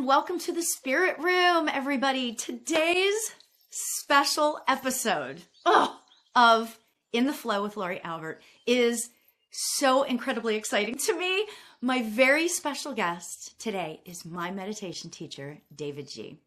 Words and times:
and 0.00 0.08
welcome 0.08 0.38
to 0.38 0.50
the 0.50 0.62
Spirit 0.62 1.18
Room, 1.18 1.68
everybody. 1.68 2.32
Today's 2.34 3.34
special 3.68 4.58
episode 4.66 5.42
oh, 5.66 6.00
of 6.34 6.78
In 7.12 7.26
the 7.26 7.34
Flow 7.34 7.62
with 7.62 7.76
Laurie 7.76 8.02
Albert 8.02 8.40
is 8.66 9.10
so 9.50 10.04
incredibly 10.04 10.56
exciting 10.56 10.94
to 10.94 11.18
me. 11.18 11.44
My 11.82 12.02
very 12.02 12.48
special 12.48 12.94
guest 12.94 13.60
today 13.60 14.00
is 14.06 14.24
my 14.24 14.50
meditation 14.50 15.10
teacher, 15.10 15.58
davidji. 15.76 16.38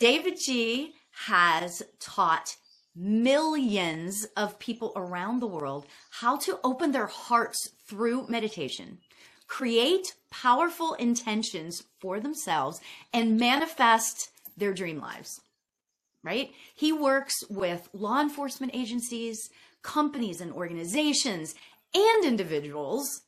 David 0.00 0.36
G 0.44 0.94
has 1.26 1.84
taught 2.00 2.56
millions 2.96 4.26
of 4.36 4.58
people 4.58 4.92
around 4.96 5.38
the 5.38 5.46
world 5.46 5.86
how 6.10 6.36
to 6.38 6.58
open 6.64 6.90
their 6.90 7.06
hearts 7.06 7.70
through 7.86 8.26
meditation 8.26 8.98
create 9.46 10.14
powerful 10.42 10.94
intentions 10.94 11.82
for 12.00 12.20
themselves 12.20 12.80
and 13.12 13.38
manifest 13.38 14.30
their 14.56 14.72
dream 14.72 15.00
lives. 15.00 15.40
Right? 16.22 16.50
He 16.74 16.92
works 16.92 17.34
with 17.48 17.88
law 17.92 18.20
enforcement 18.20 18.74
agencies, 18.74 19.48
companies 19.82 20.40
and 20.40 20.52
organizations, 20.52 21.54
and 21.94 22.24
individuals 22.24 23.22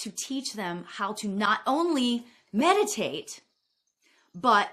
to 0.00 0.10
teach 0.10 0.52
them 0.52 0.84
how 0.86 1.14
to 1.14 1.28
not 1.28 1.60
only 1.66 2.24
meditate, 2.52 3.40
but 4.34 4.68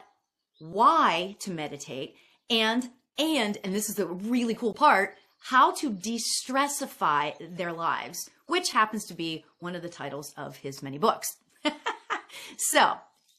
why 0.59 1.38
to 1.39 1.52
meditate 1.52 2.16
and 2.50 2.89
and 3.17 3.58
and 3.63 3.73
this 3.73 3.89
is 3.89 3.95
the 3.95 4.05
really 4.05 4.53
cool 4.53 4.73
part 4.73 5.16
how 5.39 5.72
to 5.72 5.89
de-stressify 5.89 7.34
their 7.55 7.72
lives 7.72 8.30
which 8.50 8.72
happens 8.72 9.05
to 9.05 9.13
be 9.13 9.45
one 9.59 9.75
of 9.75 9.81
the 9.81 9.89
titles 9.89 10.34
of 10.36 10.58
his 10.58 10.81
many 10.81 10.97
books. 10.97 11.38
so, 12.58 12.94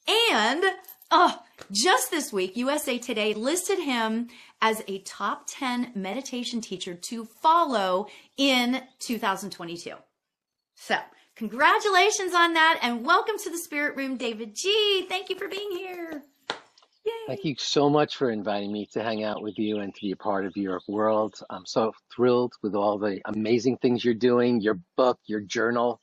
and 0.08 0.64
oh, 1.11 1.42
just 1.70 2.11
this 2.11 2.33
week, 2.33 2.56
USA 2.56 2.98
Today 2.98 3.34
listed 3.34 3.78
him 3.78 4.28
as 4.61 4.83
a 4.89 4.98
top 5.00 5.45
10 5.47 5.92
meditation 5.95 6.61
teacher 6.61 6.95
to 6.95 7.25
follow 7.25 8.08
in 8.36 8.83
2022. 8.98 9.92
So, 10.75 10.97
congratulations 11.36 12.34
on 12.34 12.55
that 12.55 12.78
and 12.83 13.05
welcome 13.05 13.36
to 13.39 13.50
the 13.50 13.58
Spirit 13.58 13.97
Room, 13.97 14.19
davidji. 14.19 15.08
Thank 15.08 15.30
you 15.30 15.36
for 15.36 15.48
being 15.48 15.70
here. 15.70 16.23
Yay. 17.05 17.12
Thank 17.28 17.45
you 17.45 17.55
so 17.58 17.89
much 17.89 18.17
for 18.17 18.30
inviting 18.30 18.73
me 18.73 18.86
to 18.92 19.02
hang 19.02 19.25
out 19.25 19.42
with 19.42 19.58
you 19.58 19.78
and 19.78 19.95
to 19.95 20.00
be 20.00 20.12
a 20.12 20.17
part 20.17 20.45
of 20.45 20.56
your 20.56 20.80
world. 20.86 21.34
I'm 21.48 21.64
so 21.64 21.92
thrilled 22.14 22.52
with 22.62 22.75
all 22.75 22.98
the 22.98 23.20
amazing 23.25 23.78
things 23.78 24.05
you're 24.05 24.12
doing, 24.14 24.61
your 24.61 24.78
book, 24.97 25.19
your 25.27 25.41
journal, 25.41 26.00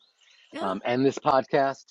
yeah. 0.54 0.62
um, 0.62 0.82
and 0.86 1.06
this 1.06 1.20
podcast. 1.20 1.86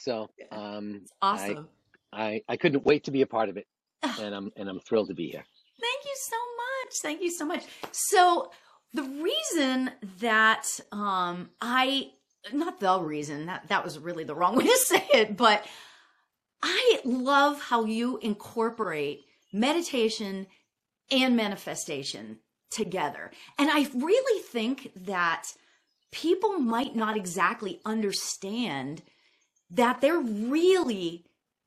So 0.00 0.30
um, 0.50 1.04
awesome. 1.20 1.68
I, 2.12 2.22
I, 2.22 2.42
I 2.48 2.56
couldn't 2.56 2.84
wait 2.84 3.04
to 3.04 3.10
be 3.10 3.22
a 3.22 3.26
part 3.26 3.48
of 3.48 3.56
it, 3.56 3.66
and 4.02 4.34
I'm 4.34 4.50
and 4.56 4.68
I'm 4.68 4.80
thrilled 4.80 5.08
to 5.08 5.14
be 5.14 5.28
here. 5.28 5.44
Thank 5.80 6.04
you 6.04 6.14
so 6.16 6.36
much. 6.36 6.94
Thank 7.02 7.22
you 7.22 7.30
so 7.30 7.44
much. 7.46 7.64
So 7.92 8.50
the 8.92 9.02
reason 9.02 9.90
that 10.20 10.66
um, 10.92 11.50
I 11.60 12.10
not 12.52 12.80
the 12.80 12.98
reason 12.98 13.46
that 13.46 13.68
that 13.68 13.84
was 13.84 13.98
really 13.98 14.24
the 14.24 14.34
wrong 14.34 14.56
way 14.56 14.66
to 14.66 14.76
say 14.76 15.06
it, 15.12 15.36
but 15.36 15.66
I 16.62 17.00
love 17.04 17.60
how 17.60 17.84
you 17.84 18.18
incorporate 18.18 19.24
meditation 19.52 20.46
and 21.10 21.36
manifestation 21.36 22.38
together. 22.70 23.30
And 23.58 23.70
I 23.70 23.88
really 23.94 24.42
think 24.42 24.92
that 24.94 25.48
people 26.12 26.58
might 26.58 26.94
not 26.94 27.16
exactly 27.16 27.80
understand 27.84 29.02
that 29.70 30.00
they're 30.00 30.18
really 30.18 31.24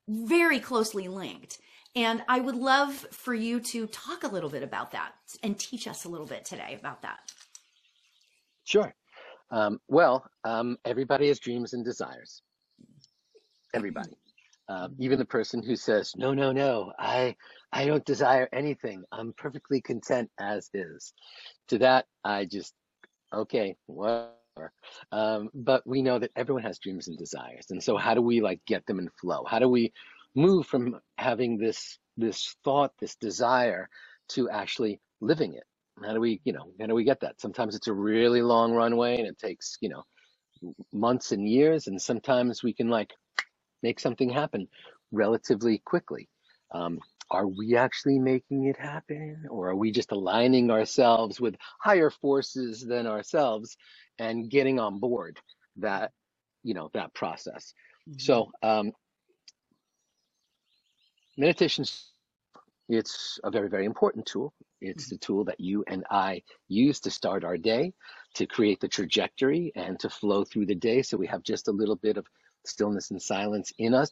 very 0.08 0.59
closely 0.59 1.08
linked. 1.08 1.59
And 1.96 2.24
I 2.28 2.40
would 2.40 2.56
love 2.56 2.94
for 3.12 3.34
you 3.34 3.59
to 3.59 3.88
talk 3.88 4.24
a 4.24 4.28
little 4.28 4.50
bit 4.50 4.64
about 4.64 4.91
that 4.91 5.14
and 5.44 5.58
teach 5.58 5.88
us 5.88 6.06
a 6.06 6.09
little 6.09 6.25
bit 6.25 6.44
today 6.44 6.75
about 6.80 7.03
that. 7.03 7.31
Sure. 8.63 8.94
Um, 9.52 9.80
well, 9.88 10.25
um, 10.44 10.78
everybody 10.86 11.28
has 11.28 11.40
dreams 11.40 11.74
and 11.74 11.86
desires. 11.86 12.42
Everybody. 13.74 14.18
Um, 14.69 14.96
even 14.97 15.19
the 15.19 15.25
person 15.25 15.62
who 15.62 15.75
says, 15.75 16.13
"No, 16.16 16.34
no, 16.34 16.52
no, 16.52 16.94
I, 16.97 17.36
I 17.72 17.86
don't 17.86 18.06
desire 18.06 18.47
anything. 18.53 19.03
I'm 19.12 19.34
perfectly 19.34 19.81
content 19.81 20.31
as 20.40 20.69
is." 20.74 21.13
To 21.68 21.78
that, 21.80 22.06
I 22.24 22.46
just, 22.46 22.74
okay, 23.34 23.75
whatever. 23.88 24.31
Um, 25.12 25.50
but 25.53 25.86
we 25.86 26.02
know 26.02 26.19
that 26.19 26.31
everyone 26.36 26.64
has 26.64 26.80
dreams 26.80 27.08
and 27.08 27.18
desires, 27.18 27.66
and 27.69 27.81
so 27.81 27.97
how 27.97 28.14
do 28.14 28.22
we 28.22 28.41
like 28.41 28.59
get 28.66 28.86
them 28.86 29.00
in 29.00 29.09
flow? 29.19 29.44
How 29.47 29.59
do 29.59 29.69
we 29.69 29.94
move 30.36 30.66
from 30.68 31.00
having 31.18 31.58
this 31.58 31.97
this 32.18 32.56
thought, 32.63 32.92
this 33.00 33.16
desire, 33.16 33.90
to 34.30 34.50
actually 34.50 35.00
living 35.22 35.53
it? 35.53 35.63
How 36.03 36.13
do 36.13 36.19
we, 36.19 36.42
you 36.44 36.53
know, 36.53 36.72
how 36.80 36.88
do 36.88 36.96
we 36.96 37.03
get 37.03 37.19
that? 37.22 37.40
Sometimes 37.42 37.75
it's 37.75 37.88
a 37.88 37.94
really 37.94 38.42
long 38.42 38.74
runway, 38.74 39.18
and 39.18 39.28
it 39.28 39.38
takes, 39.38 39.78
you 39.81 39.90
know, 39.90 40.03
months 40.92 41.31
and 41.31 41.47
years, 41.47 41.88
and 41.88 42.02
sometimes 42.02 42.63
we 42.63 42.74
can 42.74 42.90
like 42.90 43.13
make 43.81 44.00
something 44.00 44.30
happen 44.30 44.68
relatively 45.12 45.80
quickly. 45.86 46.30
Um, 46.74 47.00
are 47.33 47.47
we 47.47 47.75
actually 47.75 48.19
making 48.19 48.66
it 48.66 48.77
happen 48.77 49.45
or 49.49 49.69
are 49.69 49.75
we 49.75 49.91
just 49.91 50.11
aligning 50.11 50.69
ourselves 50.69 51.41
with 51.41 51.55
higher 51.81 52.11
forces 52.11 52.85
than 52.85 53.07
ourselves 53.07 53.75
and 54.19 54.49
getting 54.51 54.79
on 54.79 54.99
board 54.99 55.39
that 55.75 56.11
you 56.61 56.75
know 56.75 56.89
that 56.94 57.13
process 57.16 57.73
mm-hmm. 58.07 58.19
so 58.19 58.51
um, 58.61 58.91
meditation 61.35 61.83
it's 62.88 63.39
a 63.44 63.50
very 63.50 63.67
very 63.67 63.85
important 63.85 64.25
tool 64.25 64.53
it's 64.79 65.05
mm-hmm. 65.05 65.15
the 65.15 65.19
tool 65.19 65.44
that 65.44 65.59
you 65.59 65.83
and 65.88 66.03
i 66.11 66.39
use 66.67 67.00
to 67.00 67.09
start 67.09 67.44
our 67.44 67.57
day 67.57 67.91
to 68.35 68.45
create 68.45 68.79
the 68.79 68.88
trajectory 68.88 69.71
and 69.75 70.00
to 70.00 70.09
flow 70.09 70.44
through 70.44 70.67
the 70.67 70.75
day 70.75 71.01
so 71.01 71.17
we 71.17 71.27
have 71.27 71.41
just 71.41 71.67
a 71.67 71.71
little 71.71 71.95
bit 71.95 72.17
of 72.17 72.27
stillness 72.65 73.09
and 73.09 73.21
silence 73.21 73.73
in 73.79 73.95
us 73.95 74.11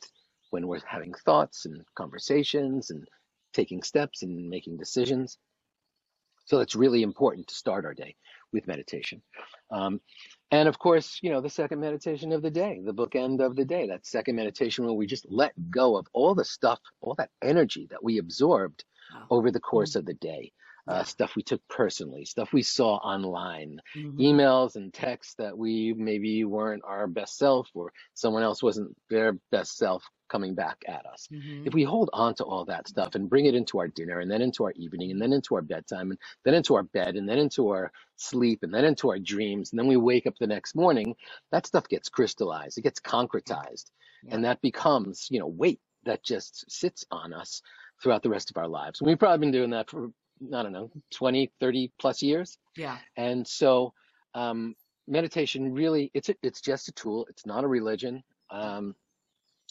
when 0.52 0.68
we're 0.68 0.80
having 0.86 1.14
thoughts 1.26 1.66
and 1.66 1.82
conversations 1.96 2.92
and 2.92 3.08
taking 3.54 3.82
steps 3.82 4.22
and 4.24 4.50
making 4.50 4.78
decisions. 4.78 5.38
So 6.46 6.60
it's 6.60 6.76
really 6.76 7.04
important 7.04 7.48
to 7.48 7.56
start 7.56 7.86
our 7.86 7.94
day 7.94 8.16
with 8.52 8.68
meditation. 8.68 9.22
Um, 9.72 10.02
and 10.52 10.68
of 10.68 10.78
course, 10.78 11.20
you 11.22 11.32
know, 11.32 11.42
the 11.42 11.50
second 11.50 11.80
meditation 11.80 12.32
of 12.34 12.42
the 12.42 12.52
day, 12.52 12.82
the 12.84 12.94
bookend 12.94 13.44
of 13.44 13.56
the 13.56 13.66
day, 13.66 13.88
that 13.88 14.06
second 14.06 14.36
meditation 14.36 14.86
where 14.86 14.94
we 14.94 15.08
just 15.08 15.26
let 15.30 15.54
go 15.70 15.98
of 15.98 16.08
all 16.14 16.36
the 16.36 16.46
stuff, 16.46 16.80
all 17.00 17.16
that 17.16 17.30
energy 17.42 17.88
that 17.90 18.04
we 18.04 18.18
absorbed 18.18 18.84
wow. 19.14 19.26
over 19.30 19.52
the 19.52 19.60
course 19.60 19.92
mm-hmm. 19.92 20.00
of 20.00 20.06
the 20.06 20.14
day 20.16 20.52
uh, 20.88 21.04
stuff 21.04 21.36
we 21.36 21.44
took 21.44 21.62
personally, 21.70 22.26
stuff 22.26 22.52
we 22.52 22.64
saw 22.64 22.96
online, 22.98 23.80
mm-hmm. 23.96 24.20
emails 24.20 24.76
and 24.76 24.94
texts 24.94 25.36
that 25.38 25.58
we 25.58 25.94
maybe 25.94 26.44
weren't 26.44 26.84
our 26.86 27.08
best 27.08 27.38
self 27.38 27.70
or 27.74 27.94
someone 28.14 28.44
else 28.44 28.64
wasn't 28.64 28.96
their 29.10 29.34
best 29.52 29.78
self 29.78 30.04
coming 30.32 30.56
back 30.56 30.84
at 30.88 31.06
us. 31.06 31.28
Mm-hmm. 31.32 31.68
If 31.68 31.74
we 31.74 31.84
hold 31.84 32.10
on 32.14 32.34
to 32.36 32.44
all 32.44 32.66
that 32.66 32.88
stuff 32.88 33.16
and 33.16 33.30
bring 33.30 33.46
it 33.46 33.56
into 33.56 33.80
our 33.80 33.88
dinner 33.88 34.20
and 34.20 34.32
then 34.32 34.42
into 34.42 34.64
our 34.64 34.72
evening 34.72 35.12
and 35.12 35.22
then 35.22 35.34
into 35.34 35.56
our 35.56 35.62
bedtime 35.62 36.12
and 36.12 36.20
then 36.46 36.54
into 36.54 36.76
our 36.76 36.84
bed 36.84 37.16
and 37.16 37.28
then 37.28 37.38
into 37.38 37.70
our 37.70 37.92
sleep 38.16 38.64
and 38.64 38.74
then 38.74 38.86
into 38.86 39.10
our 39.10 39.20
dreams 39.20 39.72
and 39.72 39.80
then 39.80 39.88
we 39.88 39.98
wake 39.98 40.26
up 40.26 40.36
the 40.40 40.48
next 40.48 40.76
morning, 40.76 41.16
that 41.52 41.68
stuff 41.68 41.88
gets 41.88 42.10
crystallized, 42.10 42.78
it 42.78 42.84
gets 42.84 43.00
concretized, 43.00 43.92
yeah. 44.24 44.34
and 44.34 44.46
that 44.46 44.62
becomes, 44.62 45.28
you 45.30 45.40
know, 45.40 45.48
weight 45.48 45.82
that 46.06 46.24
just 46.24 46.70
sits 46.72 47.06
on 47.12 47.34
us 47.34 47.62
throughout 48.02 48.24
the 48.24 48.30
rest 48.30 48.50
of 48.50 48.58
our 48.58 48.68
lives. 48.68 49.02
And 49.02 49.08
we've 49.08 49.20
probably 49.20 49.46
been 49.46 49.52
doing 49.52 49.72
that 49.72 49.90
for 49.90 50.12
I 50.54 50.64
don't 50.64 50.74
know, 50.74 50.90
20, 51.14 51.52
30 51.60 51.92
plus 52.00 52.24
years. 52.24 52.58
Yeah. 52.76 52.98
And 53.16 53.48
so 53.48 53.94
um, 54.34 54.76
meditation 55.08 55.74
really, 55.74 56.10
it's 56.14 56.30
a, 56.30 56.36
it's 56.42 56.62
just 56.62 56.88
a 56.88 56.92
tool. 56.94 57.28
It's 57.30 57.46
not 57.46 57.64
a 57.64 57.68
religion. 57.68 58.24
Um, 58.50 58.96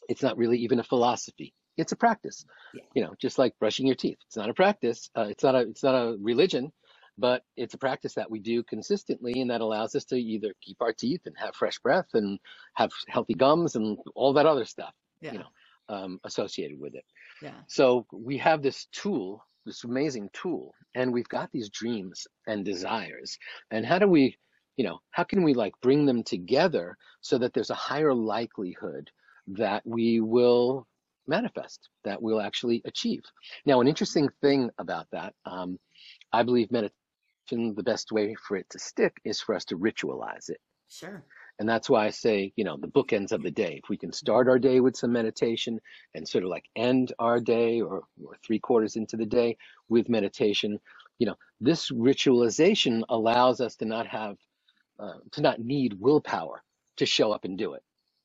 it's 0.09 0.23
not 0.23 0.37
really 0.37 0.59
even 0.59 0.81
a 0.81 0.85
philosophy. 0.85 1.55
It's 1.77 1.93
a 1.93 1.97
practice. 1.97 2.45
Yeah. 2.75 2.83
You 2.95 3.03
know, 3.03 3.15
just 3.21 3.39
like 3.39 3.59
brushing 3.59 3.87
your 3.87 3.97
teeth. 3.97 4.19
It's 4.27 4.37
not 4.37 4.51
a 4.51 4.55
practice. 4.55 5.11
Uh, 5.17 5.27
it's 5.31 5.43
not 5.43 5.55
a 5.55 5.61
it's 5.61 5.83
not 5.83 5.95
a 5.95 6.17
religion, 6.21 6.73
but 7.17 7.43
it's 7.57 7.75
a 7.75 7.79
practice 7.79 8.15
that 8.15 8.31
we 8.31 8.41
do 8.41 8.63
consistently, 8.63 9.41
and 9.41 9.51
that 9.51 9.61
allows 9.61 9.95
us 9.95 10.05
to 10.07 10.17
either 10.17 10.55
keep 10.61 10.79
our 10.81 10.93
teeth 10.93 11.23
and 11.27 11.35
have 11.39 11.55
fresh 11.55 11.79
breath 11.79 12.09
and 12.15 12.39
have 12.75 12.91
healthy 13.09 13.35
gums 13.35 13.77
and 13.77 13.99
all 14.15 14.33
that 14.35 14.47
other 14.47 14.65
stuff. 14.65 14.95
Yeah. 15.21 15.33
You 15.33 15.39
know, 15.39 15.51
um, 15.89 16.21
associated 16.25 16.79
with 16.79 16.95
it. 16.95 17.05
Yeah. 17.43 17.55
So 17.69 18.07
we 18.13 18.39
have 18.39 18.63
this 18.63 18.87
tool 18.93 19.43
this 19.67 19.85
amazing 19.85 20.31
tool 20.33 20.75
and 20.95 21.13
we've 21.13 21.29
got 21.29 21.51
these 21.53 21.69
dreams 21.69 22.27
and 22.47 22.65
desires 22.65 23.39
and 23.71 23.85
how 23.85 23.99
do 23.99 24.09
we 24.09 24.37
you 24.77 24.85
know 24.85 24.99
how 25.11 25.25
can 25.25 25.43
we 25.43 25.55
like 25.55 25.73
bring 25.83 26.07
them 26.07 26.23
together 26.23 26.97
so 27.21 27.39
that 27.39 27.53
there's 27.53 27.71
a 27.71 27.75
higher 27.75 28.15
likelihood 28.15 29.11
that 29.57 29.83
we 29.85 30.21
will 30.21 30.87
manifest 31.27 31.89
that 32.05 32.21
we'll 32.21 32.41
actually 32.41 32.83
achieve 32.85 33.23
now 33.67 33.81
an 33.81 33.89
interesting 33.89 34.29
thing 34.41 34.71
about 34.79 35.07
that 35.13 35.35
um, 35.45 35.79
i 36.33 36.43
believe 36.43 36.71
meditation 36.73 37.75
the 37.75 37.83
best 37.83 38.11
way 38.13 38.35
for 38.47 38.57
it 38.57 38.67
to 38.71 38.79
stick 38.79 39.17
is 39.25 39.41
for 39.41 39.55
us 39.55 39.65
to 39.65 39.77
ritualize 39.77 40.49
it 40.49 40.61
Sure. 40.91 41.23
And 41.61 41.69
that's 41.69 41.89
why 41.89 42.07
I 42.07 42.11
say, 42.11 42.53
you 42.57 42.65
know, 42.65 42.77
the 42.77 42.89
bookends 42.89 43.33
of 43.33 43.43
the 43.43 43.51
day. 43.51 43.81
If 43.83 43.89
we 43.89 43.97
can 43.97 44.13
start 44.13 44.49
our 44.49 44.59
day 44.59 44.81
with 44.81 44.97
some 44.97 45.13
meditation 45.13 45.81
and 46.15 46.27
sort 46.27 46.43
of 46.43 46.51
like 46.51 46.65
end 46.75 47.13
our 47.19 47.39
day 47.39 47.81
or, 47.81 48.03
or 48.25 48.37
three 48.45 48.59
quarters 48.59 48.97
into 48.97 49.17
the 49.17 49.27
day 49.27 49.57
with 49.89 50.09
meditation, 50.09 50.81
you 51.19 51.27
know, 51.27 51.37
this 51.61 51.91
ritualization 51.91 53.03
allows 53.09 53.61
us 53.61 53.77
to 53.77 53.85
not 53.85 54.07
have, 54.09 54.37
uh, 54.99 55.19
to 55.33 55.43
not 55.43 55.61
need 55.61 56.01
willpower 56.01 56.63
to 56.97 57.07
show 57.07 57.31
up 57.31 57.45
and 57.45 57.57
do 57.57 57.75
it. 57.75 57.83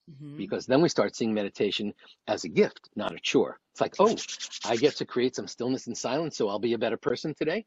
Hmm 0.07 0.37
Because 0.37 0.65
then 0.65 0.81
we 0.81 0.89
start 0.89 1.15
seeing 1.15 1.33
meditation 1.33 1.93
as 2.27 2.43
a 2.43 2.49
gift, 2.49 2.89
not 2.95 3.13
a 3.13 3.19
chore. 3.19 3.59
It's 3.71 3.81
like, 3.81 3.95
oh, 3.99 4.15
I 4.65 4.77
get 4.77 4.95
to 4.97 5.05
create 5.05 5.35
some 5.35 5.47
stillness 5.47 5.87
and 5.87 5.97
silence, 5.97 6.37
so 6.37 6.47
I'll 6.47 6.59
be 6.59 6.73
a 6.73 6.77
better 6.77 6.97
person 6.97 7.33
today. 7.35 7.65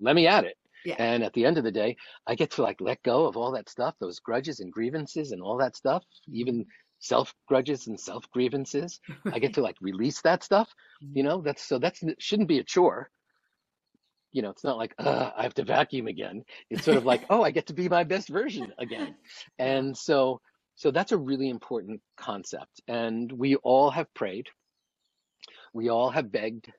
Let 0.00 0.14
me 0.14 0.26
at 0.26 0.44
it. 0.44 0.56
Yeah. 0.84 0.96
And 0.98 1.22
at 1.22 1.32
the 1.32 1.44
end 1.44 1.58
of 1.58 1.64
the 1.64 1.70
day, 1.70 1.96
I 2.26 2.34
get 2.34 2.50
to 2.52 2.62
like 2.62 2.80
let 2.80 3.02
go 3.02 3.26
of 3.26 3.36
all 3.36 3.52
that 3.52 3.68
stuff, 3.68 3.94
those 4.00 4.18
grudges 4.18 4.60
and 4.60 4.72
grievances 4.72 5.32
and 5.32 5.40
all 5.40 5.56
that 5.58 5.76
stuff, 5.76 6.04
even 6.32 6.66
self 6.98 7.34
grudges 7.46 7.86
and 7.86 7.98
self 7.98 8.28
grievances. 8.30 9.00
I 9.32 9.38
get 9.38 9.54
to 9.54 9.62
like 9.62 9.76
release 9.80 10.20
that 10.22 10.42
stuff. 10.42 10.68
You 11.14 11.22
know, 11.22 11.40
that's 11.40 11.62
so 11.62 11.78
that 11.78 11.96
shouldn't 12.18 12.48
be 12.48 12.58
a 12.58 12.64
chore. 12.64 13.10
You 14.32 14.42
know, 14.42 14.50
it's 14.50 14.64
not 14.64 14.78
like, 14.78 14.94
uh, 14.98 15.30
I 15.36 15.42
have 15.42 15.54
to 15.54 15.64
vacuum 15.64 16.06
again. 16.06 16.44
It's 16.70 16.84
sort 16.84 16.96
of 16.96 17.04
like, 17.04 17.24
oh, 17.30 17.42
I 17.42 17.50
get 17.50 17.66
to 17.66 17.74
be 17.74 17.88
my 17.88 18.04
best 18.04 18.28
version 18.28 18.72
again. 18.78 19.14
And 19.58 19.96
so, 19.96 20.40
so 20.74 20.90
that's 20.90 21.12
a 21.12 21.18
really 21.18 21.48
important 21.48 22.00
concept. 22.16 22.80
And 22.88 23.30
we 23.30 23.56
all 23.56 23.90
have 23.90 24.12
prayed, 24.14 24.48
we 25.72 25.88
all 25.88 26.10
have 26.10 26.32
begged, 26.32 26.70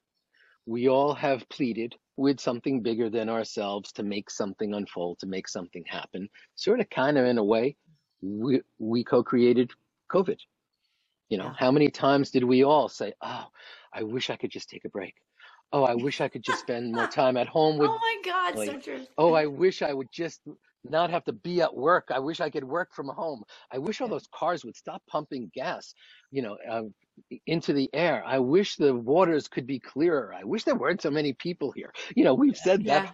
we 0.66 0.88
all 0.88 1.14
have 1.14 1.48
pleaded 1.50 1.96
with 2.16 2.40
something 2.40 2.82
bigger 2.82 3.10
than 3.10 3.30
ourselves 3.30 3.92
to 3.94 4.04
make 4.04 4.30
something 4.30 4.74
unfold, 4.74 5.20
to 5.20 5.26
make 5.28 5.48
something 5.48 5.84
happen. 5.88 6.30
Sort 6.56 6.80
of, 6.80 6.90
kind 6.90 7.18
of, 7.18 7.26
in 7.26 7.38
a 7.38 7.44
way, 7.44 7.76
we, 8.22 8.62
we 8.80 9.04
co-created 9.04 9.72
COVID. 10.12 10.40
You 11.30 11.38
know, 11.38 11.46
Yeah. 11.46 11.56
how 11.58 11.72
many 11.72 11.90
times 11.90 12.30
did 12.32 12.44
we 12.44 12.64
all 12.64 12.88
say, 12.88 13.14
"Oh, 13.22 13.48
I 13.94 14.04
wish 14.04 14.30
I 14.30 14.36
could 14.36 14.52
just 14.52 14.70
take 14.70 14.86
a 14.86 14.90
break. 14.90 15.16
Oh, 15.72 15.84
I 15.84 15.96
wish 15.96 16.22
I 16.22 16.28
could 16.28 16.44
just 16.44 16.60
spend 16.60 16.94
more 16.94 17.08
time 17.22 17.38
at 17.38 17.48
home 17.48 17.78
with 17.78 17.90
Oh 17.90 18.00
my 18.00 18.22
God, 18.24 18.66
so 18.66 18.80
true. 18.80 19.08
Oh, 19.18 19.34
I 19.34 19.48
wish 19.48 19.82
I 19.82 19.94
would 19.94 20.12
just 20.12 20.42
not 20.84 21.10
have 21.10 21.24
to 21.26 21.34
be 21.34 21.62
at 21.62 21.76
work. 21.76 22.10
I 22.12 22.20
wish 22.20 22.40
I 22.42 22.50
could 22.50 22.64
work 22.64 22.94
from 22.94 23.08
home. 23.08 23.44
I 23.72 23.78
wish 23.78 24.02
all 24.02 24.08
those 24.08 24.28
cars 24.34 24.66
would 24.66 24.76
stop 24.76 25.02
pumping 25.08 25.52
gas, 25.54 25.94
you 26.32 26.42
know, 26.42 26.58
uh, 26.70 26.84
into 27.48 27.74
the 27.74 27.90
air. 27.94 28.24
I 28.26 28.40
wish 28.40 28.76
the 28.76 28.94
waters 28.96 29.48
could 29.48 29.68
be 29.68 29.80
clearer. 29.80 30.34
I 30.34 30.44
wish 30.44 30.64
there 30.64 30.76
weren't 30.76 31.02
so 31.02 31.12
many 31.12 31.34
people 31.34 31.72
here. 31.72 31.94
You 32.16 32.24
know, 32.26 32.34
we've 32.36 32.58
said 32.58 32.86
that 32.86 33.06
Yeah. 33.06 33.12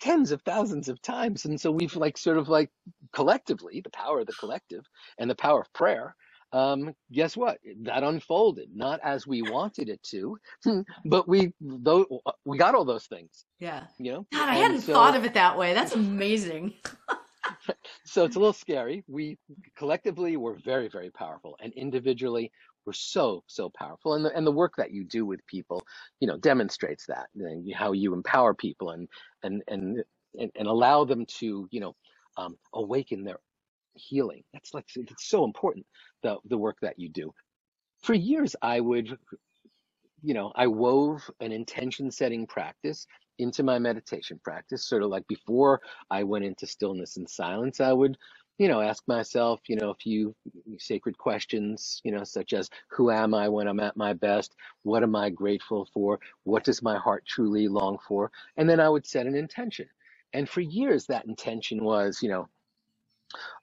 tens 0.00 0.32
of 0.32 0.42
thousands 0.42 0.88
of 0.88 1.00
times. 1.02 1.44
And 1.44 1.60
so 1.60 1.70
we've 1.70 1.96
like 1.96 2.18
sort 2.18 2.38
of 2.38 2.48
like 2.48 2.70
collectively, 3.12 3.80
the 3.82 3.90
power 3.90 4.20
of 4.20 4.26
the 4.26 4.32
collective 4.34 4.84
and 5.18 5.30
the 5.30 5.34
power 5.34 5.60
of 5.62 5.72
prayer. 5.72 6.14
Um, 6.52 6.94
guess 7.12 7.36
what? 7.36 7.58
That 7.82 8.02
unfolded, 8.04 8.70
not 8.74 9.00
as 9.02 9.26
we 9.26 9.42
wanted 9.42 9.88
it 9.88 10.02
to, 10.04 10.38
but 11.06 11.28
we 11.28 11.52
though 11.60 12.06
we 12.44 12.58
got 12.58 12.74
all 12.74 12.84
those 12.84 13.06
things, 13.06 13.44
Yeah. 13.60 13.84
you 13.98 14.12
know? 14.12 14.26
God, 14.32 14.48
I 14.48 14.54
And 14.54 14.62
hadn't 14.62 14.82
thought 14.82 15.16
of 15.16 15.24
it 15.24 15.34
that 15.34 15.58
way. 15.58 15.74
That's 15.74 15.94
amazing. 15.94 16.74
so 18.04 18.24
it's 18.24 18.36
a 18.36 18.38
little 18.38 18.52
scary. 18.52 19.04
We 19.08 19.38
collectively 19.76 20.36
we're 20.36 20.56
very, 20.58 20.88
very 20.88 21.10
powerful, 21.10 21.56
and 21.62 21.72
individually 21.74 22.52
we're 22.86 22.92
so, 22.92 23.42
so 23.48 23.70
powerful. 23.70 24.14
And 24.14 24.24
the 24.24 24.34
and 24.36 24.46
the 24.46 24.52
work 24.52 24.74
that 24.78 24.92
you 24.92 25.04
do 25.04 25.26
with 25.26 25.46
people, 25.46 25.84
you 26.20 26.28
know, 26.28 26.38
demonstrates 26.38 27.06
that 27.06 27.26
and 27.36 27.72
how 27.74 27.92
you 27.92 28.14
empower 28.14 28.54
people 28.54 28.90
and 28.90 29.08
and 29.42 29.62
and 29.68 30.02
and, 30.38 30.50
and 30.56 30.68
allow 30.68 31.04
them 31.04 31.26
to, 31.38 31.68
you 31.70 31.80
know, 31.80 31.96
um, 32.36 32.56
awaken 32.74 33.24
their 33.24 33.38
healing. 33.94 34.42
That's 34.52 34.74
like 34.74 34.86
it's 34.96 35.28
so 35.28 35.44
important 35.44 35.86
the 36.26 36.36
the 36.44 36.58
work 36.58 36.78
that 36.82 36.98
you 36.98 37.08
do. 37.08 37.32
For 38.02 38.14
years, 38.14 38.56
I 38.60 38.80
would 38.80 39.16
you 40.22 40.34
know, 40.34 40.50
I 40.56 40.66
wove 40.66 41.30
an 41.40 41.52
intention 41.52 42.10
setting 42.10 42.46
practice 42.46 43.06
into 43.38 43.62
my 43.62 43.78
meditation 43.78 44.40
practice, 44.42 44.88
sort 44.88 45.02
of 45.02 45.10
like 45.10 45.26
before 45.28 45.80
I 46.10 46.24
went 46.24 46.44
into 46.44 46.66
stillness 46.66 47.16
and 47.16 47.28
silence, 47.28 47.80
I 47.80 47.92
would, 47.92 48.16
you 48.58 48.66
know, 48.66 48.80
ask 48.80 49.06
myself, 49.06 49.60
you 49.68 49.76
know, 49.76 49.90
a 49.90 49.94
few 49.94 50.34
sacred 50.78 51.16
questions, 51.18 52.00
you 52.02 52.10
know, 52.10 52.24
such 52.24 52.54
as 52.54 52.70
who 52.88 53.10
am 53.10 53.34
I 53.34 53.48
when 53.48 53.68
I'm 53.68 53.78
at 53.78 53.96
my 53.96 54.14
best? 54.14 54.54
What 54.82 55.02
am 55.02 55.14
I 55.14 55.30
grateful 55.30 55.86
for? 55.92 56.18
What 56.44 56.64
does 56.64 56.82
my 56.82 56.96
heart 56.98 57.24
truly 57.26 57.68
long 57.68 57.98
for? 58.08 58.32
And 58.56 58.68
then 58.68 58.80
I 58.80 58.88
would 58.88 59.06
set 59.06 59.26
an 59.26 59.36
intention. 59.36 59.86
And 60.32 60.48
for 60.48 60.62
years, 60.62 61.06
that 61.06 61.26
intention 61.26 61.84
was, 61.84 62.22
you 62.22 62.30
know, 62.30 62.48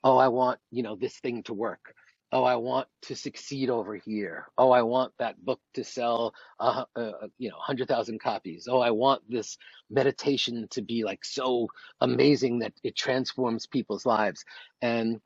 Oh, 0.04 0.18
I 0.18 0.28
want, 0.28 0.60
you 0.72 0.84
know, 0.84 0.96
this 0.96 1.18
thing 1.20 1.44
to 1.44 1.54
work. 1.54 1.96
Oh, 2.34 2.44
I 2.44 2.56
want 2.56 2.88
to 3.04 3.16
succeed 3.16 3.70
over 3.70 3.96
here. 3.96 4.48
Oh, 4.58 4.72
I 4.72 4.82
want 4.82 5.14
that 5.20 5.40
book 5.46 5.60
to 5.76 5.84
sell, 5.84 6.34
uh, 6.60 6.86
uh, 6.96 7.28
you 7.38 7.50
know, 7.50 7.58
100,000 7.58 8.20
copies. 8.20 8.68
Oh, 8.68 8.80
I 8.80 8.90
want 8.90 9.22
this 9.30 9.56
meditation 9.92 10.68
to 10.72 10.82
be 10.82 11.04
like 11.04 11.24
so 11.24 11.68
amazing 12.02 12.60
that 12.60 12.74
it 12.84 12.96
transforms 12.96 13.68
people's 13.68 14.04
lives. 14.04 14.46
And 14.82 15.22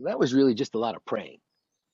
that 0.00 0.18
was 0.18 0.34
really 0.34 0.52
just 0.52 0.74
a 0.74 0.78
lot 0.78 0.96
of 0.96 1.04
praying. 1.06 1.38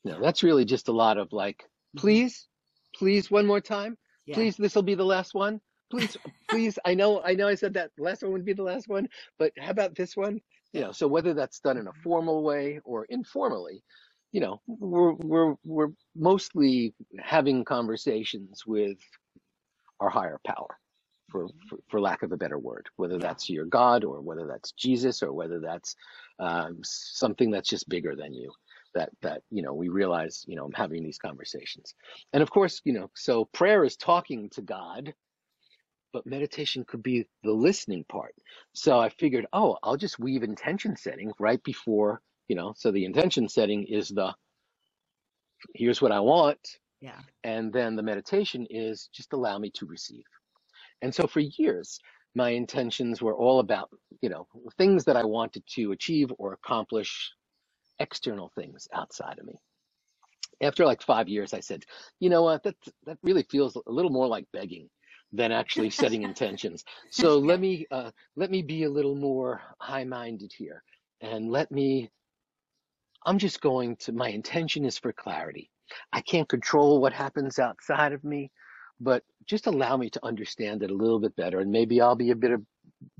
No, 0.04 0.20
that's 0.20 0.42
really 0.42 0.64
just 0.64 0.88
a 0.88 0.92
lot 0.92 1.16
of 1.16 1.32
like, 1.32 1.62
hmm 1.94 2.00
please, 2.00 2.48
please, 2.96 3.30
one 3.30 3.46
more 3.46 3.60
time. 3.60 3.96
Yeah. 4.26 4.34
Please, 4.34 4.56
this 4.56 4.74
will 4.74 4.82
be 4.82 4.96
the 4.96 5.04
last 5.04 5.32
one. 5.32 5.60
Please, 5.92 6.16
please. 6.50 6.76
I 6.84 6.94
know, 6.94 7.22
I 7.22 7.34
know 7.34 7.46
I 7.46 7.54
said 7.54 7.74
that 7.74 7.92
last 7.98 8.24
one 8.24 8.32
would 8.32 8.44
be 8.44 8.52
the 8.52 8.64
last 8.64 8.88
one, 8.88 9.08
but 9.38 9.52
how 9.56 9.70
about 9.70 9.94
this 9.94 10.16
one? 10.16 10.40
You 10.72 10.82
know, 10.82 10.92
so 10.92 11.08
whether 11.08 11.34
that's 11.34 11.60
done 11.60 11.78
in 11.78 11.88
a 11.88 11.92
hmm 11.92 12.02
formal 12.04 12.44
way 12.44 12.80
or 12.84 13.06
informally, 13.06 13.82
you 14.32 14.40
know, 14.40 14.60
we're 14.68 15.14
we're 15.14 15.56
we're 15.64 15.90
mostly 16.16 16.94
having 17.20 17.64
conversations 17.64 18.64
with 18.66 18.98
our 20.00 20.10
higher 20.10 20.38
power, 20.46 20.78
for 21.30 21.48
hmm 21.48 21.68
for, 21.68 21.78
for 21.90 22.00
lack 22.00 22.22
of 22.22 22.32
a 22.32 22.36
better 22.36 22.58
word, 22.58 22.86
whether 22.96 23.18
that's 23.18 23.50
your 23.50 23.66
God 23.66 24.04
or 24.04 24.20
whether 24.20 24.46
that's 24.46 24.72
Jesus 24.72 25.22
or 25.22 25.32
whether 25.32 25.60
that's 25.60 25.96
um, 26.38 26.78
something 26.84 27.50
that's 27.50 27.68
just 27.68 27.88
bigger 27.88 28.14
than 28.16 28.34
you. 28.34 28.52
That 28.94 29.10
that 29.22 29.42
you 29.50 29.62
know 29.62 29.74
we 29.74 29.88
realize 29.88 30.44
you 30.48 30.56
know 30.56 30.64
I'm 30.66 30.72
having 30.72 31.02
these 31.04 31.18
conversations, 31.18 31.94
and 32.32 32.42
of 32.42 32.50
course 32.50 32.80
you 32.84 32.92
know 32.94 33.10
so 33.14 33.46
prayer 33.46 33.84
is 33.84 33.96
talking 33.96 34.50
to 34.50 34.62
God, 34.62 35.14
but 36.12 36.26
meditation 36.26 36.84
could 36.86 37.02
be 37.02 37.26
the 37.42 37.52
listening 37.52 38.04
part. 38.04 38.34
So 38.72 38.98
I 38.98 39.08
figured, 39.08 39.46
oh, 39.52 39.76
I'll 39.82 39.96
just 39.96 40.18
weave 40.18 40.42
intention 40.42 40.96
setting 40.96 41.32
right 41.38 41.62
before 41.62 42.22
you 42.48 42.56
know. 42.56 42.72
So 42.76 42.90
the 42.90 43.04
intention 43.04 43.48
setting 43.48 43.84
is 43.84 44.08
the 44.08 44.34
here's 45.74 46.02
what 46.02 46.12
I 46.12 46.20
want, 46.20 46.78
Yeah. 47.00 47.20
and 47.44 47.72
then 47.72 47.94
the 47.94 48.02
meditation 48.02 48.66
is 48.70 49.08
just 49.12 49.32
allow 49.32 49.58
me 49.58 49.70
to 49.72 49.86
receive. 49.86 50.24
And 51.02 51.14
so 51.14 51.26
for 51.26 51.40
years, 51.40 52.00
my 52.34 52.50
intentions 52.50 53.22
were 53.22 53.36
all 53.36 53.60
about, 53.60 53.90
you 54.20 54.28
know, 54.28 54.46
things 54.76 55.04
that 55.04 55.16
I 55.16 55.24
wanted 55.24 55.64
to 55.74 55.92
achieve 55.92 56.32
or 56.38 56.52
accomplish, 56.52 57.32
external 57.98 58.50
things 58.54 58.88
outside 58.92 59.38
of 59.38 59.46
me. 59.46 59.54
After 60.60 60.84
like 60.84 61.02
five 61.02 61.28
years, 61.28 61.52
I 61.52 61.60
said, 61.60 61.84
you 62.18 62.30
know 62.30 62.42
what, 62.42 62.62
that 62.64 62.76
that 63.04 63.18
really 63.22 63.44
feels 63.44 63.76
a 63.76 63.92
little 63.92 64.10
more 64.10 64.26
like 64.26 64.46
begging 64.52 64.88
than 65.32 65.52
actually 65.52 65.90
setting 66.02 66.22
intentions. 66.22 66.84
So 67.10 67.38
let 67.38 67.60
me 67.60 67.86
uh, 67.90 68.10
let 68.36 68.50
me 68.50 68.62
be 68.62 68.84
a 68.84 68.90
little 68.90 69.16
more 69.16 69.60
high-minded 69.80 70.52
here, 70.56 70.82
and 71.20 71.50
let 71.50 71.70
me. 71.70 72.10
I'm 73.26 73.38
just 73.38 73.60
going 73.60 73.96
to. 73.96 74.12
My 74.12 74.28
intention 74.28 74.84
is 74.84 74.98
for 74.98 75.12
clarity. 75.12 75.70
I 76.12 76.20
can't 76.20 76.48
control 76.48 77.00
what 77.00 77.12
happens 77.12 77.58
outside 77.58 78.12
of 78.12 78.22
me, 78.22 78.50
but 79.00 79.22
just 79.46 79.66
allow 79.66 79.96
me 79.96 80.10
to 80.10 80.24
understand 80.24 80.82
it 80.82 80.90
a 80.90 80.94
little 80.94 81.18
bit 81.18 81.34
better, 81.36 81.60
and 81.60 81.70
maybe 81.70 82.00
I'll 82.00 82.14
be 82.14 82.30
a 82.30 82.36
bit 82.36 82.52
of 82.52 82.62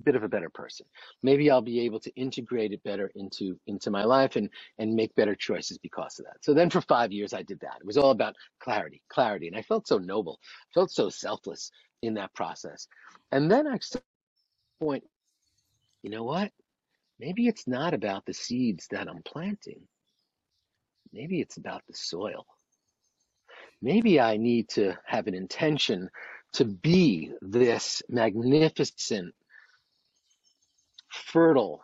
bit 0.05 0.17
of 0.17 0.23
a 0.25 0.29
better 0.29 0.51
person. 0.51 0.87
Maybe 1.23 1.51
I'll 1.51 1.63
be 1.63 1.81
able 1.81 2.01
to 2.01 2.15
integrate 2.17 2.73
it 2.73 2.83
better 2.83 3.11
into 3.15 3.59
into 3.67 3.91
my 3.91 4.05
life 4.05 4.37
and 4.37 4.49
and 4.79 4.95
make 4.95 5.15
better 5.15 5.35
choices 5.35 5.79
because 5.79 6.19
of 6.19 6.25
that. 6.27 6.43
So 6.43 6.55
then 6.55 6.71
for 6.71 6.81
5 6.81 7.13
years 7.13 7.33
I 7.33 7.43
did 7.43 7.61
that. 7.61 7.77
It 7.81 7.87
was 7.87 7.97
all 7.97 8.11
about 8.11 8.35
clarity, 8.61 9.03
clarity, 9.09 9.49
and 9.49 9.57
I 9.57 9.63
felt 9.63 9.87
so 9.87 9.99
noble, 9.99 10.41
felt 10.75 10.91
so 10.91 11.09
selfless 11.09 11.71
in 12.03 12.15
that 12.15 12.35
process. 12.35 12.87
And 13.33 13.51
then 13.51 13.67
I 13.67 13.79
to 13.79 14.03
point, 14.81 15.05
you 16.03 16.11
know 16.11 16.25
what? 16.25 16.53
Maybe 17.19 17.49
it's 17.49 17.67
not 17.67 17.95
about 17.95 18.25
the 18.27 18.35
seeds 18.35 18.87
that 18.91 19.09
I'm 19.09 19.23
planting. 19.25 19.81
Maybe 21.13 21.41
it's 21.41 21.57
about 21.57 21.83
the 21.89 21.95
soil. 21.95 22.47
Maybe 23.83 24.21
I 24.21 24.37
need 24.37 24.69
to 24.71 24.95
have 25.07 25.27
an 25.27 25.35
intention 25.35 26.11
to 26.53 26.65
be 26.65 27.33
this 27.41 28.03
magnificent, 28.09 29.35
fertile 31.11 31.83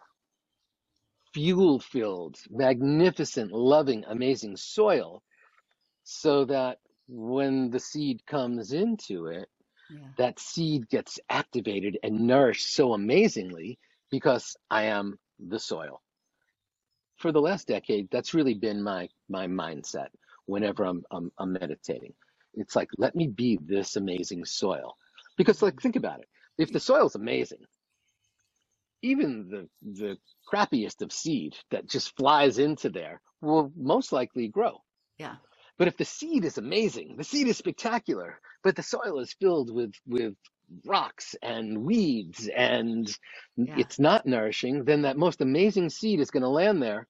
fuel 1.33 1.81
filled, 1.81 2.37
magnificent, 2.49 3.51
loving, 3.53 4.05
amazing 4.09 4.57
soil 4.57 5.23
so 6.05 6.45
that 6.45 6.79
when 7.09 7.71
the 7.71 7.81
seed 7.81 8.25
comes 8.27 8.73
into 8.73 9.27
it, 9.27 9.49
Yeah. 9.95 10.09
that 10.19 10.41
seed 10.41 10.89
gets 10.89 11.21
activated 11.31 11.99
and 12.03 12.27
nourished 12.27 12.75
so 12.75 12.95
amazingly 12.95 13.79
because 14.11 14.57
I 14.71 14.85
am 14.85 15.19
the 15.39 15.61
soil. 15.61 16.03
For 17.19 17.33
the 17.33 17.41
last 17.41 17.69
decade, 17.69 18.09
that's 18.11 18.35
really 18.35 18.55
been 18.55 18.83
my 18.83 19.09
my 19.29 19.47
mindset 19.47 20.09
whenever 20.47 20.85
I'm, 20.85 21.03
I'm, 21.13 21.31
I'm 21.39 21.53
meditating. 21.53 22.13
It's 22.55 22.77
like, 22.77 22.89
let 22.99 23.15
me 23.15 23.29
be 23.29 23.59
this 23.63 23.97
amazing 23.97 24.45
soil. 24.45 24.97
Because 25.37 25.63
like 25.63 25.81
think 25.81 25.97
about 25.97 26.21
it. 26.21 26.29
If 26.59 26.73
the 26.73 26.81
soil's 26.81 27.15
amazing, 27.15 27.65
even 29.03 29.49
the 29.49 29.69
the 30.01 30.17
crappiest 30.53 31.03
of 31.03 31.13
seed 31.13 31.55
that 31.71 31.89
just 31.89 32.17
flies 32.17 32.59
into 32.59 32.91
there 32.91 33.21
will 33.41 33.73
most 33.77 34.13
likely 34.13 34.49
grow. 34.49 34.83
Yeah. 35.19 35.37
But 35.79 35.89
if 35.89 35.97
the 35.97 36.05
seed 36.05 36.45
is 36.45 36.59
amazing, 36.59 37.17
the 37.17 37.25
seed 37.25 37.49
is 37.49 37.59
spectacular, 37.59 38.41
but 38.65 38.75
the 38.75 38.83
soil 38.83 39.21
is 39.21 39.33
filled 39.35 39.73
with 39.73 39.93
with 40.07 40.35
rocks 40.87 41.37
and 41.43 41.85
weeds 41.85 42.49
and 42.49 43.17
Yeah. 43.57 43.77
it's 43.79 43.99
not 43.99 44.27
nourishing, 44.27 44.85
then 44.85 45.03
that 45.03 45.17
most 45.19 45.41
amazing 45.43 45.91
seed 45.91 46.21
is 46.21 46.31
going 46.31 46.43
to 46.43 46.49
land 46.49 46.83
there 46.83 47.07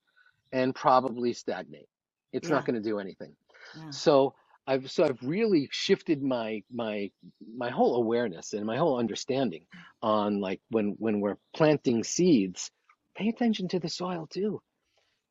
and 0.53 0.75
probably 0.75 1.33
stagnate. 1.33 1.89
It's 2.33 2.51
not 2.51 2.67
going 2.67 2.75
to 2.83 2.89
do 2.91 2.99
anything. 2.99 3.35
Yeah. 3.77 3.91
So 3.91 4.35
I've 4.67 4.91
so 4.91 5.05
I've 5.05 5.23
really 5.23 5.69
shifted 5.71 6.23
my 6.23 6.63
my 6.73 7.11
my 7.57 7.71
whole 7.71 7.97
awareness 7.97 8.53
and 8.55 8.67
my 8.67 8.77
whole 8.77 8.99
understanding 8.99 9.67
on 10.03 10.41
like 10.41 10.61
when 10.71 10.97
when 10.99 11.21
we're 11.21 11.39
planting 11.55 12.03
seeds, 12.03 12.71
pay 13.15 13.29
attention 13.29 13.69
to 13.69 13.79
the 13.79 13.89
soil 13.89 14.27
too. 14.27 14.61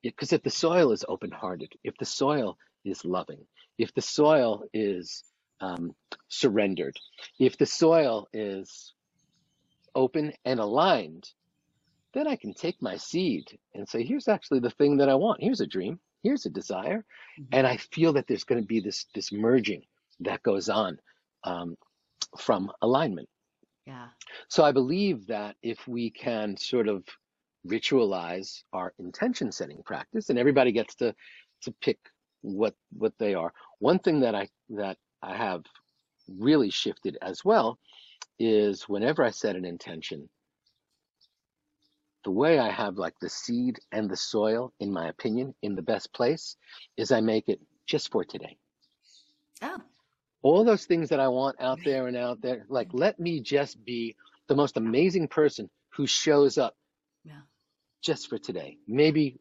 Because 0.01 0.33
if 0.33 0.43
the 0.43 0.49
soil 0.49 0.91
is 0.91 1.05
open-hearted, 1.07 1.73
if 1.83 1.97
the 1.97 2.05
soil 2.05 2.57
is 2.85 3.05
loving, 3.05 3.45
if 3.77 3.93
the 3.93 4.01
soil 4.01 4.63
is 4.73 5.23
um, 5.63 5.95
surrendered, 6.27 6.95
if 7.39 7.57
the 7.57 7.65
soil 7.65 8.27
is 8.33 8.93
open 9.95 10.33
and 10.45 10.59
aligned, 10.59 11.25
then 12.13 12.27
I 12.27 12.35
can 12.35 12.53
take 12.53 12.81
my 12.81 12.97
seed 12.97 13.45
and 13.73 13.87
say, 13.87 14.03
here's 14.03 14.27
actually 14.27 14.59
the 14.59 14.75
thing 14.79 14.97
that 14.97 15.09
I 15.09 15.15
want. 15.15 15.41
Here's 15.41 15.61
a 15.61 15.67
dream. 15.75 15.99
Here's 16.23 16.45
a 16.45 16.49
desire. 16.49 17.01
Mhm. 17.39 17.47
And 17.51 17.67
I 17.73 17.77
feel 17.77 18.13
that 18.13 18.25
there's 18.27 18.43
going 18.43 18.61
to 18.61 18.67
be 18.67 18.79
this, 18.79 19.05
this 19.15 19.31
merging 19.31 19.83
that 20.19 20.43
goes 20.43 20.69
on 20.69 20.99
um, 21.43 21.75
from 22.37 22.71
alignment. 22.81 23.29
Yeah. 23.85 24.07
So 24.47 24.63
I 24.63 24.71
believe 24.71 25.27
that 25.27 25.55
if 25.61 25.87
we 25.87 26.09
can 26.09 26.57
sort 26.57 26.87
of 26.87 27.03
ritualize 27.65 28.63
our 28.71 28.93
intention 28.99 29.51
setting 29.51 29.81
practice, 29.83 30.29
and 30.29 30.37
everybody 30.39 30.71
gets 30.71 30.95
to, 30.95 31.15
to 31.63 31.71
pick 31.81 31.99
what, 32.41 32.75
what 32.91 33.13
they 33.17 33.33
are. 33.33 33.53
One 33.79 33.99
thing 33.99 34.19
that 34.21 34.35
I, 34.35 34.49
that 34.81 34.97
I 35.23 35.37
have 35.37 35.63
really 36.27 36.69
shifted 36.69 37.17
as 37.21 37.45
well 37.45 37.79
is 38.39 38.89
whenever 38.89 39.23
I 39.23 39.31
set 39.31 39.55
an 39.55 39.63
intention, 39.63 40.27
the 42.25 42.31
way 42.31 42.59
I 42.59 42.69
have 42.69 42.97
like 42.97 43.17
the 43.19 43.29
seed 43.29 43.79
and 43.91 44.09
the 44.09 44.17
soil, 44.17 44.73
in 44.79 44.91
my 44.91 45.07
opinion, 45.07 45.55
in 45.61 45.75
the 45.75 45.81
best 45.81 46.13
place 46.13 46.57
is 46.97 47.11
I 47.11 47.21
make 47.21 47.47
it 47.47 47.61
just 47.85 48.11
for 48.11 48.23
today. 48.23 48.57
Oh. 49.61 49.81
All 50.41 50.63
those 50.65 50.85
things 50.85 51.09
that 51.09 51.21
I 51.21 51.29
want 51.29 51.55
out 51.61 51.79
there 51.85 52.07
and 52.07 52.17
out 52.17 52.41
there, 52.41 52.65
like 52.67 52.89
let 52.91 53.19
me 53.19 53.39
just 53.39 53.83
be 53.85 54.15
the 54.47 54.55
most 54.55 54.75
amazing 54.75 55.29
person 55.29 55.69
who 55.89 56.05
shows 56.05 56.57
up 56.57 56.75
Yeah. 57.23 57.41
just 58.01 58.29
for 58.29 58.37
today. 58.37 58.77
Maybe 58.87 59.37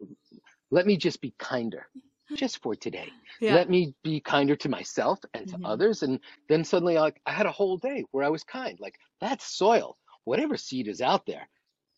let 0.70 0.86
me 0.86 0.96
just 0.96 1.20
be 1.20 1.34
kinder 1.38 1.88
just 2.36 2.62
for 2.62 2.74
today. 2.74 3.10
Yeah. 3.40 3.54
Let 3.54 3.70
me 3.70 3.94
be 4.02 4.20
kinder 4.20 4.56
to 4.56 4.68
myself 4.68 5.18
and 5.34 5.48
to 5.48 5.56
Mhm. 5.56 5.66
others. 5.66 6.02
And 6.02 6.20
then 6.48 6.64
suddenly 6.64 6.98
I, 6.98 7.12
I 7.26 7.32
had 7.32 7.46
a 7.46 7.52
whole 7.52 7.76
day 7.78 8.04
where 8.10 8.24
I 8.24 8.28
was 8.28 8.44
kind. 8.44 8.78
Like 8.80 8.98
that's 9.20 9.44
soil. 9.44 9.98
Whatever 10.24 10.56
seed 10.56 10.88
is 10.88 11.00
out 11.00 11.26
there, 11.26 11.48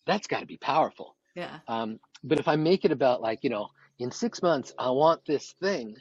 that's 0.06 0.26
got 0.26 0.40
to 0.40 0.46
be 0.46 0.56
powerful. 0.58 1.16
Yeah. 1.34 1.60
Um, 1.68 2.00
but 2.22 2.38
if 2.38 2.48
I 2.48 2.56
make 2.56 2.84
it 2.84 2.92
about 2.92 3.20
like, 3.20 3.44
you 3.44 3.50
know, 3.50 3.68
in 3.98 4.10
six 4.10 4.42
months, 4.42 4.72
I 4.78 4.90
want 4.90 5.24
this 5.26 5.54
thing, 5.60 5.96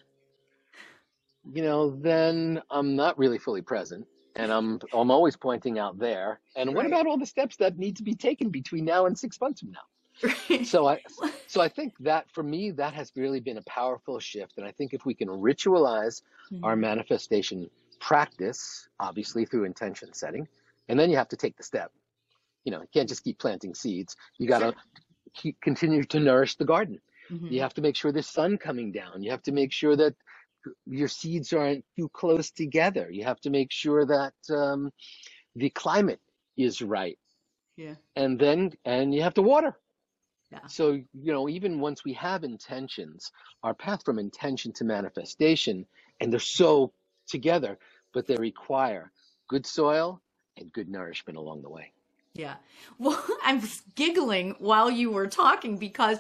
you 1.54 1.62
know, 1.62 1.92
then 2.02 2.62
I'm 2.70 2.96
not 2.96 3.18
really 3.18 3.38
fully 3.38 3.62
present. 3.62 4.08
And 4.36 4.52
I'm 4.52 4.80
I'm 4.92 5.12
always 5.12 5.36
pointing 5.38 5.78
out 5.78 6.00
there. 6.00 6.40
And 6.56 6.74
what 6.74 6.88
about 6.88 7.06
all 7.06 7.20
the 7.20 7.26
steps 7.26 7.56
that 7.58 7.78
need 7.78 7.98
to 7.98 8.04
be 8.04 8.16
taken 8.16 8.50
between 8.50 8.86
now 8.86 9.06
and 9.06 9.18
six 9.18 9.40
months 9.40 9.60
from 9.60 9.72
now? 9.72 9.82
Right. 10.24 10.66
So 10.66 10.88
I 10.88 11.00
so 11.48 11.62
I 11.62 11.70
think 11.70 11.94
that 12.00 12.32
for 12.32 12.44
me 12.44 12.72
that 12.72 12.94
has 12.94 13.12
really 13.16 13.40
been 13.40 13.58
a 13.58 13.64
powerful 13.64 14.20
shift. 14.20 14.54
And 14.58 14.66
I 14.66 14.72
think 14.72 14.94
if 14.94 15.06
we 15.06 15.14
can 15.14 15.30
ritualize 15.30 16.22
our 16.64 16.76
Mhm. 16.76 16.80
manifestation 16.80 17.70
practice, 18.00 18.88
obviously 19.00 19.46
through 19.46 19.66
intention 19.66 20.14
setting, 20.14 20.48
and 20.90 21.00
then 21.00 21.10
you 21.10 21.18
have 21.18 21.30
to 21.30 21.38
take 21.38 21.58
the 21.58 21.64
step. 21.64 21.92
You 22.66 22.72
know, 22.72 22.82
you 22.82 22.88
can't 22.94 23.10
just 23.10 23.24
keep 23.24 23.40
planting 23.40 23.74
seeds. 23.76 24.16
You 24.40 24.48
got 24.48 24.60
to 24.60 24.76
Sure. 25.36 25.54
continue 25.62 26.04
to 26.06 26.20
nourish 26.20 26.56
the 26.58 26.66
garden. 26.66 27.02
Mhm. 27.32 27.52
You 27.52 27.62
have 27.62 27.74
to 27.76 27.82
make 27.82 27.96
sure 27.96 28.12
there's 28.12 28.30
sun 28.30 28.58
coming 28.58 28.92
down. 28.92 29.24
You 29.24 29.32
have 29.32 29.44
to 29.44 29.52
make 29.52 29.72
sure 29.74 29.96
that 29.96 30.16
your 30.86 31.08
seeds 31.10 31.54
aren't 31.54 31.86
too 31.98 32.10
close 32.10 32.52
together. 32.52 33.10
You 33.12 33.26
have 33.26 33.40
to 33.42 33.50
make 33.50 33.72
sure 33.72 34.06
that 34.06 34.34
um, 34.50 34.92
the 35.56 35.70
climate 35.72 36.22
is 36.58 36.82
right, 36.82 37.20
Yeah. 37.78 37.96
and 38.16 38.40
then 38.40 38.74
and 38.86 39.14
you 39.14 39.22
have 39.24 39.34
to 39.36 39.42
water. 39.42 39.78
Yeah. 40.54 40.68
So 40.68 40.92
you 40.92 41.34
know, 41.34 41.50
even 41.50 41.80
once 41.80 42.04
we 42.04 42.14
have 42.14 42.44
intentions, 42.44 43.32
our 43.64 43.74
path 43.74 44.04
from 44.06 44.20
intention 44.20 44.72
to 44.74 44.84
manifestation, 44.84 45.86
and 46.20 46.32
they're 46.32 46.40
so 46.40 46.94
together, 47.28 47.80
but 48.14 48.28
they 48.28 48.36
require 48.36 49.12
good 49.48 49.66
soil 49.66 50.22
and 50.58 50.72
good 50.72 50.90
nourishment 50.90 51.38
along 51.38 51.64
the 51.64 51.70
way. 51.70 51.92
Yeah. 52.34 52.56
Well, 53.00 53.24
I'm 53.44 53.62
giggling 53.96 54.56
while 54.60 54.90
you 54.90 55.12
were 55.12 55.28
talking 55.28 55.78
because 55.78 56.20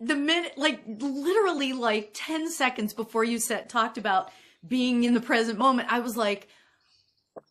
the 0.00 0.16
minute, 0.16 0.54
like 0.56 0.82
literally 0.86 1.72
like 1.72 2.10
10 2.14 2.50
seconds 2.50 2.92
before 2.92 3.24
you 3.24 3.38
said, 3.38 3.68
talked 3.68 3.98
about 3.98 4.30
being 4.66 5.04
in 5.04 5.14
the 5.14 5.20
present 5.20 5.58
moment, 5.58 5.90
I 5.90 6.00
was 6.00 6.16
like, 6.16 6.48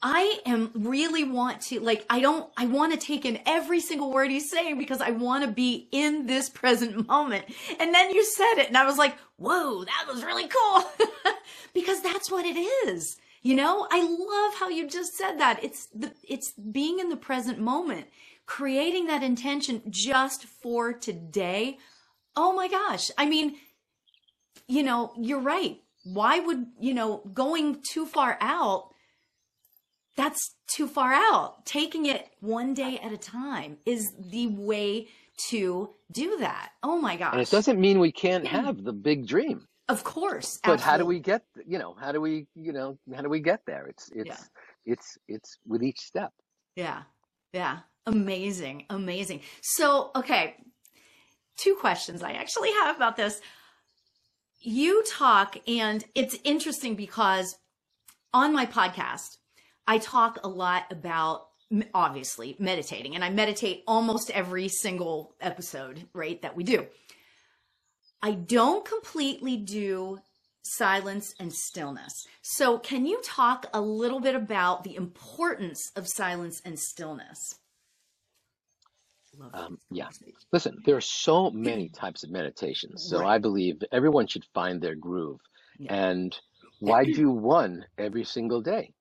I 0.01 0.39
am 0.45 0.71
really 0.73 1.23
want 1.23 1.61
to, 1.63 1.79
like, 1.79 2.05
I 2.09 2.19
don't, 2.19 2.49
I 2.57 2.65
want 2.65 2.93
to 2.93 3.05
take 3.05 3.25
in 3.25 3.39
every 3.45 3.79
single 3.79 4.11
word 4.11 4.29
he's 4.29 4.49
saying 4.49 4.77
because 4.77 5.01
I 5.01 5.11
want 5.11 5.43
to 5.43 5.51
be 5.51 5.87
in 5.91 6.25
this 6.25 6.49
present 6.49 7.07
moment. 7.07 7.45
And 7.79 7.93
then 7.93 8.11
you 8.11 8.23
said 8.23 8.55
it 8.57 8.67
and 8.67 8.77
I 8.77 8.85
was 8.85 8.97
like, 8.97 9.15
whoa, 9.37 9.83
that 9.83 10.05
was 10.07 10.23
really 10.23 10.47
cool 10.47 10.83
because 11.73 12.01
that's 12.01 12.31
what 12.31 12.45
it 12.45 12.57
is. 12.57 13.17
You 13.41 13.55
know, 13.55 13.87
I 13.89 14.01
love 14.01 14.59
how 14.59 14.69
you 14.69 14.87
just 14.87 15.15
said 15.15 15.37
that. 15.39 15.63
It's 15.63 15.87
the, 15.87 16.11
it's 16.27 16.51
being 16.51 16.99
in 16.99 17.09
the 17.09 17.15
present 17.15 17.59
moment, 17.59 18.07
creating 18.45 19.07
that 19.07 19.23
intention 19.23 19.81
just 19.89 20.45
for 20.45 20.91
today. 20.91 21.77
Oh 22.35 22.53
my 22.53 22.67
gosh. 22.67 23.11
I 23.17 23.25
mean, 23.25 23.55
you 24.67 24.83
know, 24.83 25.13
you're 25.17 25.39
right. 25.39 25.81
Why 26.03 26.39
would, 26.39 26.65
you 26.79 26.93
know, 26.93 27.21
going 27.33 27.81
too 27.81 28.05
far 28.05 28.37
out, 28.41 28.89
that's 30.19 30.53
too 30.67 30.85
far 30.85 31.13
out. 31.13 31.65
Taking 31.65 32.05
it 32.05 32.27
one 32.41 32.73
day 32.73 32.99
at 33.01 33.13
a 33.13 33.17
time 33.17 33.77
is 33.85 34.11
the 34.19 34.47
way 34.47 35.07
to 35.49 35.89
do 36.11 36.37
that. 36.39 36.71
Oh 36.83 36.99
my 36.99 37.15
gosh. 37.15 37.31
And 37.31 37.41
it 37.41 37.49
doesn't 37.49 37.79
mean 37.79 37.99
we 37.99 38.11
can't 38.11 38.45
have 38.45 38.83
the 38.83 38.91
big 38.91 39.25
dream. 39.25 39.65
Of 39.87 40.03
course. 40.03 40.59
But 40.61 40.81
how 40.81 40.97
do 40.97 41.05
we 41.05 41.19
get, 41.21 41.43
you 41.65 41.79
know, 41.79 41.95
how 41.97 42.11
do 42.11 42.19
we, 42.19 42.47
you 42.53 42.73
know, 42.73 42.99
how 43.15 43.21
do 43.21 43.29
we 43.29 43.39
get 43.39 43.61
there? 43.65 43.87
It's 43.87 44.11
it's 44.13 44.27
Yeah. 44.27 44.93
it's 44.93 45.17
it's 45.29 45.57
with 45.65 45.81
each 45.83 45.99
step. 46.01 46.33
Yeah. 46.75 47.03
Yeah. 47.53 47.79
Amazing. 48.05 48.87
Amazing. 48.89 49.39
So, 49.61 50.11
okay. 50.15 50.57
Two 51.55 51.75
questions 51.75 52.21
I 52.21 52.33
actually 52.33 52.71
have 52.81 52.95
about 52.97 53.15
this. 53.15 53.39
You 54.61 55.01
talk, 55.09 55.55
and 55.67 56.03
it's 56.13 56.35
interesting 56.43 56.95
because 56.95 57.55
on 58.33 58.53
my 58.53 58.65
podcast, 58.65 59.37
I 59.89 59.97
talk 59.97 60.37
a 60.43 60.47
lot 60.47 60.83
about 60.91 61.47
obviously 61.95 62.55
meditating, 62.59 63.15
and 63.15 63.23
I 63.23 63.31
meditate 63.31 63.83
almost 63.87 64.29
every 64.29 64.67
single 64.67 65.33
episode, 65.41 66.07
right, 66.13 66.39
that 66.43 66.55
we 66.55 66.63
do. 66.63 66.85
I 68.21 68.33
don't 68.33 68.85
completely 68.85 69.57
do 69.57 70.19
silence 70.61 71.33
and 71.39 71.51
stillness. 71.51 72.27
So, 72.43 72.77
can 72.77 73.07
you 73.07 73.19
talk 73.23 73.65
a 73.73 73.81
little 73.81 74.19
bit 74.19 74.35
about 74.35 74.83
the 74.83 74.95
importance 74.95 75.91
of 75.95 76.07
silence 76.07 76.61
and 76.63 76.77
stillness? 76.77 77.55
Um, 79.55 79.79
yeah. 79.89 80.09
Listen, 80.51 80.77
there 80.85 80.97
are 80.97 81.01
so 81.01 81.49
many 81.69 81.89
types 81.89 82.23
of 82.23 82.29
meditations. 82.29 83.07
So 83.09 83.21
Right. 83.21 83.35
I 83.35 83.37
believe 83.39 83.81
everyone 83.91 84.27
should 84.27 84.45
find 84.53 84.79
their 84.79 84.95
groove. 84.95 85.39
Yeah. 85.79 85.95
And 85.95 86.39
why 86.79 87.05
do 87.05 87.31
one 87.57 87.85
every 87.97 88.23
single 88.23 88.61
day? 88.61 88.93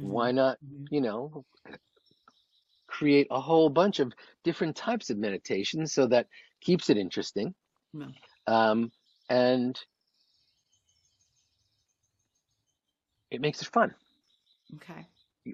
Mhm. 0.00 0.08
Why 0.08 0.32
not, 0.32 0.58
Mhm. 0.64 0.86
you 0.90 1.00
know, 1.00 1.44
create 2.88 3.28
a 3.30 3.40
whole 3.40 3.68
bunch 3.70 4.00
of 4.00 4.12
different 4.44 4.76
types 4.76 5.10
of 5.10 5.18
meditations 5.18 5.92
so 5.92 6.06
that 6.06 6.28
keeps 6.60 6.90
it 6.90 6.96
interesting. 6.98 7.54
Um, 8.46 8.92
and 9.28 9.78
it 13.30 13.40
makes 13.40 13.62
it 13.62 13.68
fun. 13.68 13.94
Okay. 14.76 15.06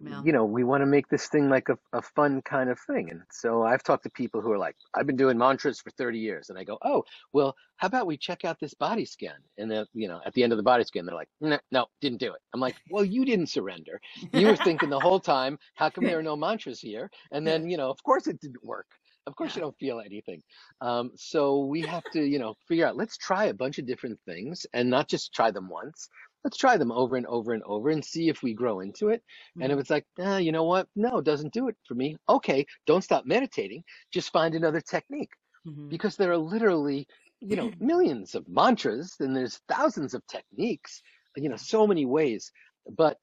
Yeah. 0.03 0.23
you 0.25 0.33
know, 0.33 0.45
we 0.45 0.65
want 0.65 0.83
to 0.83 0.87
make 0.87 1.09
this 1.09 1.29
thing 1.29 1.49
like 1.49 1.69
a, 1.69 1.79
a 1.93 2.03
fun 2.03 2.43
kind 2.43 2.71
of 2.71 2.79
thing. 2.81 3.11
And 3.11 3.23
so 3.31 3.63
I've 3.63 3.83
talked 3.83 4.05
to 4.05 4.11
people 4.11 4.41
who 4.41 4.53
are 4.53 4.59
like, 4.59 4.77
I've 4.95 5.07
been 5.07 5.17
doing 5.17 5.39
mantras 5.39 5.81
for 5.81 5.91
30 5.91 6.19
years. 6.19 6.51
And 6.51 6.59
I 6.59 6.65
go, 6.65 6.79
oh, 6.83 7.05
well, 7.33 7.55
how 7.77 7.87
about 7.89 8.07
we 8.07 8.17
check 8.17 8.45
out 8.45 8.59
this 8.61 8.75
body 8.75 9.05
scan? 9.05 9.37
And 9.59 9.71
then, 9.71 9.87
you 9.93 10.09
know, 10.09 10.21
at 10.25 10.33
the 10.35 10.43
end 10.43 10.53
of 10.53 10.57
the 10.57 10.63
body 10.63 10.85
scan, 10.85 11.07
they're 11.07 11.15
like, 11.15 11.29
no, 11.41 11.59
no, 11.71 11.87
didn't 12.01 12.21
do 12.21 12.33
it. 12.33 12.41
I'm 12.55 12.61
like, 12.61 12.77
well, 12.91 13.05
you 13.05 13.25
didn't 13.25 13.49
surrender. 13.49 14.01
You 14.33 14.49
were 14.49 14.57
thinking 14.65 14.91
the 14.91 15.01
whole 15.01 15.21
time, 15.21 15.59
how 15.75 15.91
come 15.91 16.05
there 16.05 16.19
are 16.19 16.23
no 16.23 16.37
mantras 16.37 16.81
here? 16.81 17.11
And 17.33 17.47
then, 17.47 17.69
you 17.69 17.77
know, 17.77 17.91
of 17.91 18.03
course 18.03 18.27
it 18.27 18.41
didn't 18.41 18.65
work. 18.65 18.87
Of 19.27 19.35
course 19.35 19.57
you 19.57 19.61
don't 19.61 19.77
feel 19.79 20.01
anything. 20.01 20.41
Um, 20.81 21.11
so 21.17 21.65
we 21.65 21.81
have 21.83 22.05
to, 22.13 22.23
you 22.23 22.39
know, 22.39 22.55
figure 22.69 22.87
out, 22.87 22.97
let's 22.97 23.17
try 23.17 23.47
a 23.47 23.55
bunch 23.55 23.79
of 23.79 23.87
different 23.87 24.21
things 24.25 24.67
and 24.73 24.89
not 24.89 25.09
just 25.09 25.35
try 25.35 25.51
them 25.51 25.69
once. 25.69 26.09
Let's 26.47 26.59
try 26.59 26.77
them 26.77 26.93
over 26.93 27.17
and 27.17 27.27
over 27.27 27.55
and 27.55 27.63
over 27.65 27.91
and 27.91 28.05
see 28.05 28.29
if 28.29 28.41
we 28.41 28.55
grow 28.55 28.79
into 28.79 29.09
it. 29.09 29.25
And 29.59 29.73
if 29.73 29.79
Mhm. 29.79 29.81
it's 29.81 29.91
like, 29.91 30.07
ah, 30.21 30.37
you 30.37 30.53
know 30.53 30.63
what? 30.63 30.89
No, 30.95 31.19
it 31.19 31.25
doesn't 31.25 31.53
do 31.53 31.67
it 31.67 31.77
for 31.89 31.97
me. 31.97 32.17
Okay, 32.29 32.65
don't 32.87 33.03
stop 33.03 33.27
meditating. 33.27 33.83
Just 34.13 34.31
find 34.31 34.55
another 34.55 34.81
technique 34.81 35.33
Mhm. 35.65 35.91
because 35.91 36.17
there 36.17 36.31
are 36.31 36.37
literally, 36.39 37.09
you 37.41 37.57
know, 37.57 37.73
millions 37.81 38.37
of 38.37 38.49
mantras 38.49 39.17
and 39.19 39.35
there's 39.37 39.61
thousands 39.69 40.15
of 40.15 40.25
techniques, 40.29 41.03
you 41.37 41.49
know, 41.49 41.57
so 41.57 41.85
many 41.85 42.07
ways. 42.07 42.53
But 42.97 43.19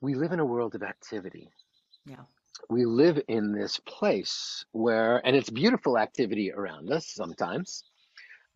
we 0.00 0.14
live 0.14 0.32
in 0.32 0.40
a 0.40 0.46
world 0.46 0.74
of 0.74 0.82
activity. 0.82 1.50
Yeah. 2.06 2.24
We 2.70 2.86
live 2.86 3.20
in 3.28 3.52
this 3.52 3.78
place 3.80 4.64
where, 4.72 5.20
and 5.26 5.36
it's 5.36 5.50
beautiful 5.50 5.98
activity 5.98 6.50
around 6.50 6.90
us 6.90 7.08
sometimes. 7.08 7.84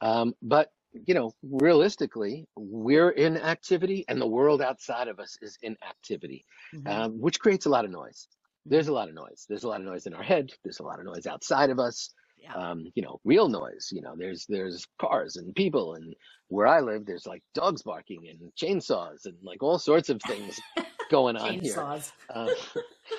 Um, 0.00 0.34
but, 0.40 0.70
you 1.06 1.14
know, 1.14 1.32
realistically, 1.42 2.46
we're 2.56 3.10
in 3.10 3.36
activity 3.36 4.04
and 4.08 4.20
the 4.20 4.26
world 4.26 4.62
outside 4.62 5.08
of 5.08 5.18
us 5.20 5.36
is 5.42 5.58
in 5.62 5.76
activity, 5.88 6.44
Mhm. 6.74 6.88
um, 6.88 7.20
which 7.20 7.40
creates 7.40 7.66
a 7.66 7.70
lot 7.70 7.84
of 7.84 7.90
noise. 7.90 8.28
There's 8.64 8.86
Mhm. 8.86 8.90
a 8.90 8.92
lot 8.92 9.08
of 9.08 9.14
noise. 9.14 9.46
There's 9.48 9.64
a 9.64 9.68
lot 9.68 9.80
of 9.80 9.86
noise 9.86 10.06
in 10.06 10.14
our 10.14 10.22
head. 10.22 10.52
There's 10.64 10.80
a 10.80 10.84
lot 10.84 10.98
of 10.98 11.04
noise 11.06 11.26
outside 11.26 11.70
of 11.70 11.78
us. 11.78 12.12
Yeah. 12.38 12.54
Um, 12.54 12.92
you 12.94 13.02
know, 13.02 13.18
real 13.24 13.48
noise. 13.48 13.88
You 13.90 14.02
know, 14.02 14.14
there's 14.16 14.46
there's 14.46 14.86
cars 15.00 15.36
and 15.36 15.54
people, 15.54 15.94
and 15.94 16.14
where 16.48 16.66
I 16.66 16.80
live, 16.80 17.06
there's 17.06 17.26
like 17.26 17.42
dogs 17.54 17.82
barking 17.82 18.28
and 18.28 18.52
chainsaws 18.54 19.24
and 19.24 19.36
like 19.42 19.62
all 19.62 19.78
sorts 19.78 20.10
of 20.10 20.20
things 20.22 20.60
going 21.10 21.36
on 21.36 21.54
here. 21.54 21.74
Chainsaws. 21.76 22.12
Uh, 22.28 22.54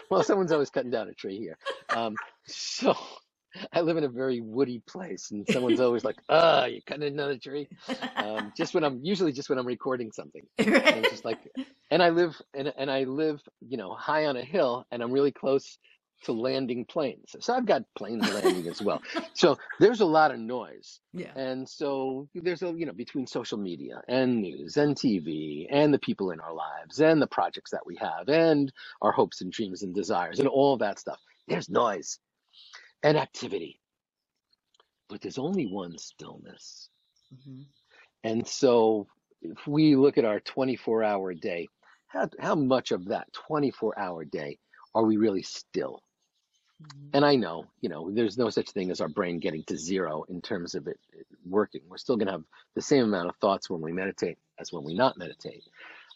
well, 0.09 0.23
someone's 0.23 0.51
always 0.51 0.69
cutting 0.69 0.91
down 0.91 1.09
a 1.09 1.13
tree 1.13 1.37
here. 1.39 1.57
Um, 1.89 2.15
so 2.45 2.95
I 3.71 3.81
live 3.81 3.97
in 3.97 4.03
a 4.03 4.09
very 4.09 4.41
woody 4.41 4.81
place, 4.87 5.31
and 5.31 5.47
someone's 5.49 5.79
always 5.79 6.03
like, 6.03 6.17
"Ah, 6.29 6.65
you're 6.65 6.81
cutting 6.81 7.07
another 7.07 7.37
tree." 7.37 7.67
Um, 8.15 8.53
just 8.55 8.73
when 8.73 8.83
I'm 8.83 8.99
usually 9.03 9.31
just 9.31 9.49
when 9.49 9.57
I'm 9.57 9.65
recording 9.65 10.11
something, 10.11 10.45
and 10.57 10.67
it's 10.75 11.11
just 11.11 11.25
like, 11.25 11.39
and 11.89 12.03
I 12.03 12.09
live 12.09 12.39
and 12.53 12.73
and 12.77 12.91
I 12.91 13.03
live, 13.03 13.41
you 13.61 13.77
know, 13.77 13.93
high 13.93 14.25
on 14.25 14.37
a 14.37 14.43
hill, 14.43 14.85
and 14.91 15.01
I'm 15.01 15.11
really 15.11 15.31
close 15.31 15.77
to 16.23 16.31
landing 16.33 16.85
planes. 16.85 17.35
So 17.39 17.53
I've 17.53 17.65
got 17.65 17.83
planes 17.95 18.27
landing 18.33 18.67
as 18.67 18.81
well. 18.81 19.01
So 19.33 19.59
there's 19.79 20.01
a 20.01 20.05
lot 20.05 20.31
of 20.31 20.39
noise. 20.39 20.99
yeah. 21.13 21.31
And 21.35 21.69
so 21.69 22.27
there's 22.33 22.63
a, 22.63 22.73
you 22.75 22.87
know, 22.87 22.91
between 22.91 23.27
social 23.27 23.59
media 23.59 24.01
and 24.07 24.41
news 24.41 24.77
and 24.77 24.95
TV 24.95 25.67
and 25.69 25.93
the 25.93 25.99
people 25.99 26.31
in 26.31 26.39
our 26.39 26.55
lives 26.55 26.99
and 26.99 27.21
the 27.21 27.27
projects 27.27 27.69
that 27.69 27.85
we 27.85 27.97
have 27.97 28.29
and 28.29 28.73
our 28.99 29.11
hopes 29.11 29.41
and 29.41 29.51
dreams 29.51 29.83
and 29.83 29.93
desires 29.93 30.39
and 30.39 30.47
all 30.47 30.75
that 30.77 30.97
stuff, 30.97 31.19
there's 31.47 31.69
noise 31.69 32.17
and 33.03 33.17
activity. 33.17 33.79
But 35.09 35.21
there's 35.21 35.37
only 35.37 35.65
one 35.67 35.97
stillness. 35.97 36.89
Mhm. 37.33 37.65
And 38.23 38.47
so 38.47 39.07
if 39.41 39.67
we 39.67 39.95
look 39.95 40.17
at 40.17 40.25
our 40.25 40.39
24 40.39 41.03
hour 41.03 41.33
day, 41.33 41.67
how, 42.07 42.29
how 42.39 42.55
much 42.55 42.91
of 42.91 43.05
that 43.05 43.31
24 43.33 43.99
hour 43.99 44.25
day 44.25 44.59
are 44.95 45.05
we 45.05 45.17
really 45.17 45.43
still? 45.43 46.01
Mhm. 46.81 47.09
And 47.13 47.25
I 47.25 47.35
know, 47.35 47.65
you 47.81 47.89
know, 47.89 48.11
there's 48.11 48.37
no 48.37 48.49
such 48.49 48.69
thing 48.71 48.91
as 48.91 49.01
our 49.01 49.09
brain 49.09 49.39
getting 49.39 49.63
to 49.65 49.77
zero 49.77 50.23
in 50.29 50.41
terms 50.41 50.75
of 50.75 50.87
it 50.87 50.99
it 51.13 51.25
working. 51.45 51.81
We're 51.87 51.97
still 51.97 52.17
going 52.17 52.27
to 52.27 52.33
have 52.33 52.45
the 52.75 52.81
same 52.81 53.03
amount 53.05 53.29
of 53.29 53.35
thoughts 53.37 53.69
when 53.69 53.81
we 53.81 53.91
meditate 53.91 54.37
as 54.59 54.71
when 54.71 54.83
we 54.83 54.93
not 54.93 55.17
meditate. 55.17 55.63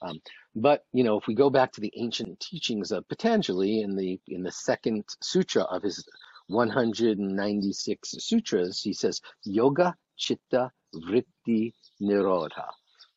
Um, 0.04 0.22
but 0.56 0.86
you 0.94 1.04
know, 1.04 1.18
if 1.18 1.28
we 1.28 1.34
go 1.36 1.50
back 1.50 1.72
to 1.74 1.82
the 1.82 1.94
ancient 1.96 2.40
teachings 2.40 2.92
of 2.92 3.08
Patanjali 3.08 3.82
in 3.82 3.96
the 3.96 4.20
in 4.28 4.44
the 4.44 4.52
second 4.52 5.06
sutra 5.22 5.64
of 5.64 5.84
his 5.84 6.08
196 6.48 8.16
sutras, 8.20 8.82
he 8.82 8.94
says 8.94 9.22
yoga 9.44 9.96
chitta 10.18 10.72
vritti 10.96 11.74
nirodha, 12.02 12.70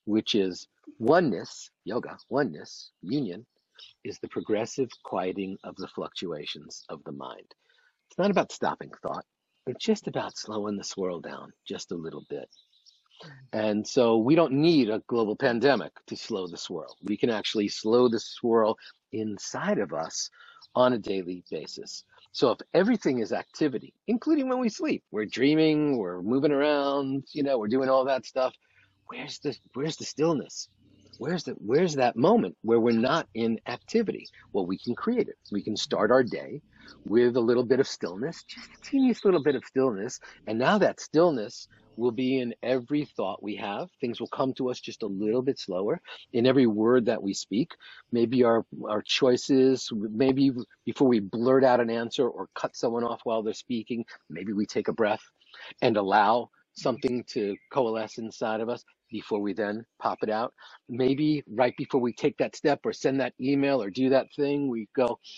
which 0.04 0.34
is 0.34 0.68
oneness, 0.98 1.70
yoga, 1.84 2.16
oneness, 2.28 2.92
union, 3.02 3.46
is 4.04 4.18
the 4.18 4.28
progressive 4.28 4.88
quieting 5.04 5.56
of 5.64 5.74
the 5.76 5.88
fluctuations 5.88 6.84
of 6.88 7.02
the 7.04 7.12
mind. 7.12 7.54
It's 8.08 8.18
not 8.18 8.30
about 8.30 8.52
stopping 8.52 8.92
thought. 9.02 9.24
It's 9.66 9.84
just 9.84 10.06
about 10.06 10.36
slowing 10.36 10.76
the 10.76 10.84
swirl 10.84 11.20
down 11.20 11.52
just 11.66 11.90
a 11.90 11.96
little 11.96 12.24
bit. 12.28 12.48
And 13.52 13.86
so 13.86 14.18
we 14.18 14.34
don't 14.34 14.52
need 14.52 14.90
a 14.90 15.02
global 15.06 15.36
pandemic 15.36 15.92
to 16.08 16.16
slow 16.16 16.46
the 16.46 16.58
swirl. 16.58 16.96
We 17.02 17.16
can 17.16 17.30
actually 17.30 17.68
slow 17.68 18.08
the 18.08 18.20
swirl 18.20 18.76
inside 19.12 19.78
of 19.78 19.92
us 19.92 20.28
on 20.74 20.92
a 20.92 20.98
daily 20.98 21.44
basis. 21.50 22.04
So 22.34 22.50
if 22.50 22.58
everything 22.74 23.20
is 23.20 23.32
activity, 23.32 23.94
including 24.08 24.48
when 24.48 24.58
we 24.58 24.68
sleep, 24.68 25.04
we're 25.12 25.24
dreaming, 25.24 25.96
we're 25.96 26.20
moving 26.20 26.50
around, 26.50 27.22
you 27.32 27.44
know, 27.44 27.58
we're 27.58 27.68
doing 27.68 27.88
all 27.88 28.06
that 28.06 28.26
stuff. 28.26 28.52
Where's 29.06 29.38
the 29.38 29.56
where's 29.74 29.96
the 29.96 30.04
stillness? 30.04 30.68
Where's 31.18 31.44
the 31.44 31.52
where's 31.52 31.94
that 31.94 32.16
moment 32.16 32.56
where 32.62 32.80
we're 32.80 32.90
not 32.90 33.28
in 33.34 33.60
activity? 33.68 34.26
Well, 34.52 34.66
we 34.66 34.78
can 34.80 34.96
create 34.96 35.28
it. 35.28 35.36
We 35.52 35.62
can 35.62 35.76
start 35.76 36.10
our 36.10 36.24
day 36.24 36.60
with 37.04 37.36
a 37.36 37.40
little 37.40 37.64
bit 37.64 37.78
of 37.78 37.86
stillness, 37.86 38.42
just 38.48 38.66
a 38.66 38.90
teeniest 38.90 39.24
little 39.24 39.42
bit 39.42 39.54
of 39.54 39.64
stillness, 39.64 40.18
and 40.48 40.58
now 40.58 40.78
that 40.78 40.98
stillness 40.98 41.68
will 41.96 42.10
be 42.10 42.38
in 42.38 42.54
every 42.62 43.04
thought 43.04 43.42
we 43.42 43.56
have. 43.56 43.90
Things 44.00 44.20
will 44.20 44.28
come 44.28 44.54
to 44.54 44.70
us 44.70 44.80
just 44.80 45.02
a 45.02 45.06
little 45.06 45.42
bit 45.42 45.58
slower 45.58 46.00
in 46.32 46.46
every 46.46 46.66
word 46.66 47.06
that 47.06 47.22
we 47.22 47.34
speak. 47.34 47.72
Maybe 48.12 48.44
our 48.44 48.64
our 48.88 49.02
choices, 49.02 49.90
maybe 49.92 50.52
before 50.84 51.08
we 51.08 51.20
blurt 51.20 51.64
out 51.64 51.80
an 51.80 51.90
answer 51.90 52.28
or 52.28 52.48
cut 52.54 52.76
someone 52.76 53.04
off 53.04 53.20
while 53.24 53.42
they're 53.42 53.54
speaking, 53.54 54.04
maybe 54.30 54.52
we 54.52 54.66
take 54.66 54.88
a 54.88 54.92
breath 54.92 55.22
and 55.82 55.96
allow 55.96 56.50
something 56.74 57.24
to 57.28 57.56
coalesce 57.72 58.18
inside 58.18 58.60
of 58.60 58.68
us 58.68 58.84
before 59.10 59.40
we 59.40 59.52
then 59.52 59.84
pop 60.00 60.18
it 60.22 60.30
out. 60.30 60.52
Maybe 60.88 61.44
right 61.46 61.76
before 61.76 62.00
we 62.00 62.12
take 62.12 62.36
that 62.38 62.56
step 62.56 62.80
or 62.84 62.92
send 62.92 63.20
that 63.20 63.34
email 63.40 63.80
or 63.80 63.90
do 63.90 64.08
that 64.10 64.26
thing, 64.34 64.68
we 64.68 64.88
go, 64.94 65.18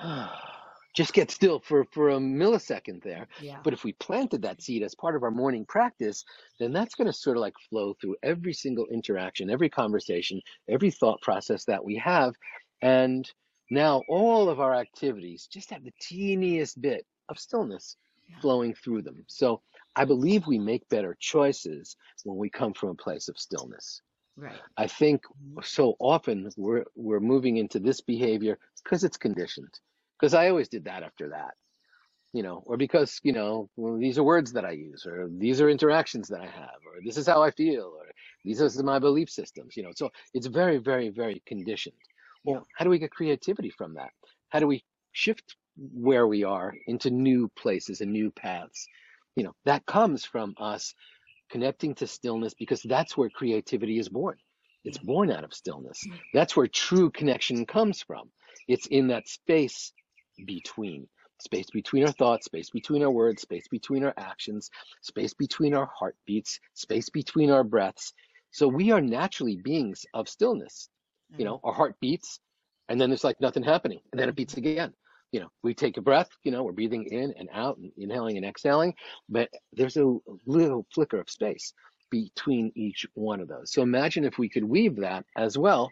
ah. 0.00 0.59
Just 0.94 1.12
get 1.12 1.30
still 1.30 1.60
for, 1.60 1.84
for 1.92 2.10
a 2.10 2.18
millisecond 2.18 3.02
there. 3.02 3.28
Yeah. 3.36 3.60
But 3.62 3.72
if 3.72 3.84
we 3.84 3.92
planted 3.94 4.42
that 4.42 4.62
seed 4.62 4.82
as 4.82 4.94
part 4.94 5.16
of 5.16 5.22
our 5.22 5.30
morning 5.30 5.64
practice, 5.66 6.24
then 6.58 6.72
that's 6.72 6.94
going 6.94 7.06
to 7.06 7.12
sort 7.12 7.36
of 7.36 7.40
like 7.42 7.54
flow 7.68 7.94
through 7.94 8.16
every 8.22 8.52
single 8.52 8.86
interaction, 8.86 9.50
every 9.50 9.68
conversation, 9.70 10.40
every 10.68 10.90
thought 10.90 11.20
process 11.22 11.64
that 11.66 11.84
we 11.84 11.96
have. 11.96 12.34
And 12.82 13.30
now 13.70 14.02
all 14.08 14.48
of 14.48 14.60
our 14.60 14.74
activities 14.74 15.46
just 15.46 15.70
have 15.70 15.84
the 15.84 15.94
teeniest 16.00 16.80
bit 16.80 17.06
of 17.28 17.38
stillness 17.38 17.96
Yeah. 18.28 18.40
flowing 18.40 18.74
through 18.74 19.02
them. 19.02 19.24
So 19.28 19.62
I 19.96 20.04
believe 20.04 20.46
we 20.46 20.58
make 20.58 20.88
better 20.88 21.16
choices 21.18 21.96
when 22.24 22.36
we 22.38 22.50
come 22.50 22.74
from 22.74 22.90
a 22.90 22.94
place 22.94 23.28
of 23.28 23.38
stillness. 23.38 24.02
Right. 24.36 24.64
I 24.76 24.86
think 24.88 25.24
Mhm. 25.42 25.60
so 25.62 25.96
often 26.00 26.50
we're 26.56 26.84
we're 26.96 27.20
moving 27.20 27.56
into 27.58 27.78
this 27.80 28.00
behavior 28.00 28.58
because 28.82 29.04
it's 29.04 29.16
conditioned. 29.16 29.80
Because 30.20 30.34
I 30.34 30.48
always 30.48 30.68
did 30.68 30.84
that 30.84 31.02
after 31.02 31.30
that, 31.30 31.54
you 32.32 32.42
know, 32.42 32.62
or 32.66 32.76
because 32.76 33.20
you 33.22 33.32
know 33.32 33.68
well, 33.76 33.96
these 33.96 34.18
are 34.18 34.22
words 34.22 34.52
that 34.52 34.64
I 34.64 34.72
use, 34.72 35.06
or 35.06 35.28
these 35.30 35.60
are 35.60 35.68
interactions 35.70 36.28
that 36.28 36.40
I 36.40 36.46
have, 36.46 36.80
or 36.86 37.00
this 37.04 37.16
is 37.16 37.26
how 37.26 37.42
I 37.42 37.50
feel, 37.50 37.92
or 37.98 38.06
these 38.44 38.60
are 38.60 38.82
my 38.82 38.98
belief 38.98 39.30
systems, 39.30 39.76
you 39.76 39.82
know. 39.82 39.92
So 39.94 40.10
it's 40.34 40.46
very, 40.46 40.78
very, 40.78 41.08
very 41.10 41.42
conditioned. 41.46 41.96
Well, 42.44 42.66
how 42.76 42.84
do 42.84 42.90
we 42.90 42.98
get 42.98 43.10
creativity 43.10 43.70
from 43.70 43.94
that? 43.94 44.10
How 44.50 44.60
do 44.60 44.66
we 44.66 44.84
shift 45.12 45.56
where 45.76 46.26
we 46.26 46.44
are 46.44 46.74
into 46.86 47.10
new 47.10 47.50
places 47.56 48.00
and 48.00 48.12
new 48.12 48.30
paths? 48.30 48.86
You 49.36 49.44
know, 49.44 49.54
that 49.64 49.86
comes 49.86 50.24
from 50.24 50.54
us 50.58 50.94
connecting 51.50 51.94
to 51.96 52.06
stillness 52.06 52.54
because 52.54 52.82
that's 52.82 53.16
where 53.16 53.30
creativity 53.30 53.98
is 53.98 54.08
born. 54.08 54.36
It's 54.84 54.98
born 54.98 55.30
out 55.30 55.44
of 55.44 55.52
stillness. 55.52 56.00
Hmm. 56.04 56.16
That's 56.32 56.56
where 56.56 56.66
true 56.66 57.10
connection 57.10 57.66
comes 57.66 58.02
from. 58.02 58.30
It's 58.68 58.86
in 58.86 59.08
that 59.08 59.28
space 59.28 59.92
between, 60.46 61.08
space 61.40 61.70
between 61.70 62.04
our 62.04 62.12
thoughts, 62.12 62.46
space 62.46 62.70
between 62.70 63.02
our 63.02 63.10
words, 63.10 63.42
space 63.42 63.66
between 63.68 64.04
our 64.04 64.14
actions, 64.16 64.70
space 65.02 65.34
between 65.34 65.74
our 65.74 65.90
heartbeats, 65.98 66.60
space 66.74 67.08
between 67.08 67.50
our 67.50 67.64
breaths. 67.64 68.12
So 68.50 68.68
we 68.68 68.90
are 68.90 69.00
naturally 69.00 69.56
beings 69.56 70.04
of 70.14 70.28
stillness. 70.28 70.88
You 71.36 71.44
know, 71.44 71.56
mm-hmm. 71.56 71.66
our 71.66 71.72
heart 71.72 71.94
beats 72.00 72.40
and 72.88 73.00
then 73.00 73.08
there's 73.08 73.24
like 73.24 73.40
nothing 73.40 73.62
happening 73.62 74.00
and 74.12 74.20
then 74.20 74.28
it 74.28 74.34
beats 74.36 74.56
again. 74.56 74.92
You 75.32 75.40
know, 75.40 75.48
we 75.62 75.74
take 75.74 75.96
a 75.96 76.02
breath, 76.02 76.28
you 76.42 76.50
know, 76.50 76.64
we're 76.64 76.72
breathing 76.72 77.04
in 77.04 77.32
and 77.38 77.48
out 77.52 77.78
and 77.78 77.92
inhaling 77.96 78.36
and 78.36 78.44
exhaling, 78.44 78.94
but 79.28 79.48
there's 79.72 79.96
a 79.96 80.16
little 80.44 80.84
flicker 80.92 81.20
of 81.20 81.30
space 81.30 81.72
between 82.10 82.72
each 82.74 83.06
one 83.14 83.38
of 83.40 83.46
those. 83.46 83.72
So 83.72 83.82
imagine 83.82 84.24
if 84.24 84.38
we 84.38 84.48
could 84.48 84.64
weave 84.64 84.96
that 84.96 85.24
as 85.36 85.56
well 85.56 85.88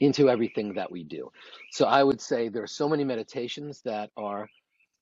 into 0.00 0.28
everything 0.28 0.74
that 0.74 0.90
we 0.90 1.04
do. 1.04 1.30
So 1.72 1.86
I 1.86 2.02
would 2.02 2.20
say 2.20 2.48
there 2.48 2.62
are 2.62 2.66
so 2.66 2.88
many 2.88 3.04
meditations 3.04 3.82
that 3.84 4.10
are 4.16 4.48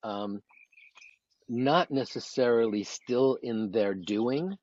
um, 0.02 0.42
not 1.48 1.90
necessarily 1.90 2.82
still 2.82 3.38
in 3.42 3.70
their 3.70 3.94
doing, 3.94 4.56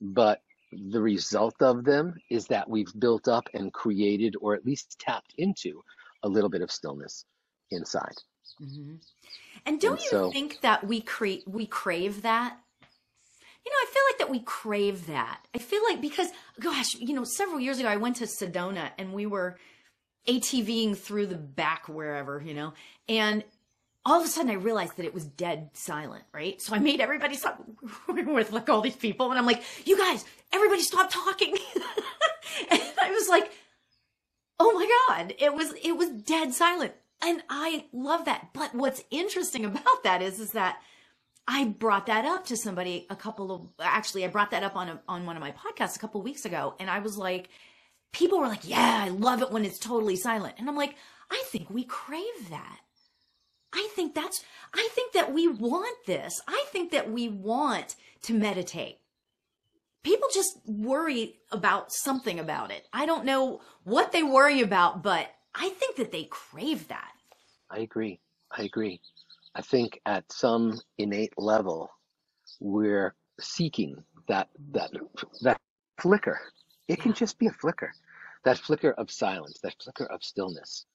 but 0.00 0.40
the 0.72 1.00
result 1.00 1.54
of 1.60 1.84
them 1.84 2.14
is 2.30 2.46
that 2.48 2.68
we've 2.68 2.92
built 2.98 3.28
up 3.28 3.48
and 3.54 3.72
created, 3.72 4.34
or 4.40 4.54
at 4.54 4.66
least 4.66 4.96
tapped 4.98 5.34
into, 5.38 5.82
a 6.22 6.28
little 6.28 6.50
bit 6.50 6.62
of 6.62 6.70
stillness 6.70 7.24
inside. 7.70 8.14
Mm-hmm. 8.60 8.96
And 9.66 9.80
don't 9.80 9.94
and 9.94 10.02
you 10.02 10.10
so, 10.10 10.30
think 10.30 10.60
that 10.60 10.86
we 10.86 11.00
create 11.00 11.44
we 11.46 11.66
crave 11.66 12.22
that? 12.22 12.58
You 13.64 13.70
know, 13.72 13.76
I 13.80 13.86
feel 13.86 14.02
like 14.10 14.18
that 14.18 14.30
we 14.30 14.40
crave 14.40 15.06
that. 15.06 15.40
I 15.54 15.58
feel 15.58 15.82
like 15.84 16.00
because 16.00 16.28
gosh, 16.60 16.94
you 16.94 17.14
know, 17.14 17.24
several 17.24 17.60
years 17.60 17.78
ago 17.78 17.88
I 17.88 17.96
went 17.96 18.16
to 18.16 18.24
Sedona 18.24 18.90
and 18.98 19.12
we 19.12 19.26
were 19.26 19.58
ATVing 20.28 20.96
through 20.96 21.26
the 21.26 21.36
back 21.36 21.88
wherever, 21.88 22.42
you 22.44 22.54
know, 22.54 22.72
and 23.08 23.44
all 24.06 24.20
of 24.20 24.26
a 24.26 24.28
sudden 24.28 24.50
I 24.50 24.54
realized 24.54 24.96
that 24.96 25.06
it 25.06 25.14
was 25.14 25.24
dead 25.24 25.70
silent, 25.72 26.24
right? 26.32 26.60
So 26.60 26.74
I 26.74 26.78
made 26.78 27.00
everybody 27.00 27.36
stop 27.36 27.62
with 28.08 28.52
like 28.52 28.68
all 28.68 28.80
these 28.80 28.96
people 28.96 29.30
and 29.30 29.38
I'm 29.38 29.46
like, 29.46 29.62
you 29.86 29.96
guys, 29.96 30.24
everybody 30.52 30.82
stop 30.82 31.10
talking. 31.10 31.56
and 32.70 32.82
I 33.02 33.10
was 33.10 33.28
like, 33.28 33.50
oh 34.60 34.72
my 34.72 35.14
God, 35.16 35.34
it 35.38 35.54
was, 35.54 35.72
it 35.82 35.96
was 35.96 36.10
dead 36.10 36.52
silent. 36.52 36.92
And 37.22 37.42
I 37.48 37.86
love 37.92 38.26
that. 38.26 38.50
But 38.52 38.74
what's 38.74 39.02
interesting 39.10 39.64
about 39.64 40.02
that 40.04 40.22
is, 40.22 40.38
is 40.38 40.52
that 40.52 40.80
I 41.46 41.64
brought 41.66 42.06
that 42.06 42.24
up 42.24 42.46
to 42.46 42.56
somebody 42.56 43.06
a 43.10 43.16
couple 43.16 43.52
of, 43.52 43.62
actually, 43.78 44.24
I 44.24 44.28
brought 44.28 44.50
that 44.52 44.62
up 44.62 44.76
on 44.76 44.88
a, 44.88 45.00
on 45.08 45.26
one 45.26 45.36
of 45.36 45.40
my 45.40 45.52
podcasts 45.52 45.96
a 45.96 45.98
couple 45.98 46.20
of 46.20 46.24
weeks 46.24 46.44
ago. 46.44 46.74
And 46.78 46.88
I 46.88 47.00
was 47.00 47.18
like, 47.18 47.50
people 48.12 48.40
were 48.40 48.48
like, 48.48 48.66
yeah, 48.66 49.02
I 49.04 49.08
love 49.10 49.42
it 49.42 49.50
when 49.50 49.64
it's 49.64 49.78
totally 49.78 50.16
silent. 50.16 50.54
And 50.58 50.68
I'm 50.68 50.76
like, 50.76 50.96
I 51.30 51.42
think 51.46 51.68
we 51.68 51.84
crave 51.84 52.48
that. 52.50 52.78
I 53.74 53.88
think 53.94 54.14
that's, 54.14 54.42
I 54.72 54.88
think 54.92 55.12
that 55.12 55.32
we 55.32 55.48
want 55.48 56.06
this. 56.06 56.40
I 56.46 56.64
think 56.68 56.92
that 56.92 57.10
we 57.10 57.28
want 57.28 57.96
to 58.22 58.32
meditate. 58.32 58.98
People 60.02 60.28
just 60.32 60.58
worry 60.66 61.40
about 61.50 61.92
something 61.92 62.38
about 62.38 62.70
it. 62.70 62.86
I 62.92 63.04
don't 63.04 63.24
know 63.24 63.60
what 63.82 64.12
they 64.12 64.22
worry 64.22 64.60
about, 64.60 65.02
but 65.02 65.28
I 65.54 65.70
think 65.70 65.96
that 65.96 66.12
they 66.12 66.24
crave 66.24 66.88
that. 66.88 67.12
I 67.70 67.80
agree. 67.80 68.20
I 68.50 68.62
agree. 68.62 69.00
I 69.54 69.62
think 69.62 70.00
at 70.06 70.30
some 70.32 70.80
innate 70.98 71.34
level, 71.36 71.90
we're 72.60 73.14
seeking 73.40 74.02
that 74.28 74.48
that 74.72 74.90
that 75.42 75.60
flicker. 76.00 76.40
It 76.88 77.00
can 77.00 77.14
just 77.14 77.38
be 77.38 77.46
a 77.46 77.52
flicker, 77.52 77.92
that 78.44 78.58
flicker 78.58 78.92
of 78.92 79.10
silence, 79.10 79.58
that 79.62 79.74
flicker 79.82 80.06
of 80.06 80.22
stillness, 80.22 80.86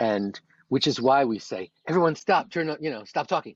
and 0.00 0.38
which 0.68 0.86
is 0.86 1.00
why 1.00 1.24
we 1.24 1.38
say, 1.38 1.70
everyone 1.86 2.16
stop, 2.16 2.50
turn 2.50 2.74
you 2.80 2.90
know, 2.90 3.04
stop 3.04 3.26
talking. 3.26 3.54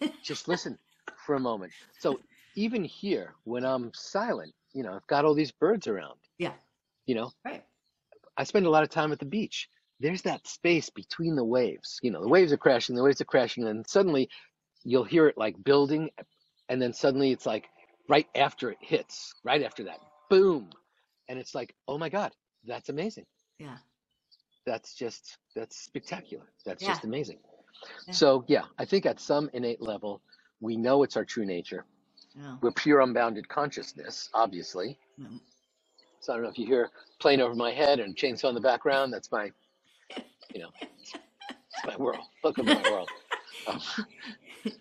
Just 0.22 0.48
listen 0.48 0.78
for 1.26 1.34
a 1.34 1.40
moment. 1.40 1.72
So 1.98 2.18
even 2.54 2.84
here, 2.84 3.34
when 3.44 3.64
I'm 3.64 3.90
silent, 3.94 4.54
you 4.72 4.82
know, 4.82 4.94
I've 4.94 5.06
got 5.06 5.24
all 5.24 5.34
these 5.34 5.52
birds 5.52 5.86
around. 5.86 6.18
Yeah. 6.38 6.52
You 7.06 7.14
know, 7.16 7.32
right. 7.44 7.62
I 8.36 8.44
spend 8.44 8.66
a 8.66 8.70
lot 8.70 8.82
of 8.82 8.88
time 8.88 9.12
at 9.12 9.18
the 9.18 9.26
beach. 9.26 9.68
There's 10.02 10.22
that 10.22 10.46
space 10.46 10.90
between 10.90 11.36
the 11.36 11.44
waves. 11.44 11.98
You 12.02 12.10
know, 12.10 12.20
the 12.20 12.28
waves 12.28 12.52
are 12.52 12.58
crashing, 12.58 12.96
the 12.96 13.02
waves 13.02 13.20
are 13.20 13.26
crashing, 13.26 13.66
and 13.66 13.86
suddenly 13.88 14.28
you'll 14.84 15.04
hear 15.04 15.28
it 15.28 15.38
like 15.38 15.62
building, 15.64 16.10
and 16.68 16.82
then 16.82 16.92
suddenly 16.92 17.30
it's 17.30 17.46
like 17.46 17.68
right 18.08 18.26
after 18.34 18.70
it 18.70 18.78
hits, 18.80 19.34
right 19.44 19.62
after 19.62 19.84
that, 19.84 20.00
boom. 20.28 20.70
And 21.28 21.38
it's 21.38 21.54
like, 21.54 21.74
oh 21.88 21.96
my 21.96 22.08
God, 22.08 22.32
that's 22.66 22.88
amazing. 22.90 23.26
Yeah 23.58 23.76
that's 24.66 24.94
just 24.94 25.38
that's 25.54 25.76
spectacular. 25.76 26.44
That's 26.64 26.82
yeah. 26.82 26.90
just 26.90 27.04
amazing. 27.04 27.38
Yeah. 28.06 28.14
So 28.14 28.44
yeah, 28.46 28.62
I 28.78 28.84
think 28.84 29.06
at 29.06 29.20
some 29.20 29.50
innate 29.52 29.80
level, 29.80 30.22
we 30.60 30.76
know 30.76 31.02
it's 31.02 31.16
our 31.16 31.24
true 31.24 31.44
nature. 31.44 31.84
Yeah. 32.34 32.56
We're 32.60 32.72
pure 32.72 33.00
unbounded 33.00 33.48
consciousness, 33.48 34.30
obviously. 34.34 34.98
Mm-hmm. 35.20 35.36
So 36.20 36.32
I 36.32 36.36
don't 36.36 36.44
know 36.44 36.50
if 36.50 36.58
you 36.58 36.66
hear 36.66 36.90
plane 37.20 37.40
over 37.40 37.54
my 37.54 37.72
head 37.72 38.00
and 38.00 38.16
chainsaw 38.16 38.48
in 38.48 38.54
the 38.54 38.60
background. 38.60 39.12
That's 39.12 39.30
my, 39.32 39.50
you 40.54 40.60
know, 40.60 40.70
it's, 41.00 41.14
my 41.86 41.96
world. 41.96 42.24
Welcome 42.44 42.66
to 42.66 42.74
my 42.74 42.90
world. 42.90 43.08
Um, 43.66 43.80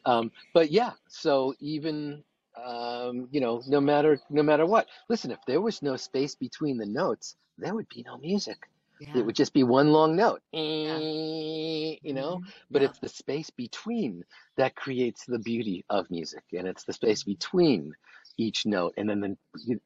um, 0.05 0.31
but 0.53 0.71
yeah, 0.71 0.91
so 1.07 1.53
even 1.59 2.23
um, 2.63 3.27
you 3.31 3.41
know, 3.41 3.61
no 3.67 3.81
matter 3.81 4.19
no 4.29 4.43
matter 4.43 4.65
what. 4.65 4.87
Listen, 5.09 5.31
if 5.31 5.39
there 5.47 5.61
was 5.61 5.81
no 5.81 5.95
space 5.95 6.35
between 6.35 6.77
the 6.77 6.85
notes, 6.85 7.35
there 7.57 7.73
would 7.73 7.89
be 7.89 8.03
no 8.03 8.17
music. 8.17 8.57
Yeah. 8.99 9.17
It 9.17 9.25
would 9.25 9.35
just 9.35 9.53
be 9.53 9.63
one 9.63 9.91
long 9.91 10.15
note, 10.15 10.41
yeah. 10.51 10.99
you 10.99 12.13
know, 12.13 12.35
mm-hmm. 12.35 12.49
but 12.69 12.83
yeah. 12.83 12.89
it's 12.89 12.99
the 12.99 13.09
space 13.09 13.49
between 13.49 14.23
that 14.57 14.75
creates 14.75 15.25
the 15.25 15.39
beauty 15.39 15.83
of 15.89 16.11
music. 16.11 16.43
And 16.53 16.67
it's 16.67 16.83
the 16.83 16.93
space 16.93 17.23
between 17.23 17.93
each 18.37 18.67
note. 18.67 18.93
And 18.97 19.09
then, 19.09 19.37
you, 19.65 19.81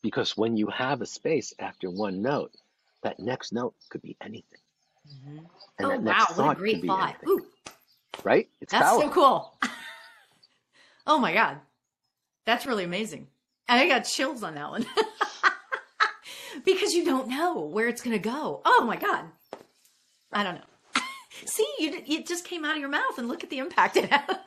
because 0.00 0.36
when 0.36 0.56
you 0.56 0.68
have 0.68 1.00
a 1.00 1.06
space 1.06 1.52
after 1.58 1.90
one 1.90 2.22
note, 2.22 2.54
that 3.02 3.18
next 3.18 3.52
note 3.52 3.74
could 3.90 4.02
be 4.02 4.16
anything. 4.22 4.60
Mm-hmm. 5.08 5.38
And 5.78 5.86
oh, 5.86 5.90
that 5.90 6.02
next 6.02 6.36
wow. 6.36 6.46
What 6.46 6.56
a 6.56 6.60
great 6.60 6.84
thought. 6.84 7.16
Right? 8.22 8.48
It's 8.60 8.72
That's 8.72 8.84
powerful. 8.84 9.08
so 9.08 9.14
cool. 9.14 9.58
oh 11.06 11.18
my 11.18 11.32
God. 11.32 11.58
That's 12.44 12.66
really 12.66 12.84
amazing. 12.84 13.28
I 13.68 13.88
got 13.88 14.00
chills 14.00 14.42
on 14.42 14.54
that 14.56 14.70
one. 14.70 14.84
because 16.64 16.92
you 16.92 17.04
don't 17.04 17.28
know 17.28 17.60
where 17.60 17.88
it's 17.88 18.02
going 18.02 18.16
to 18.16 18.22
go. 18.22 18.60
Oh 18.64 18.84
my 18.86 18.96
God. 18.96 19.24
I 20.32 20.42
don't 20.42 20.56
know. 20.56 21.02
See, 21.46 21.66
you, 21.78 22.02
it 22.06 22.26
just 22.26 22.44
came 22.44 22.64
out 22.64 22.74
of 22.74 22.80
your 22.80 22.88
mouth 22.88 23.18
and 23.18 23.28
look 23.28 23.42
at 23.42 23.50
the 23.50 23.58
impact 23.58 23.96
it 23.96 24.10
had. 24.10 24.38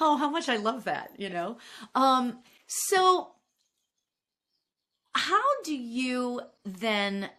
oh, 0.00 0.16
how 0.16 0.28
much 0.30 0.48
I 0.48 0.56
love 0.56 0.84
that, 0.84 1.12
you 1.18 1.30
know? 1.30 1.58
Um, 1.94 2.40
so 2.66 3.32
how 5.14 5.62
do 5.64 5.74
you 5.74 6.40
then 6.64 7.30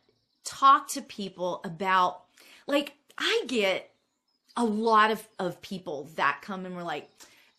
talk 0.45 0.87
to 0.89 1.01
people 1.01 1.61
about, 1.63 2.21
like, 2.67 2.93
I 3.17 3.43
get 3.47 3.91
a 4.55 4.63
lot 4.63 5.11
of, 5.11 5.27
of 5.39 5.61
people 5.61 6.09
that 6.15 6.39
come 6.41 6.65
and 6.65 6.75
we're 6.75 6.83
like, 6.83 7.09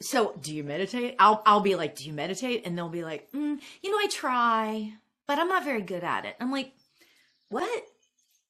so 0.00 0.34
do 0.40 0.54
you 0.54 0.64
meditate? 0.64 1.16
I'll, 1.18 1.42
I'll 1.46 1.60
be 1.60 1.74
like, 1.74 1.96
do 1.96 2.04
you 2.04 2.12
meditate? 2.12 2.66
And 2.66 2.76
they'll 2.76 2.88
be 2.88 3.04
like, 3.04 3.30
mm, 3.32 3.58
you 3.82 3.90
know, 3.90 3.98
I 3.98 4.08
try 4.10 4.92
but 5.26 5.38
I'm 5.38 5.48
not 5.48 5.64
very 5.64 5.82
good 5.82 6.04
at 6.04 6.24
it. 6.24 6.36
I'm 6.40 6.50
like, 6.50 6.72
what? 7.48 7.84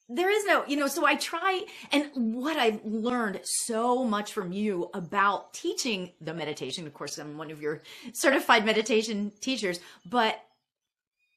There 0.09 0.31
is 0.31 0.44
no, 0.44 0.64
you 0.66 0.77
know, 0.77 0.87
so 0.87 1.05
I 1.05 1.16
try. 1.16 1.64
And 1.90 2.11
what 2.14 2.57
I've 2.57 2.85
learned 2.85 3.40
so 3.42 4.05
much 4.05 4.33
from 4.33 4.53
you 4.53 4.88
about 4.94 5.53
teaching 5.53 6.12
the 6.20 6.33
meditation, 6.33 6.87
of 6.87 6.94
course, 6.94 7.18
I'm 7.18 7.37
one 7.37 7.51
of 7.51 7.61
your 7.61 7.83
certified 8.12 8.64
meditation 8.64 9.33
teachers, 9.40 9.81
but 10.05 10.40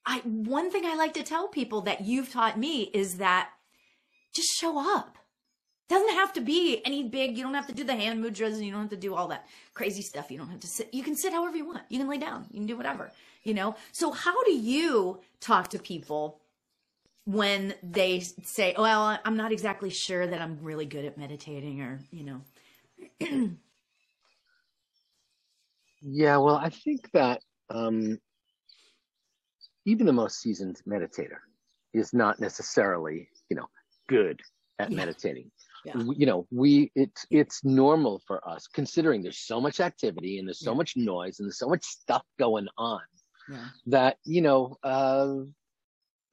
I, 0.06 0.20
one 0.20 0.72
thing 0.72 0.86
I 0.86 0.96
like 0.96 1.14
to 1.16 1.24
tell 1.24 1.48
people 1.48 1.82
that 1.82 2.02
you've 2.02 2.32
taught 2.32 2.58
me 2.58 2.84
is 2.94 3.18
that 3.18 3.50
just 4.34 4.50
show 4.58 4.80
up. 4.98 5.18
Doesn't 5.88 6.14
have 6.14 6.34
to 6.34 6.42
be 6.42 6.82
any 6.86 7.04
big, 7.04 7.36
you 7.36 7.44
don't 7.44 7.56
have 7.56 7.68
to 7.68 7.74
do 7.74 7.84
the 7.84 7.96
hand 7.96 8.24
mudras 8.24 8.54
and 8.54 8.64
you 8.64 8.72
don't 8.72 8.82
have 8.82 8.90
to 8.92 8.98
do 8.98 9.16
all 9.16 9.28
that 9.30 9.48
crazy 9.74 10.04
stuff. 10.04 10.30
You 10.30 10.38
don't 10.38 10.50
have 10.50 10.60
to 10.60 10.68
sit, 10.68 10.94
you 10.94 11.04
can 11.04 11.16
sit 11.16 11.34
however 11.34 11.58
you 11.58 11.66
want. 11.66 11.82
You 11.90 11.98
can 11.98 12.08
lay 12.08 12.18
down, 12.18 12.46
you 12.52 12.60
can 12.60 12.68
do 12.68 12.78
whatever 12.78 13.12
you 13.44 13.54
know? 13.54 13.76
So 13.92 14.12
how 14.12 14.44
do 14.44 14.52
you 14.52 15.20
talk 15.40 15.70
to 15.70 15.80
people 15.80 16.40
when 17.26 17.74
they 17.84 18.22
say, 18.44 18.76
well, 18.78 19.20
I'm 19.24 19.38
not 19.38 19.52
exactly 19.52 19.90
sure 19.90 20.26
that 20.26 20.42
I'm 20.42 20.60
really 20.62 20.86
good 20.86 21.06
at 21.06 21.18
meditating 21.18 21.82
or, 21.82 22.00
you 22.12 22.24
know? 22.24 22.42
yeah, 26.02 26.38
well, 26.38 26.56
I 26.56 26.70
think 26.70 27.12
that 27.12 27.42
um, 27.70 28.20
even 29.86 30.06
the 30.06 30.14
most 30.14 30.42
seasoned 30.42 30.82
meditator 30.88 31.40
is 31.94 32.14
not 32.14 32.40
necessarily, 32.40 33.30
you 33.50 33.56
know, 33.56 33.68
good 34.08 34.40
at 34.80 34.92
yeah. 34.92 34.98
meditating. 34.98 35.52
Yeah. 35.86 35.96
You 35.96 36.26
know, 36.26 36.46
we 36.52 36.92
it's 36.96 37.26
it's 37.32 37.64
normal 37.64 38.22
for 38.28 38.48
us 38.48 38.68
considering 38.68 39.24
there's 39.24 39.40
so 39.40 39.62
much 39.62 39.80
activity 39.80 40.38
and 40.38 40.48
there's 40.48 40.60
so 40.60 40.72
yeah. 40.72 40.78
much 40.78 40.98
noise 40.98 41.40
and 41.40 41.48
there's 41.48 41.58
so 41.58 41.70
much 41.70 41.86
stuff 41.86 42.24
going 42.38 42.68
on 42.78 43.00
yeah. 43.50 43.66
that 43.88 44.18
you 44.26 44.42
know 44.42 44.78
uh, 44.84 45.36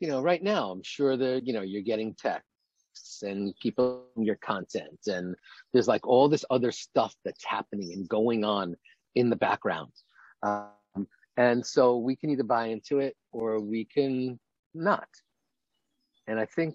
you 0.01 0.09
know 0.09 0.21
right 0.21 0.43
now 0.43 0.71
i'm 0.71 0.83
sure 0.83 1.17
that 1.17 1.47
you 1.47 1.53
know 1.53 1.63
you're 1.63 1.83
getting 1.83 2.15
texts 2.15 3.23
and 3.23 3.55
people 3.61 4.07
your 4.17 4.37
content 4.37 4.99
and 5.07 5.35
there's 5.73 5.89
like 5.89 6.07
all 6.07 6.29
this 6.29 6.45
other 6.51 6.73
stuff 6.73 7.15
that's 7.25 7.45
happening 7.45 7.93
and 7.93 8.09
going 8.09 8.45
on 8.45 8.75
in 9.15 9.31
the 9.31 9.37
background 9.37 9.93
um, 10.43 10.69
and 11.37 11.65
so 11.65 11.99
we 11.99 12.17
can 12.17 12.31
either 12.31 12.45
buy 12.45 12.67
into 12.67 12.99
it 12.99 13.15
or 13.33 13.61
we 13.61 13.85
can 13.85 14.39
not 14.75 15.09
and 16.27 16.39
i 16.41 16.47
think 16.47 16.75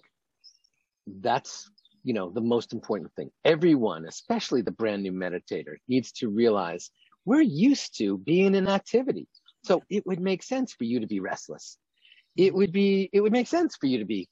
that's 1.20 1.70
you 2.04 2.14
know 2.14 2.30
the 2.30 2.40
most 2.40 2.72
important 2.72 3.12
thing 3.14 3.30
everyone 3.44 4.06
especially 4.06 4.62
the 4.62 4.70
brand 4.70 5.02
new 5.02 5.12
meditator 5.12 5.74
needs 5.88 6.12
to 6.12 6.28
realize 6.28 6.90
we're 7.24 7.40
used 7.40 7.96
to 7.96 8.18
being 8.18 8.54
in 8.54 8.68
activity 8.68 9.26
so 9.64 9.82
it 9.88 10.04
would 10.06 10.20
make 10.20 10.42
sense 10.42 10.72
for 10.72 10.84
you 10.84 11.00
to 11.00 11.06
be 11.06 11.20
restless. 11.20 11.78
it 12.36 12.52
would 12.54 12.72
be 12.72 13.08
it 13.12 13.20
would 13.20 13.32
make 13.32 13.46
sense 13.46 13.76
for 13.76 13.86
you 13.86 13.98
to 13.98 14.04
be 14.04 14.28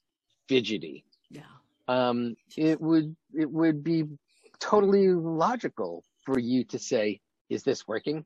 fidgety. 0.47 1.05
Yeah. 1.29 1.43
Um, 1.87 2.35
it 2.57 2.79
would 2.81 3.15
it 3.33 3.49
would 3.49 3.83
be 3.83 4.05
totally 4.59 5.09
logical 5.09 6.03
for 6.25 6.39
you 6.39 6.63
to 6.65 6.79
say, 6.79 7.21
"Is 7.49 7.63
this 7.63 7.87
working?" 7.87 8.25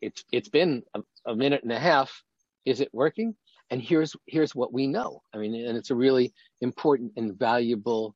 It's 0.00 0.24
it's 0.32 0.48
been 0.48 0.82
a, 0.94 1.02
a 1.26 1.36
minute 1.36 1.62
and 1.62 1.72
a 1.72 1.78
half. 1.78 2.22
Is 2.64 2.80
it 2.80 2.90
working? 2.92 3.34
And 3.70 3.80
here's 3.80 4.16
here's 4.26 4.54
what 4.54 4.72
we 4.72 4.86
know. 4.86 5.22
I 5.32 5.38
mean, 5.38 5.54
and 5.66 5.76
it's 5.76 5.90
a 5.90 5.94
really 5.94 6.32
important 6.60 7.12
and 7.16 7.38
valuable 7.38 8.14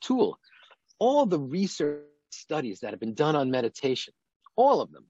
tool. 0.00 0.38
All 0.98 1.26
the 1.26 1.40
research 1.40 2.04
studies 2.30 2.80
that 2.80 2.90
have 2.90 3.00
been 3.00 3.14
done 3.14 3.36
on 3.36 3.50
meditation, 3.50 4.14
all 4.56 4.80
of 4.80 4.92
them, 4.92 5.04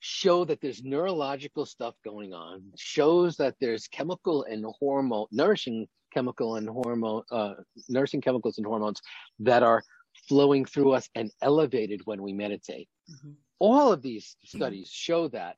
show 0.00 0.44
that 0.44 0.60
there's 0.60 0.82
neurological 0.82 1.66
stuff 1.66 1.94
going 2.04 2.32
on, 2.32 2.62
shows 2.76 3.36
that 3.36 3.54
there's 3.60 3.88
chemical 3.88 4.44
and 4.44 4.64
hormone, 4.78 5.26
nourishing 5.30 5.88
chemical 6.12 6.56
and 6.56 6.68
hormone, 6.68 7.22
uh, 7.30 7.54
nourishing 7.88 8.20
chemicals 8.20 8.58
and 8.58 8.66
hormones 8.66 9.00
that 9.38 9.62
are 9.62 9.82
flowing 10.30 10.64
through 10.64 10.92
us 10.92 11.08
and 11.16 11.32
elevated 11.42 12.02
when 12.04 12.22
we 12.22 12.32
meditate. 12.32 12.88
Mm-hmm. 13.10 13.32
All 13.58 13.92
of 13.92 14.00
these 14.00 14.36
studies 14.44 14.88
show 14.88 15.26
that 15.28 15.56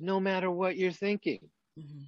no 0.00 0.18
matter 0.18 0.50
what 0.50 0.78
you're 0.78 0.90
thinking. 0.90 1.40
Mm-hmm. 1.78 2.04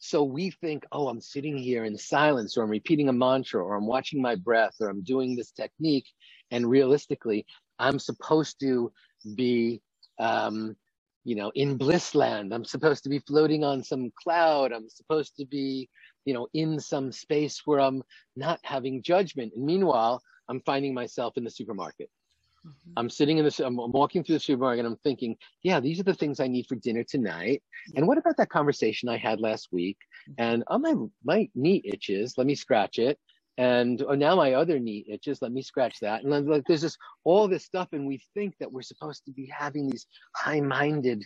So 0.00 0.24
we 0.24 0.50
think, 0.50 0.84
oh, 0.90 1.06
I'm 1.06 1.20
sitting 1.20 1.56
here 1.56 1.84
in 1.84 1.96
silence, 1.96 2.56
or 2.56 2.64
I'm 2.64 2.70
repeating 2.70 3.08
a 3.08 3.12
mantra, 3.12 3.62
or 3.62 3.76
I'm 3.76 3.86
watching 3.86 4.20
my 4.20 4.34
breath, 4.34 4.74
or 4.80 4.88
I'm 4.88 5.02
doing 5.02 5.36
this 5.36 5.52
technique. 5.52 6.08
And 6.50 6.68
realistically, 6.68 7.46
I'm 7.78 8.00
supposed 8.00 8.58
to 8.60 8.92
be 9.36 9.80
um, 10.18 10.74
you 11.28 11.34
know, 11.34 11.52
in 11.54 11.76
bliss 11.76 12.14
land. 12.14 12.54
I'm 12.54 12.64
supposed 12.64 13.02
to 13.04 13.10
be 13.10 13.18
floating 13.18 13.62
on 13.62 13.84
some 13.84 14.10
cloud. 14.22 14.72
I'm 14.72 14.88
supposed 14.88 15.36
to 15.36 15.44
be, 15.44 15.90
you 16.24 16.32
know, 16.32 16.48
in 16.54 16.80
some 16.80 17.12
space 17.12 17.62
where 17.66 17.80
I'm 17.80 18.02
not 18.34 18.60
having 18.62 19.02
judgment. 19.02 19.52
And 19.54 19.66
meanwhile, 19.66 20.22
I'm 20.48 20.60
finding 20.60 20.94
myself 20.94 21.36
in 21.36 21.44
the 21.44 21.50
supermarket. 21.50 22.10
Mm-hmm. 22.66 22.92
I'm 22.96 23.10
sitting 23.10 23.38
in 23.38 23.44
the, 23.44 23.62
I'm 23.64 23.76
walking 23.76 24.24
through 24.24 24.36
the 24.36 24.40
supermarket 24.40 24.84
and 24.84 24.94
I'm 24.94 25.00
thinking, 25.04 25.36
yeah, 25.62 25.80
these 25.80 26.00
are 26.00 26.04
the 26.04 26.14
things 26.14 26.40
I 26.40 26.48
need 26.48 26.66
for 26.66 26.74
dinner 26.76 27.04
tonight. 27.04 27.62
And 27.94 28.06
what 28.06 28.18
about 28.18 28.36
that 28.38 28.50
conversation 28.50 29.08
I 29.08 29.16
had 29.16 29.40
last 29.40 29.68
week? 29.72 29.98
Mm-hmm. 30.30 30.42
And 30.42 30.64
oh, 30.68 30.78
my, 30.78 30.94
my 31.24 31.48
knee 31.54 31.82
itches. 31.84 32.34
Let 32.36 32.46
me 32.46 32.54
scratch 32.54 32.98
it 32.98 33.18
and 33.58 34.00
oh, 34.08 34.14
now 34.14 34.36
my 34.36 34.54
other 34.54 34.78
knee 34.78 35.04
itches. 35.08 35.42
Let 35.42 35.50
me 35.50 35.62
scratch 35.62 35.98
that. 36.00 36.22
And 36.22 36.48
like 36.48 36.62
there's 36.66 36.80
just 36.80 36.96
all 37.24 37.48
this 37.48 37.64
stuff, 37.64 37.88
and 37.92 38.06
we 38.06 38.22
think 38.32 38.54
that 38.60 38.72
we're 38.72 38.82
supposed 38.82 39.24
to 39.26 39.32
be 39.32 39.46
having 39.46 39.90
these 39.90 40.06
high-minded, 40.34 41.24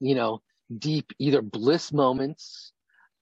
you 0.00 0.14
know, 0.14 0.40
deep 0.78 1.12
either 1.18 1.42
bliss 1.42 1.92
moments, 1.92 2.72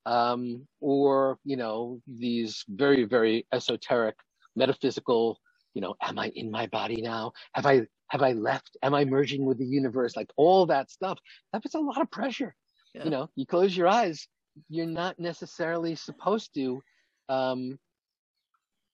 um, 0.07 0.67
or 0.81 1.39
you 1.45 1.57
know 1.57 2.01
these 2.07 2.65
very 2.69 3.05
very 3.05 3.47
esoteric, 3.53 4.15
metaphysical. 4.55 5.41
You 5.75 5.81
know, 5.81 5.95
am 6.03 6.19
I 6.19 6.31
in 6.35 6.51
my 6.51 6.67
body 6.67 7.01
now? 7.01 7.33
Have 7.55 7.67
I 7.67 7.87
have 8.09 8.23
I 8.23 8.33
left? 8.33 8.77
Am 8.83 8.95
I 8.95 9.05
merging 9.05 9.45
with 9.45 9.59
the 9.59 9.67
universe? 9.67 10.17
Like 10.17 10.31
all 10.37 10.67
that 10.67 10.91
stuff. 10.91 11.19
That 11.53 11.63
puts 11.63 11.75
a 11.75 11.81
lot 11.81 12.01
of 12.01 12.11
pressure. 12.11 12.55
Yeah. 12.95 13.05
You 13.05 13.11
know, 13.11 13.31
you 13.37 13.47
close 13.47 13.77
your 13.77 13.89
eyes. 13.89 14.29
You're 14.69 14.87
not 14.87 15.19
necessarily 15.19 15.95
supposed 15.95 16.53
to 16.55 16.83
um, 17.29 17.79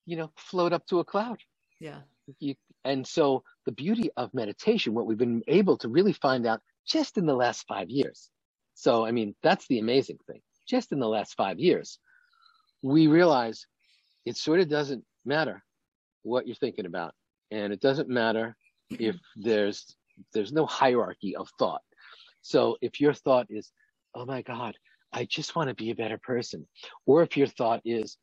you 0.05 0.15
know, 0.15 0.31
float 0.37 0.73
up 0.73 0.85
to 0.87 0.99
a 0.99 1.05
cloud. 1.05 1.39
Yeah. 1.79 1.99
You, 2.39 2.55
and 2.85 3.05
so 3.05 3.43
the 3.65 3.71
beauty 3.71 4.09
of 4.17 4.33
meditation, 4.33 4.93
what 4.93 5.05
we've 5.05 5.17
been 5.17 5.43
able 5.47 5.77
to 5.77 5.87
really 5.87 6.13
find 6.13 6.47
out 6.47 6.61
just 6.87 7.17
in 7.17 7.25
the 7.25 7.35
last 7.35 7.65
five 7.67 7.89
years. 7.89 8.29
So, 8.73 9.05
I 9.05 9.11
mean, 9.11 9.35
that's 9.43 9.67
the 9.67 9.79
amazing 9.79 10.17
thing. 10.25 10.41
Just 10.67 10.91
in 10.91 10.99
the 10.99 11.07
last 11.07 11.35
five 11.35 11.59
years, 11.59 11.99
we 12.81 13.07
realize 13.07 13.65
it 14.25 14.37
sort 14.37 14.59
of 14.59 14.69
doesn't 14.69 15.03
matter 15.25 15.63
what 16.23 16.47
you're 16.47 16.55
thinking 16.55 16.85
about. 16.85 17.13
And 17.51 17.73
it 17.73 17.81
doesn't 17.81 18.09
matter 18.09 18.55
if 18.89 19.15
there's, 19.35 19.95
there's 20.33 20.51
no 20.51 20.65
hierarchy 20.65 21.35
of 21.35 21.49
thought. 21.57 21.81
So 22.41 22.77
if 22.81 22.99
your 22.99 23.13
thought 23.13 23.47
is, 23.49 23.71
oh 24.15 24.25
my 24.25 24.41
God, 24.41 24.75
I 25.11 25.25
just 25.25 25.55
want 25.55 25.69
to 25.69 25.75
be 25.75 25.91
a 25.91 25.95
better 25.95 26.17
person. 26.17 26.67
Or 27.05 27.23
if 27.23 27.35
your 27.35 27.47
thought 27.47 27.81
is, 27.85 28.17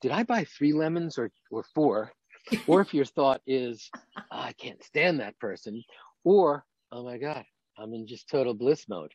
did 0.00 0.10
I 0.10 0.22
buy 0.22 0.44
three 0.44 0.72
lemons 0.72 1.18
or, 1.18 1.30
or 1.50 1.64
four? 1.74 2.12
or 2.66 2.80
if 2.80 2.94
your 2.94 3.04
thought 3.04 3.42
is, 3.46 3.90
oh, 4.16 4.22
I 4.30 4.52
can't 4.52 4.82
stand 4.82 5.20
that 5.20 5.38
person, 5.38 5.84
or, 6.24 6.64
oh 6.90 7.04
my 7.04 7.18
God, 7.18 7.44
I'm 7.78 7.92
in 7.94 8.06
just 8.06 8.28
total 8.28 8.54
bliss 8.54 8.88
mode. 8.88 9.12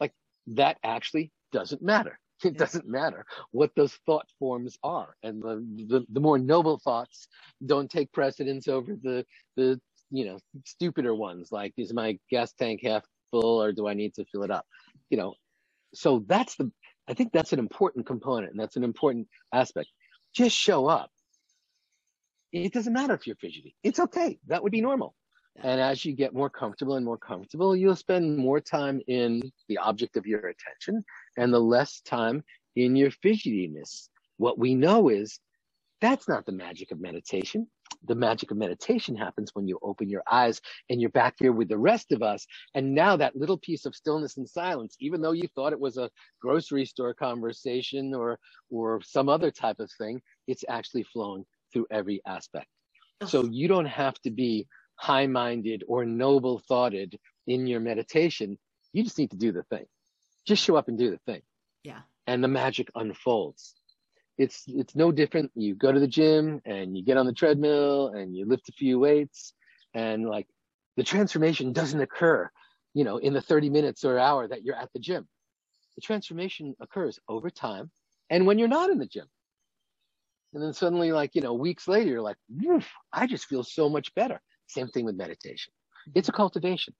Like 0.00 0.12
that 0.48 0.78
actually 0.82 1.30
doesn't 1.52 1.82
matter. 1.82 2.18
It 2.44 2.56
doesn't 2.56 2.88
matter 2.88 3.26
what 3.50 3.72
those 3.74 3.94
thought 4.06 4.26
forms 4.38 4.78
are. 4.82 5.16
And 5.22 5.42
the, 5.42 5.64
the, 5.88 6.06
the 6.08 6.20
more 6.20 6.38
noble 6.38 6.78
thoughts 6.78 7.28
don't 7.64 7.90
take 7.90 8.12
precedence 8.12 8.68
over 8.68 8.94
the, 8.94 9.24
the, 9.56 9.80
you 10.10 10.24
know, 10.24 10.38
stupider 10.64 11.14
ones 11.14 11.48
like, 11.50 11.74
is 11.76 11.92
my 11.92 12.18
gas 12.30 12.52
tank 12.52 12.80
half 12.84 13.04
full 13.30 13.62
or 13.62 13.72
do 13.72 13.88
I 13.88 13.94
need 13.94 14.14
to 14.14 14.24
fill 14.26 14.44
it 14.44 14.50
up? 14.50 14.66
You 15.10 15.18
know, 15.18 15.34
so 15.94 16.24
that's 16.26 16.54
the, 16.56 16.70
I 17.08 17.14
think 17.14 17.32
that's 17.32 17.52
an 17.52 17.58
important 17.58 18.06
component 18.06 18.52
and 18.52 18.60
that's 18.60 18.76
an 18.76 18.84
important 18.84 19.26
aspect. 19.52 19.88
Just 20.34 20.56
show 20.56 20.86
up. 20.86 21.10
It 22.52 22.72
doesn't 22.72 22.92
matter 22.92 23.14
if 23.14 23.26
you're 23.26 23.36
fidgety. 23.36 23.74
It's 23.82 23.98
okay. 23.98 24.38
That 24.46 24.62
would 24.62 24.72
be 24.72 24.80
normal. 24.80 25.14
And 25.62 25.80
as 25.80 26.04
you 26.04 26.14
get 26.14 26.34
more 26.34 26.50
comfortable 26.50 26.94
and 26.94 27.04
more 27.04 27.18
comfortable, 27.18 27.74
you'll 27.74 27.96
spend 27.96 28.36
more 28.36 28.60
time 28.60 29.00
in 29.08 29.42
the 29.68 29.78
object 29.78 30.16
of 30.16 30.26
your 30.26 30.40
attention 30.40 31.04
and 31.36 31.52
the 31.52 31.58
less 31.58 32.00
time 32.02 32.44
in 32.76 32.94
your 32.94 33.10
fidgetiness. 33.10 34.08
What 34.36 34.58
we 34.58 34.74
know 34.74 35.08
is 35.08 35.40
that's 36.00 36.28
not 36.28 36.46
the 36.46 36.52
magic 36.52 36.92
of 36.92 37.00
meditation. 37.00 37.66
The 38.06 38.14
magic 38.14 38.52
of 38.52 38.56
meditation 38.56 39.16
happens 39.16 39.50
when 39.54 39.66
you 39.66 39.80
open 39.82 40.08
your 40.08 40.22
eyes 40.30 40.60
and 40.88 41.00
you're 41.00 41.10
back 41.10 41.34
here 41.40 41.50
with 41.50 41.68
the 41.68 41.78
rest 41.78 42.12
of 42.12 42.22
us. 42.22 42.46
And 42.74 42.94
now 42.94 43.16
that 43.16 43.34
little 43.34 43.58
piece 43.58 43.84
of 43.84 43.96
stillness 43.96 44.36
and 44.36 44.48
silence, 44.48 44.96
even 45.00 45.20
though 45.20 45.32
you 45.32 45.48
thought 45.54 45.72
it 45.72 45.80
was 45.80 45.96
a 45.96 46.10
grocery 46.40 46.84
store 46.84 47.14
conversation 47.14 48.14
or, 48.14 48.38
or 48.70 49.00
some 49.02 49.28
other 49.28 49.50
type 49.50 49.80
of 49.80 49.90
thing, 49.98 50.22
it's 50.46 50.64
actually 50.68 51.02
flowing 51.02 51.44
through 51.72 51.86
every 51.90 52.20
aspect. 52.26 52.68
So 53.26 53.44
you 53.50 53.66
don't 53.66 53.86
have 53.86 54.14
to 54.20 54.30
be 54.30 54.68
high 54.98 55.26
minded 55.26 55.84
or 55.88 56.04
noble 56.04 56.60
thoughted 56.68 57.18
in 57.46 57.66
your 57.66 57.80
meditation. 57.80 58.58
You 58.92 59.02
just 59.02 59.18
need 59.18 59.30
to 59.30 59.36
do 59.36 59.52
the 59.52 59.62
thing. 59.64 59.86
Just 60.46 60.64
show 60.64 60.76
up 60.76 60.88
and 60.88 60.98
do 60.98 61.10
the 61.10 61.18
thing. 61.26 61.42
Yeah. 61.84 62.00
And 62.26 62.42
the 62.42 62.48
magic 62.48 62.90
unfolds 62.94 63.74
it's 64.38 64.62
it's 64.68 64.94
no 64.94 65.10
different. 65.10 65.50
You 65.54 65.74
go 65.74 65.92
to 65.92 66.00
the 66.00 66.06
gym 66.06 66.62
and 66.64 66.96
you 66.96 67.04
get 67.04 67.16
on 67.16 67.26
the 67.26 67.32
treadmill 67.32 68.08
and 68.08 68.34
you 68.34 68.46
lift 68.46 68.68
a 68.68 68.72
few 68.72 69.00
weights 69.00 69.52
and 69.94 70.26
like 70.26 70.46
the 70.96 71.02
transformation 71.02 71.72
doesn't 71.72 72.00
occur, 72.00 72.48
you 72.94 73.04
know, 73.04 73.18
in 73.18 73.34
the 73.34 73.40
30 73.40 73.68
minutes 73.68 74.04
or 74.04 74.18
hour 74.18 74.46
that 74.46 74.62
you're 74.62 74.76
at 74.76 74.90
the 74.92 75.00
gym. 75.00 75.28
The 75.96 76.02
transformation 76.02 76.76
occurs 76.80 77.18
over 77.28 77.50
time 77.50 77.90
and 78.30 78.46
when 78.46 78.58
you're 78.58 78.68
not 78.68 78.90
in 78.90 78.98
the 78.98 79.06
gym. 79.06 79.26
And 80.54 80.62
then 80.62 80.72
suddenly, 80.72 81.12
like, 81.12 81.34
you 81.34 81.42
know, 81.42 81.52
weeks 81.52 81.86
later, 81.86 82.08
you're 82.08 82.22
like, 82.22 82.38
I 83.12 83.26
just 83.26 83.44
feel 83.44 83.62
so 83.62 83.90
much 83.90 84.14
better. 84.14 84.40
Same 84.68 84.88
thing 84.88 85.04
with 85.04 85.16
meditation. 85.16 85.72
It's 86.14 86.28
a 86.28 86.32
cultivation. 86.32 86.94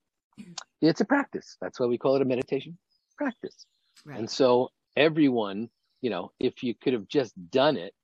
It's 0.81 1.01
a 1.01 1.05
practice. 1.05 1.57
That's 1.61 1.81
why 1.81 1.87
we 1.87 1.99
call 1.99 2.17
it 2.17 2.23
a 2.23 2.25
meditation 2.25 2.79
practice. 3.17 3.67
Right. 4.05 4.19
And 4.19 4.31
so 4.31 4.69
everyone 4.97 5.71
you 6.01 6.11
know, 6.11 6.33
if 6.39 6.63
you 6.63 6.75
could 6.75 6.93
have 6.93 7.09
just 7.09 7.35
done 7.51 7.77
it 7.77 7.95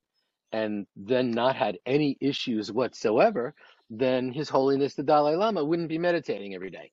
and 0.52 0.86
then 0.96 1.30
not 1.30 1.56
had 1.56 1.78
any 1.86 2.16
issues 2.20 2.72
whatsoever, 2.72 3.54
then 3.90 4.32
His 4.32 4.48
Holiness 4.48 4.94
the 4.94 5.02
Dalai 5.02 5.36
Lama 5.36 5.64
wouldn't 5.64 5.88
be 5.88 5.98
meditating 5.98 6.54
every 6.54 6.70
day. 6.70 6.92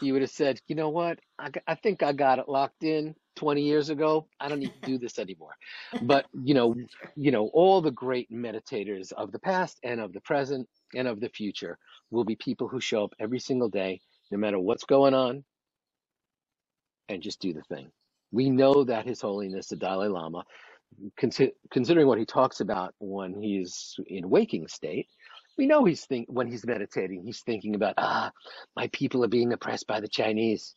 He 0.00 0.12
would 0.12 0.22
have 0.22 0.32
said, 0.32 0.60
you 0.68 0.76
know 0.76 0.90
what? 0.90 1.20
I, 1.38 1.50
I 1.68 1.76
think 1.76 2.02
I 2.04 2.12
got 2.14 2.40
it 2.40 2.48
locked 2.48 2.84
in 2.84 3.16
20 3.36 3.62
years 3.62 3.90
ago. 3.90 4.28
I 4.40 4.48
don't 4.48 4.60
need 4.60 4.74
to 4.74 4.92
do 4.92 4.98
this 4.98 5.18
anymore. 5.20 5.54
But, 6.02 6.26
you 6.34 6.54
know, 6.54 6.76
you 7.16 7.32
know, 7.32 7.48
all 7.54 7.82
the 7.82 7.92
great 7.92 8.30
meditators 8.32 9.12
of 9.12 9.32
the 9.32 9.40
past 9.40 9.80
and 9.84 10.00
of 10.00 10.14
the 10.14 10.22
present 10.22 10.68
and 10.94 11.08
of 11.08 11.20
the 11.20 11.30
future 11.30 11.78
will 12.10 12.24
be 12.24 12.36
people 12.36 12.68
who 12.68 12.80
show 12.80 13.04
up 13.04 13.14
every 13.20 13.40
single 13.40 13.70
day, 13.70 14.00
no 14.32 14.38
matter 14.38 14.60
what's 14.60 14.84
going 14.86 15.14
on, 15.14 15.44
and 17.08 17.22
just 17.22 17.40
do 17.40 17.54
the 17.54 17.62
thing 17.64 17.90
we 18.32 18.50
know 18.50 18.84
that 18.84 19.06
His 19.06 19.20
Holiness 19.22 19.68
the 19.68 19.76
Dalai 19.76 20.08
Lama, 20.08 20.44
consi- 21.20 21.52
considering 21.72 22.06
what 22.06 22.18
he 22.18 22.26
talks 22.26 22.60
about 22.60 22.94
when 23.00 23.40
he's 23.40 23.96
in 24.08 24.28
waking 24.30 24.68
state, 24.68 25.08
we 25.58 25.66
know 25.66 25.84
he's 25.84 26.04
think 26.06 26.26
when 26.28 26.46
he's 26.46 26.66
meditating, 26.66 27.22
he's 27.24 27.40
thinking 27.40 27.74
about 27.74 27.94
ah, 27.98 28.32
my 28.76 28.88
people 28.88 29.24
are 29.24 29.28
being 29.28 29.52
oppressed 29.52 29.86
by 29.86 30.00
the 30.00 30.08
Chinese. 30.08 30.74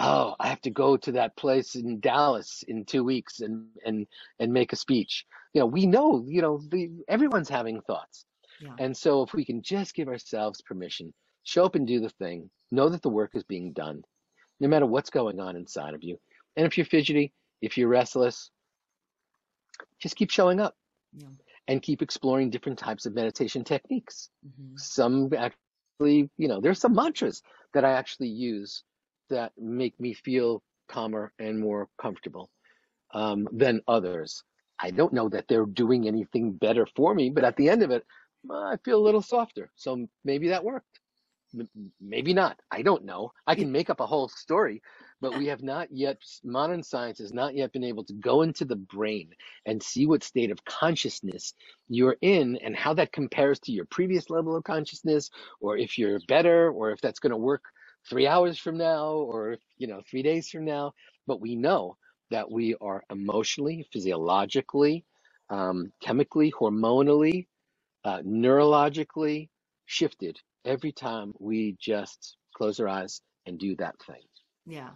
Oh, 0.00 0.36
I 0.38 0.48
have 0.48 0.60
to 0.62 0.70
go 0.70 0.96
to 0.96 1.12
that 1.12 1.36
place 1.36 1.74
in 1.74 2.00
Dallas 2.00 2.62
in 2.68 2.84
two 2.84 3.04
weeks 3.04 3.40
and 3.40 3.66
and 3.84 4.06
and 4.38 4.52
make 4.52 4.72
a 4.72 4.76
speech. 4.76 5.24
You 5.54 5.60
know, 5.60 5.66
we 5.66 5.86
know, 5.86 6.24
you 6.26 6.42
know, 6.42 6.60
the, 6.70 6.90
everyone's 7.08 7.48
having 7.48 7.80
thoughts, 7.82 8.24
yeah. 8.60 8.74
and 8.78 8.96
so 8.96 9.22
if 9.22 9.32
we 9.34 9.44
can 9.44 9.62
just 9.62 9.94
give 9.94 10.08
ourselves 10.08 10.62
permission, 10.62 11.12
show 11.44 11.64
up 11.64 11.74
and 11.74 11.86
do 11.86 12.00
the 12.00 12.10
thing, 12.10 12.50
know 12.70 12.88
that 12.88 13.02
the 13.02 13.08
work 13.08 13.32
is 13.34 13.44
being 13.44 13.72
done, 13.72 14.02
no 14.60 14.68
matter 14.68 14.86
what's 14.86 15.10
going 15.10 15.40
on 15.40 15.56
inside 15.56 15.94
of 15.94 16.02
you. 16.02 16.18
And 16.56 16.66
if 16.66 16.76
you're 16.76 16.86
fidgety, 16.86 17.32
if 17.60 17.76
you're 17.78 17.88
restless, 17.88 18.50
just 20.00 20.16
keep 20.16 20.30
showing 20.30 20.60
up 20.60 20.76
Yeah. 21.12 21.28
And 21.68 21.82
keep 21.82 22.02
exploring 22.02 22.50
different 22.50 22.78
types 22.78 23.06
of 23.06 23.14
meditation 23.14 23.64
techniques. 23.64 24.30
hmm 24.42 24.76
Some 24.76 25.32
actually, 25.34 26.30
you 26.38 26.48
know, 26.48 26.60
there's 26.60 26.80
some 26.80 26.94
mantras 26.94 27.42
that 27.74 27.84
I 27.84 27.92
actually 27.92 28.28
use 28.28 28.84
that 29.30 29.52
make 29.58 29.98
me 30.00 30.14
feel 30.14 30.62
calmer 30.88 31.32
and 31.38 31.60
more 31.60 31.88
comfortable 32.00 32.50
um, 33.14 33.48
than 33.52 33.82
others. 33.88 34.42
I 34.80 34.90
don't 34.90 35.12
know 35.12 35.28
that 35.30 35.46
they're 35.48 35.66
doing 35.66 36.06
anything 36.06 36.52
better 36.52 36.86
for 36.96 37.14
me, 37.14 37.30
but 37.30 37.44
at 37.44 37.56
the 37.56 37.68
end 37.70 37.82
of 37.82 37.90
it, 37.90 38.04
I 38.50 38.76
feel 38.84 38.98
a 38.98 39.04
little 39.06 39.22
softer. 39.22 39.70
So 39.76 40.06
maybe 40.24 40.48
that 40.48 40.64
worked. 40.64 41.00
M- 41.58 41.92
Maybe 42.00 42.34
not. 42.34 42.60
I 42.70 42.82
don't 42.82 43.04
know. 43.04 43.32
I 43.46 43.54
can 43.54 43.72
make 43.72 43.90
up 43.90 44.00
a 44.00 44.06
whole 44.06 44.28
story, 44.28 44.82
but 45.20 45.36
we 45.36 45.46
have 45.46 45.62
not 45.62 45.88
yet, 45.90 46.20
modern 46.44 46.82
science 46.82 47.18
has 47.18 47.32
not 47.32 47.54
yet 47.54 47.72
been 47.72 47.84
able 47.84 48.04
to 48.04 48.12
go 48.14 48.42
into 48.42 48.64
the 48.64 48.76
brain 48.76 49.30
and 49.66 49.82
see 49.82 50.06
what 50.06 50.22
state 50.22 50.50
of 50.50 50.64
consciousness 50.64 51.54
you're 51.88 52.16
in 52.20 52.56
and 52.56 52.76
how 52.76 52.94
that 52.94 53.12
compares 53.12 53.58
to 53.60 53.72
your 53.72 53.84
previous 53.86 54.30
level 54.30 54.56
of 54.56 54.64
consciousness, 54.64 55.30
or 55.60 55.76
if 55.76 55.98
you're 55.98 56.20
better, 56.28 56.70
or 56.70 56.92
if 56.92 57.00
that's 57.00 57.18
going 57.18 57.32
to 57.32 57.36
work 57.36 57.64
three 58.08 58.26
hours 58.26 58.58
from 58.58 58.78
now, 58.78 59.08
or, 59.08 59.56
you 59.76 59.86
know, 59.86 60.00
three 60.08 60.22
days 60.22 60.48
from 60.48 60.64
now. 60.64 60.92
But 61.26 61.40
we 61.40 61.56
know 61.56 61.96
that 62.30 62.50
we 62.50 62.76
are 62.80 63.02
emotionally, 63.10 63.86
physiologically, 63.92 65.04
um, 65.50 65.92
chemically, 66.00 66.52
hormonally, 66.52 67.46
uh, 68.04 68.20
neurologically 68.20 69.48
shifted 69.86 70.38
every 70.64 70.92
time 70.92 71.34
we 71.38 71.76
just 71.80 72.36
close 72.54 72.78
our 72.78 72.88
eyes 72.88 73.20
and 73.46 73.58
do 73.58 73.74
that 73.76 73.96
thing. 74.06 74.22
Yeah. 74.66 74.90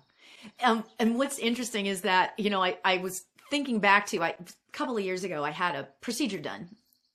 Um, 0.63 0.85
and 0.99 1.17
what's 1.17 1.39
interesting 1.39 1.87
is 1.87 2.03
that, 2.03 2.33
you 2.39 2.51
know, 2.51 2.63
I, 2.63 2.79
I 2.85 2.99
was 2.99 3.25
thinking 3.51 3.79
back 3.79 4.07
to 4.07 4.23
I, 4.23 4.31
a 4.31 4.73
couple 4.73 4.97
of 4.97 5.05
years 5.05 5.25
ago, 5.25 5.45
I 5.45 5.51
had 5.51 5.75
a 5.75 5.89
procedure 6.01 6.39
done. 6.39 6.69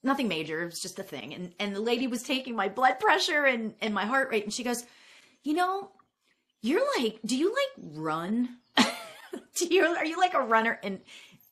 Nothing 0.03 0.27
major. 0.27 0.61
It 0.61 0.65
was 0.65 0.79
just 0.79 0.99
a 0.99 1.03
thing. 1.03 1.33
And, 1.33 1.53
and 1.59 1.75
the 1.75 1.81
lady 1.81 2.07
was 2.07 2.23
taking 2.23 2.55
my 2.55 2.69
blood 2.69 2.99
pressure 2.99 3.45
and, 3.45 3.73
and 3.81 3.93
my 3.93 4.05
heart 4.05 4.29
rate. 4.29 4.43
And 4.43 4.53
she 4.53 4.63
goes, 4.63 4.85
you 5.43 5.53
know, 5.53 5.91
you're 6.61 6.85
like, 6.97 7.19
do 7.25 7.35
you 7.35 7.53
like 7.53 7.85
run? 7.95 8.57
do 8.77 9.65
you, 9.65 9.85
are 9.85 10.05
you 10.05 10.17
like 10.17 10.33
a 10.33 10.41
runner? 10.41 10.79
And 10.83 11.01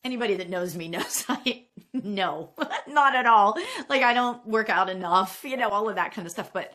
anybody 0.04 0.36
that 0.36 0.48
knows 0.48 0.76
me 0.76 0.88
knows 0.96 1.24
I, 1.28 1.64
no, 1.92 2.50
not 2.88 3.14
at 3.14 3.26
all. 3.26 3.58
Like 3.88 4.02
I 4.02 4.14
don't 4.14 4.46
work 4.46 4.70
out 4.70 4.88
enough, 4.88 5.44
you 5.44 5.56
know, 5.56 5.68
all 5.68 5.88
of 5.88 5.96
that 5.96 6.12
kind 6.14 6.26
of 6.26 6.32
stuff. 6.32 6.52
But 6.52 6.72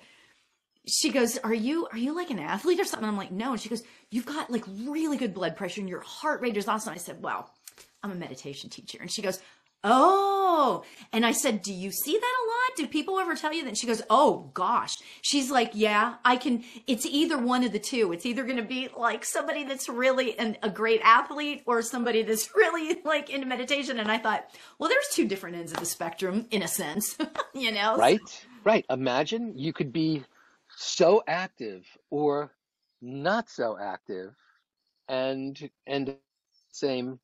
she 0.88 1.10
goes, 1.10 1.38
"Are 1.40 1.54
you 1.54 1.88
are 1.92 1.98
you 1.98 2.16
like 2.16 2.30
an 2.30 2.40
athlete 2.40 2.80
or 2.80 2.86
something?" 2.86 3.08
I'm 3.08 3.18
like, 3.18 3.32
"No." 3.32 3.52
And 3.52 3.62
she 3.62 3.70
goes, 3.70 3.84
"You've 4.10 4.26
got 4.26 4.50
like 4.50 4.66
really 4.68 5.18
good 5.18 5.34
blood 5.34 5.56
pressure 5.56 5.82
and 5.82 5.90
your 5.90 6.02
heart 6.02 6.42
rate 6.42 6.58
is 6.58 6.68
awesome." 6.68 6.94
I 6.94 6.98
said, 6.98 7.22
"Well, 7.22 7.52
I'm 8.04 8.12
a 8.12 8.16
meditation 8.16 8.70
teacher." 8.70 8.98
And 9.00 9.12
she 9.12 9.22
goes, 9.22 9.40
"Oh." 9.84 10.84
And 11.14 11.24
I 11.24 11.34
said, 11.34 11.62
"Do 11.62 11.72
you 11.72 11.92
see 11.92 12.14
that 12.14 12.18
a 12.18 12.48
lot? 12.48 12.78
Do 12.78 12.88
people 12.88 13.20
ever 13.20 13.36
tell 13.36 13.54
you 13.54 13.62
that?" 13.62 13.70
And 13.70 13.78
she 13.78 13.86
goes, 13.86 14.02
"Oh 14.10 14.50
gosh." 14.56 14.96
She's 15.22 15.52
like, 15.52 15.72
"Yeah, 15.76 16.16
I 16.26 16.36
can 16.36 16.64
it's 16.88 17.06
either 17.06 17.38
one 17.38 17.64
of 17.64 17.74
the 17.74 17.80
two. 17.80 18.12
It's 18.12 18.26
either 18.26 18.44
going 18.44 18.58
to 18.58 18.64
be 18.64 18.90
like 18.98 19.24
somebody 19.24 19.64
that's 19.64 19.88
really 19.88 20.38
an, 20.40 20.58
a 20.64 20.70
great 20.70 21.02
athlete 21.04 21.62
or 21.68 21.84
somebody 21.84 22.24
that's 22.24 22.50
really 22.56 23.00
like 23.06 23.30
into 23.30 23.46
meditation." 23.46 24.00
And 24.00 24.12
I 24.12 24.18
thought, 24.18 24.50
"Well, 24.80 24.90
there's 24.90 25.10
two 25.12 25.28
different 25.28 25.58
ends 25.58 25.72
of 25.74 25.80
the 25.80 25.86
spectrum 25.86 26.48
in 26.50 26.64
a 26.64 26.68
sense." 26.68 27.16
you 27.54 27.72
know? 27.72 27.98
Right? 27.98 28.20
Right. 28.64 28.86
Imagine 28.90 29.58
you 29.58 29.74
could 29.74 29.94
be 29.94 30.24
so 30.82 31.24
active 31.28 31.86
or 32.10 32.56
not 33.02 33.50
so 33.50 33.78
active 33.80 34.36
and 35.08 35.70
and 35.88 36.18
same 36.72 37.20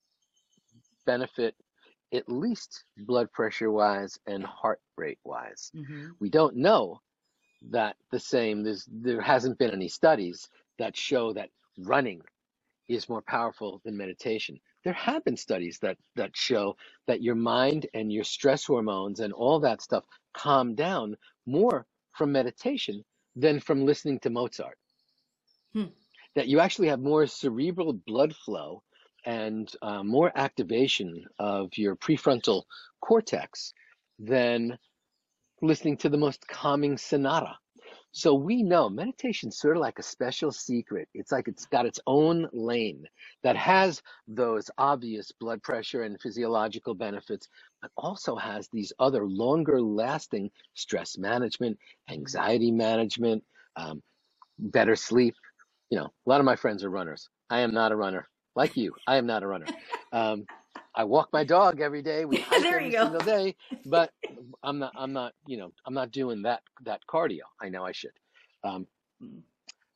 benefit 1.05 1.55
at 2.13 2.29
least 2.29 2.85
blood 2.99 3.31
pressure 3.33 3.71
wise 3.71 4.19
and 4.27 4.43
heart 4.43 4.81
rate 4.97 5.19
wise. 5.23 5.71
Mhm. 5.75 6.15
We 6.19 6.29
don't 6.29 6.55
know 6.55 7.01
that 7.63 7.97
the 8.11 8.19
same 8.19 8.63
there's 8.63 8.85
there 8.91 9.21
hasn't 9.21 9.57
been 9.57 9.71
any 9.71 9.87
studies 9.89 10.49
that 10.77 10.95
show 10.95 11.33
that 11.33 11.49
running 11.79 12.21
is 12.87 13.09
more 13.09 13.23
powerful 13.23 13.81
than 13.83 13.97
meditation. 13.97 14.59
There 14.83 14.93
have 14.93 15.23
been 15.25 15.37
studies 15.37 15.79
that 15.79 15.97
that 16.15 16.35
show 16.37 16.77
that 17.07 17.21
your 17.23 17.35
mind 17.35 17.87
and 17.93 18.11
your 18.13 18.23
stress 18.23 18.65
hormones 18.65 19.19
and 19.19 19.33
all 19.33 19.59
that 19.61 19.81
stuff 19.81 20.05
calm 20.33 20.75
down 20.75 21.17
more 21.45 21.87
from 22.13 22.31
meditation 22.31 23.03
than 23.37 23.59
from 23.59 23.85
listening 23.85 24.19
to 24.19 24.29
Mozart. 24.29 24.77
Hmm. 25.73 25.85
That 26.35 26.47
you 26.47 26.59
actually 26.59 26.89
have 26.89 26.99
more 26.99 27.27
cerebral 27.27 27.93
blood 27.93 28.35
flow 28.35 28.83
and 29.25 29.71
uh, 29.81 30.03
more 30.03 30.31
activation 30.35 31.25
of 31.39 31.69
your 31.75 31.95
prefrontal 31.95 32.63
cortex 33.01 33.73
than 34.19 34.77
listening 35.61 35.97
to 35.97 36.09
the 36.09 36.17
most 36.17 36.47
calming 36.47 36.97
sonata. 36.97 37.55
So 38.11 38.33
we 38.33 38.63
know 38.63 38.89
meditation's 38.89 39.59
sort 39.59 39.77
of 39.77 39.81
like 39.81 39.99
a 39.99 40.03
special 40.03 40.51
secret. 40.51 41.07
It's 41.13 41.31
like 41.31 41.47
it's 41.47 41.65
got 41.65 41.85
its 41.85 41.99
own 42.07 42.47
lane 42.51 43.03
that 43.43 43.55
has 43.57 44.01
those 44.27 44.71
obvious 44.77 45.31
blood 45.39 45.61
pressure 45.61 46.03
and 46.03 46.19
physiological 46.19 46.95
benefits, 46.95 47.47
but 47.81 47.91
also 47.97 48.35
has 48.35 48.67
these 48.69 48.93
other 48.99 49.25
longer 49.27 49.81
lasting 49.81 50.51
stress 50.73 51.17
management, 51.17 51.77
anxiety 52.09 52.71
management, 52.71 53.43
um, 53.75 54.01
better 54.59 54.95
sleep. 54.95 55.35
You 55.89 55.99
know, 55.99 56.05
a 56.05 56.29
lot 56.29 56.39
of 56.39 56.45
my 56.45 56.55
friends 56.55 56.83
are 56.83 56.89
runners. 56.89 57.29
I 57.49 57.61
am 57.61 57.73
not 57.73 57.91
a 57.91 57.95
runner. 57.95 58.27
Like 58.55 58.75
you, 58.75 58.93
I 59.07 59.17
am 59.17 59.25
not 59.27 59.43
a 59.43 59.47
runner. 59.47 59.69
Um, 60.11 60.47
I 60.95 61.03
walk 61.03 61.29
my 61.31 61.43
dog 61.43 61.79
every 61.81 62.01
day. 62.01 62.25
We 62.25 62.37
hike 62.39 62.61
there 62.63 62.81
you 62.81 62.87
every 62.87 62.91
go. 62.91 63.03
single 63.03 63.21
day, 63.21 63.55
but 63.85 64.11
I'm 64.63 64.79
not. 64.79 64.93
I'm 64.97 65.13
not. 65.13 65.33
You 65.45 65.57
know, 65.57 65.73
I'm 65.85 65.93
not 65.93 66.11
doing 66.11 66.41
that 66.43 66.61
that 66.85 67.01
cardio. 67.09 67.41
I 67.61 67.69
know 67.69 67.85
I 67.85 67.91
should, 67.91 68.11
um, 68.63 68.87
Mm. 69.23 69.41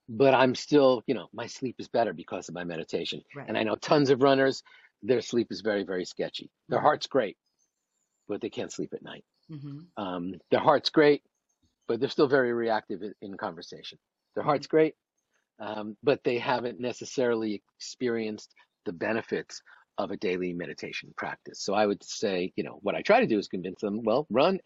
but 0.09 0.33
I'm 0.33 0.55
still. 0.55 1.03
You 1.07 1.15
know, 1.15 1.27
my 1.33 1.47
sleep 1.47 1.75
is 1.79 1.87
better 1.87 2.13
because 2.13 2.49
of 2.49 2.55
my 2.55 2.63
meditation. 2.63 3.21
Right. 3.35 3.47
And 3.47 3.57
I 3.57 3.63
know 3.63 3.75
tons 3.75 4.09
of 4.09 4.21
runners. 4.23 4.63
Their 5.03 5.21
sleep 5.21 5.47
is 5.51 5.61
very 5.61 5.83
very 5.83 6.05
sketchy. 6.05 6.49
Their 6.69 6.79
Mhm. 6.79 6.83
heart's 6.83 7.07
great, 7.07 7.37
but 8.31 8.39
they 8.39 8.49
can't 8.49 8.71
sleep 8.71 8.93
at 8.93 9.03
night. 9.03 9.25
Mhm. 9.51 9.85
Um, 9.97 10.35
their 10.51 10.61
heart's 10.61 10.89
great, 10.89 11.21
but 11.87 11.99
they're 11.99 12.09
still 12.09 12.27
very 12.27 12.53
reactive 12.53 13.03
in, 13.03 13.13
in 13.21 13.35
conversation. 13.35 13.99
Their 14.35 14.45
heart's 14.45 14.67
great, 14.67 14.95
um, 15.59 15.97
but 16.01 16.23
they 16.23 16.37
haven't 16.37 16.79
necessarily 16.79 17.61
experienced 17.77 18.55
the 18.85 18.93
benefits 18.93 19.61
of 19.97 20.11
a 20.11 20.17
daily 20.17 20.53
meditation 20.53 21.13
practice. 21.17 21.59
So 21.61 21.73
I 21.73 21.85
would 21.85 22.01
say, 22.03 22.53
you 22.55 22.63
know, 22.63 22.79
what 22.81 22.95
I 22.95 23.01
try 23.01 23.19
to 23.19 23.27
do 23.27 23.37
is 23.37 23.49
convince 23.49 23.81
them, 23.81 24.01
well, 24.03 24.25
run, 24.29 24.59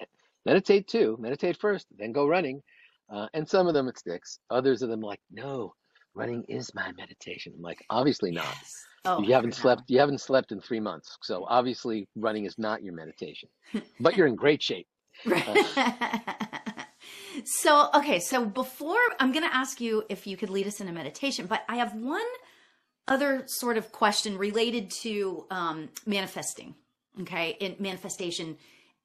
meditate 0.45 0.87
too, 0.87 1.17
meditate 1.19 1.57
first, 1.57 1.87
then 1.97 2.11
go 2.11 2.27
running. 2.27 2.61
Uh, 3.09 3.27
and 3.33 3.49
some 3.49 3.67
of 3.67 3.73
them 3.73 3.87
it 3.87 3.97
sticks. 3.97 4.39
Others 4.51 4.83
of 4.83 4.89
them 4.89 5.01
like, 5.01 5.19
no, 5.31 5.73
running 6.13 6.43
is 6.47 6.73
my 6.75 6.91
meditation. 6.93 7.53
I'm 7.55 7.63
like, 7.63 7.83
obviously 7.89 8.31
not. 8.31 8.45
Yes. 8.45 8.85
Oh, 9.05 9.21
You 9.21 9.33
haven't 9.33 9.55
slept. 9.55 9.83
You 9.87 9.99
haven't 9.99 10.21
slept 10.21 10.51
in 10.51 10.59
three 10.59 10.79
months, 10.79 11.17
so 11.21 11.45
obviously 11.47 12.07
running 12.15 12.45
is 12.45 12.57
not 12.57 12.83
your 12.83 12.93
meditation. 12.93 13.49
But 13.99 14.17
you're 14.17 14.27
in 14.27 14.35
great 14.35 14.61
shape. 14.61 14.87
now. 15.25 15.55
so, 17.43 17.89
okay, 17.95 18.19
so 18.19 18.45
before 18.45 18.99
I'm 19.19 19.31
going 19.31 19.47
to 19.47 19.55
ask 19.55 19.79
you 19.79 20.03
if 20.09 20.27
you 20.27 20.37
could 20.37 20.49
lead 20.49 20.67
us 20.67 20.81
in 20.81 20.87
a 20.87 20.93
meditation, 20.93 21.45
but 21.45 21.63
I 21.69 21.77
have 21.77 21.93
one 21.93 22.25
other 23.07 23.43
sort 23.47 23.77
of 23.77 23.91
question 23.91 24.37
related 24.37 24.89
to 25.01 25.45
um, 25.51 25.89
manifesting, 26.05 26.75
okay, 27.21 27.55
in 27.59 27.75
manifestation 27.79 28.57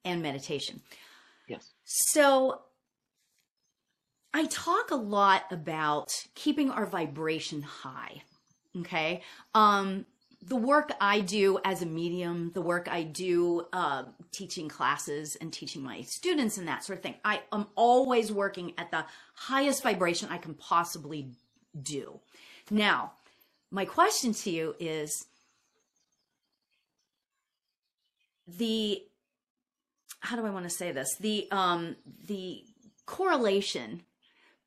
and 0.03 0.21
meditation. 0.21 0.81
Yes. 1.47 1.71
So, 1.83 2.61
I 4.33 4.45
talk 4.45 4.91
a 4.91 4.95
lot 4.95 5.43
about 5.51 6.09
keeping 6.35 6.71
our 6.71 6.85
vibration 6.85 7.61
high. 7.61 8.23
Okay. 8.79 9.21
Um, 9.53 10.05
the 10.43 10.55
work 10.55 10.91
I 10.99 11.19
do 11.19 11.59
as 11.63 11.81
a 11.81 11.85
medium, 11.85 12.51
the 12.53 12.61
work 12.61 12.87
I 12.89 13.03
do 13.03 13.67
uh, 13.73 14.05
teaching 14.31 14.67
classes 14.67 15.35
and 15.35 15.53
teaching 15.53 15.83
my 15.83 16.01
students 16.01 16.57
and 16.57 16.67
that 16.67 16.83
sort 16.83 16.97
of 16.97 17.03
thing, 17.03 17.15
I 17.23 17.41
am 17.51 17.67
always 17.75 18.31
working 18.31 18.73
at 18.77 18.89
the 18.89 19.05
highest 19.35 19.83
vibration 19.83 20.29
I 20.31 20.37
can 20.37 20.55
possibly 20.55 21.31
do. 21.79 22.19
Now, 22.71 23.13
my 23.69 23.85
question 23.85 24.33
to 24.33 24.49
you 24.49 24.75
is 24.79 25.25
the 28.47 29.03
how 30.21 30.35
do 30.35 30.45
I 30.45 30.49
want 30.49 30.65
to 30.65 30.69
say 30.69 30.91
this? 30.91 31.15
The 31.19 31.47
um 31.51 31.95
the 32.27 32.63
correlation 33.05 34.01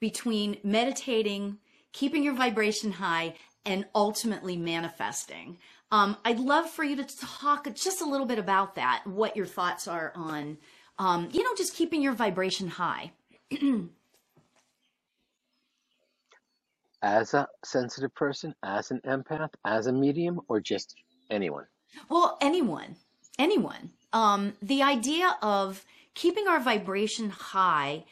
between 0.00 0.58
meditating, 0.62 1.58
keeping 1.92 2.22
your 2.22 2.34
vibration 2.34 2.92
high, 2.92 3.34
and 3.66 3.86
ultimately 3.94 4.56
manifesting. 4.56 5.58
Um, 5.90 6.16
I'd 6.24 6.40
love 6.40 6.68
for 6.68 6.84
you 6.84 6.96
to 6.96 7.04
talk 7.04 7.72
just 7.74 8.00
a 8.00 8.04
little 8.04 8.26
bit 8.26 8.38
about 8.38 8.74
that, 8.74 9.02
what 9.06 9.36
your 9.36 9.46
thoughts 9.46 9.86
are 9.86 10.12
on, 10.14 10.58
um, 10.98 11.28
you 11.32 11.42
know, 11.42 11.54
just 11.56 11.74
keeping 11.74 12.02
your 12.02 12.14
vibration 12.14 12.68
high. 12.68 13.12
as 17.02 17.34
a 17.34 17.46
sensitive 17.64 18.14
person, 18.14 18.54
as 18.62 18.90
an 18.90 19.00
empath, 19.06 19.50
as 19.64 19.86
a 19.86 19.92
medium, 19.92 20.40
or 20.48 20.58
just 20.60 20.96
anyone? 21.30 21.66
Well, 22.08 22.38
anyone, 22.40 22.96
anyone. 23.38 23.90
Um, 24.12 24.54
the 24.62 24.82
idea 24.82 25.36
of 25.42 25.84
keeping 26.14 26.48
our 26.48 26.60
vibration 26.60 27.30
high 27.30 28.04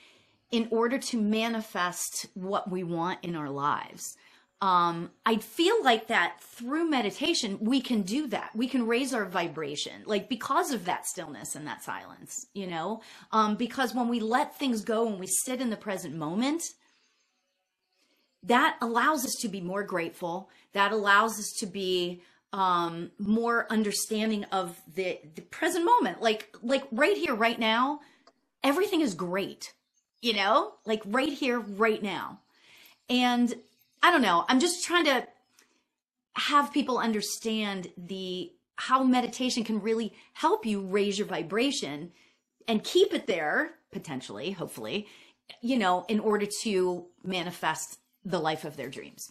in 0.50 0.68
order 0.70 0.98
to 0.98 1.20
manifest 1.20 2.26
what 2.34 2.70
we 2.70 2.84
want 2.84 3.18
in 3.22 3.34
our 3.34 3.48
lives. 3.48 4.18
Um, 4.62 5.10
I 5.26 5.38
feel 5.38 5.82
like 5.82 6.06
that 6.06 6.40
through 6.40 6.88
meditation, 6.88 7.58
we 7.60 7.80
can 7.80 8.02
do 8.02 8.28
that. 8.28 8.52
We 8.54 8.68
can 8.68 8.86
raise 8.86 9.12
our 9.12 9.24
vibration, 9.24 10.04
like 10.06 10.28
because 10.28 10.70
of 10.70 10.84
that 10.84 11.04
stillness 11.04 11.56
and 11.56 11.66
that 11.66 11.82
silence, 11.82 12.46
you 12.54 12.68
know? 12.68 13.02
Um, 13.32 13.56
because 13.56 13.92
when 13.92 14.08
we 14.08 14.20
let 14.20 14.56
things 14.56 14.82
go 14.82 15.08
and 15.08 15.18
we 15.18 15.26
sit 15.26 15.60
in 15.60 15.70
the 15.70 15.76
present 15.76 16.14
moment, 16.14 16.62
that 18.44 18.76
allows 18.80 19.24
us 19.24 19.34
to 19.40 19.48
be 19.48 19.60
more 19.60 19.82
grateful. 19.82 20.48
That 20.74 20.92
allows 20.92 21.40
us 21.40 21.52
to 21.58 21.66
be 21.66 22.22
um, 22.52 23.10
more 23.18 23.66
understanding 23.68 24.44
of 24.52 24.80
the, 24.94 25.18
the 25.34 25.42
present 25.42 25.84
moment. 25.84 26.22
Like, 26.22 26.54
like 26.62 26.84
right 26.92 27.16
here, 27.16 27.34
right 27.34 27.58
now, 27.58 27.98
everything 28.62 29.00
is 29.00 29.14
great, 29.14 29.72
you 30.20 30.34
know, 30.34 30.74
like 30.86 31.02
right 31.04 31.32
here, 31.32 31.58
right 31.58 32.00
now. 32.00 32.38
And 33.10 33.52
I 34.02 34.10
don't 34.10 34.22
know, 34.22 34.44
I'm 34.48 34.60
just 34.60 34.84
trying 34.84 35.04
to 35.04 35.26
have 36.36 36.72
people 36.72 36.98
understand 36.98 37.92
the 37.96 38.52
how 38.76 39.04
meditation 39.04 39.64
can 39.64 39.80
really 39.80 40.12
help 40.32 40.64
you 40.66 40.80
raise 40.80 41.18
your 41.18 41.26
vibration 41.26 42.10
and 42.66 42.82
keep 42.82 43.12
it 43.12 43.26
there 43.26 43.72
potentially 43.92 44.50
hopefully 44.52 45.06
you 45.60 45.76
know 45.78 46.06
in 46.08 46.18
order 46.18 46.46
to 46.62 47.06
manifest 47.22 47.98
the 48.24 48.38
life 48.38 48.64
of 48.64 48.76
their 48.76 48.88
dreams. 48.88 49.30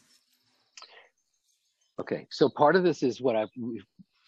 Okay, 1.99 2.27
so 2.29 2.49
part 2.49 2.75
of 2.75 2.83
this 2.83 3.01
is 3.03 3.19
what 3.21 3.35
I 3.35 3.45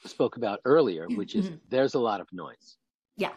spoke 0.06 0.38
about 0.38 0.60
earlier, 0.66 1.08
which 1.10 1.36
is 1.36 1.50
Mhm. 1.50 1.60
there's 1.70 1.94
a 1.94 2.00
lot 2.00 2.20
of 2.22 2.28
noise. 2.34 2.78
yeah. 3.16 3.36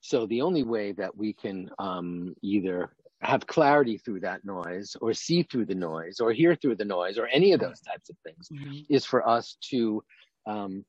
So 0.00 0.26
the 0.26 0.40
only 0.42 0.62
way 0.62 0.92
that 0.92 1.14
we 1.16 1.32
can 1.34 1.70
um, 1.78 2.34
either 2.42 2.96
have 3.22 3.46
clarity 3.46 3.98
through 3.98 4.20
that 4.20 4.44
noise, 4.44 4.96
or 5.00 5.12
see 5.12 5.42
through 5.42 5.66
the 5.66 5.74
noise, 5.74 6.20
or 6.20 6.32
hear 6.32 6.54
through 6.54 6.76
the 6.76 6.84
noise, 6.84 7.18
or 7.18 7.26
any 7.28 7.52
of 7.52 7.60
those 7.60 7.80
types 7.80 8.08
of 8.08 8.16
things, 8.24 8.48
is 8.88 9.04
for 9.04 9.28
us 9.28 9.56
to 9.70 10.02
um, 10.46 10.84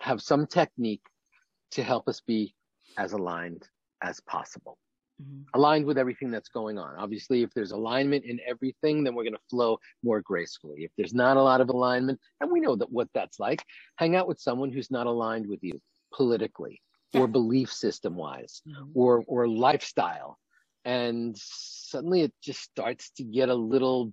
have 0.00 0.20
some 0.20 0.46
technique 0.46 1.02
to 1.70 1.82
help 1.82 2.08
us 2.08 2.20
be 2.20 2.54
as 2.96 3.12
aligned 3.12 3.68
as 4.02 4.20
possible. 4.20 4.78
Mhm. 5.20 5.46
aligned 5.54 5.84
with 5.84 5.98
everything 5.98 6.30
that's 6.30 6.48
going 6.48 6.78
on. 6.78 6.94
Obviously, 6.96 7.42
if 7.42 7.52
there's 7.52 7.72
alignment 7.72 8.24
in 8.24 8.38
everything, 8.46 9.02
then 9.02 9.16
we're 9.16 9.24
going 9.24 9.34
to 9.34 9.40
flow 9.50 9.80
more 10.04 10.20
gracefully. 10.20 10.84
If 10.84 10.92
there's 10.96 11.12
not 11.12 11.36
a 11.36 11.42
lot 11.42 11.60
of 11.60 11.70
alignment, 11.70 12.20
and 12.40 12.52
we 12.52 12.60
know 12.60 12.76
that 12.76 12.92
what 12.92 13.08
that's 13.14 13.40
like, 13.40 13.64
hang 13.96 14.14
out 14.14 14.28
with 14.28 14.38
someone 14.40 14.70
who's 14.70 14.92
not 14.92 15.08
aligned 15.08 15.48
with 15.48 15.58
you 15.60 15.80
politically 16.12 16.80
Yeah. 17.12 17.22
or 17.22 17.26
belief 17.26 17.72
system 17.72 18.16
wise 18.16 18.62
Mhm. 18.66 18.90
or 18.94 19.24
or 19.26 19.48
lifestyle. 19.48 20.38
And 20.84 21.36
suddenly 21.38 22.22
it 22.22 22.32
just 22.42 22.60
starts 22.60 23.10
to 23.12 23.24
get 23.24 23.48
a 23.48 23.54
little 23.54 24.12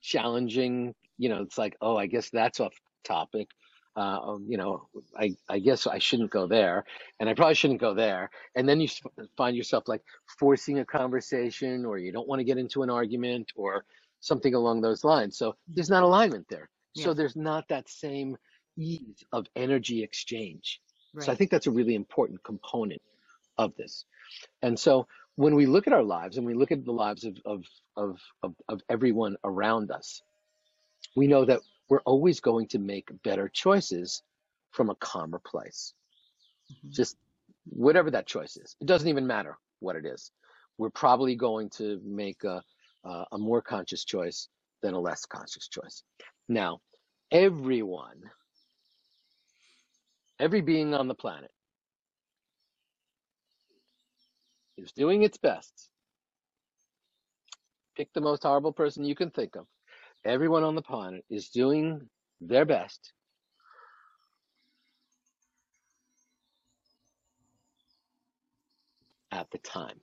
challenging. 0.00 0.94
You 1.18 1.28
know, 1.28 1.42
it's 1.42 1.58
like, 1.58 1.76
oh, 1.80 1.96
I 1.96 2.06
guess 2.06 2.30
that's 2.30 2.60
off 2.60 2.74
topic. 3.04 3.48
Uh, 3.96 4.18
um, 4.20 4.46
you 4.48 4.56
know, 4.56 4.88
I, 5.16 5.36
I 5.48 5.60
guess 5.60 5.86
I 5.86 5.98
shouldn't 6.00 6.30
go 6.32 6.48
there 6.48 6.84
and 7.20 7.28
I 7.28 7.34
probably 7.34 7.54
shouldn't 7.54 7.80
go 7.80 7.94
there. 7.94 8.28
And 8.56 8.68
then 8.68 8.80
you 8.80 8.88
find 9.36 9.56
yourself 9.56 9.84
like 9.86 10.02
forcing 10.40 10.80
a 10.80 10.84
conversation 10.84 11.84
or 11.84 11.98
you 11.98 12.10
don't 12.10 12.26
want 12.26 12.40
to 12.40 12.44
get 12.44 12.58
into 12.58 12.82
an 12.82 12.90
argument 12.90 13.52
or 13.54 13.84
something 14.20 14.54
along 14.54 14.80
those 14.80 15.04
lines. 15.04 15.38
So 15.38 15.54
there's 15.68 15.90
not 15.90 16.02
alignment 16.02 16.48
there. 16.48 16.68
So 16.96 17.14
there's 17.14 17.36
not 17.36 17.68
that 17.68 17.88
same 17.88 18.36
ease 18.76 19.22
of 19.32 19.46
energy 19.54 20.02
exchange. 20.02 20.80
So 21.22 21.32
I 21.32 21.34
think 21.34 21.50
that's 21.50 21.66
a 21.66 21.70
really 21.70 21.94
important 21.94 22.42
component 22.42 23.02
of 23.58 23.74
this. 23.76 24.04
And 24.62 24.78
so 24.78 25.06
when 25.36 25.54
we 25.54 25.66
look 25.66 25.86
at 25.86 25.92
our 25.92 26.02
lives 26.02 26.36
and 26.36 26.46
we 26.46 26.54
look 26.54 26.72
at 26.72 26.84
the 26.84 26.92
lives 26.92 27.24
of, 27.24 27.36
of, 27.44 27.64
of, 27.96 28.20
of, 28.42 28.54
of 28.68 28.82
everyone 28.88 29.36
around 29.44 29.90
us, 29.90 30.22
we 31.16 31.26
know 31.26 31.44
that 31.44 31.60
we're 31.88 32.00
always 32.02 32.40
going 32.40 32.68
to 32.68 32.78
make 32.78 33.10
better 33.22 33.48
choices 33.48 34.22
from 34.72 34.90
a 34.90 34.94
calmer 34.96 35.38
place. 35.38 35.94
Mhm. 36.72 36.90
Just 36.90 37.16
whatever 37.66 38.10
that 38.10 38.26
choice 38.26 38.56
is. 38.56 38.76
It 38.80 38.86
doesn't 38.86 39.08
even 39.08 39.26
matter 39.26 39.56
what 39.80 39.96
it 39.96 40.04
is. 40.06 40.30
We're 40.78 40.90
probably 40.90 41.36
going 41.36 41.70
to 41.70 42.00
make 42.04 42.44
a, 42.44 42.62
a, 43.04 43.24
a 43.32 43.38
more 43.38 43.62
conscious 43.62 44.04
choice 44.04 44.48
than 44.82 44.94
a 44.94 45.00
less 45.00 45.24
conscious 45.26 45.68
choice. 45.68 46.02
Now, 46.48 46.80
everyone, 47.30 48.22
every 50.38 50.60
being 50.60 50.94
on 50.94 51.08
the 51.08 51.14
planet 51.14 51.50
is 54.76 54.92
doing 54.92 55.22
its 55.22 55.38
best. 55.38 55.90
Pick 57.96 58.12
the 58.12 58.20
most 58.20 58.42
horrible 58.42 58.72
person 58.72 59.04
you 59.04 59.14
can 59.14 59.30
think 59.30 59.54
of. 59.56 59.66
Everyone 60.24 60.64
on 60.64 60.74
the 60.74 60.82
planet 60.82 61.24
is 61.30 61.48
doing 61.50 62.08
their 62.40 62.64
best 62.64 63.12
at 69.30 69.46
the 69.50 69.58
time. 69.58 69.96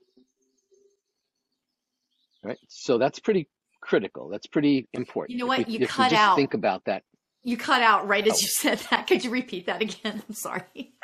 Right? 2.44 2.58
So 2.68 2.98
that's 2.98 3.20
pretty 3.20 3.48
critical. 3.80 4.28
That's 4.28 4.46
pretty 4.46 4.88
important. 4.94 5.32
You 5.32 5.44
know 5.44 5.46
what? 5.48 5.60
If, 5.60 5.68
You 5.68 5.78
if 5.80 5.88
cut 5.90 6.10
just 6.10 6.22
out- 6.22 6.36
think 6.36 6.54
about 6.54 6.84
that. 6.86 7.02
You 7.44 7.56
cut 7.56 7.82
out 7.82 8.06
right 8.06 8.26
as 8.26 8.34
Oh. 8.34 8.38
you 8.40 8.46
said 8.48 8.78
that. 8.90 9.06
Could 9.06 9.24
you 9.24 9.30
repeat 9.30 9.66
that 9.66 9.82
again? 9.82 10.22
I'm 10.28 10.34
sorry. 10.34 10.94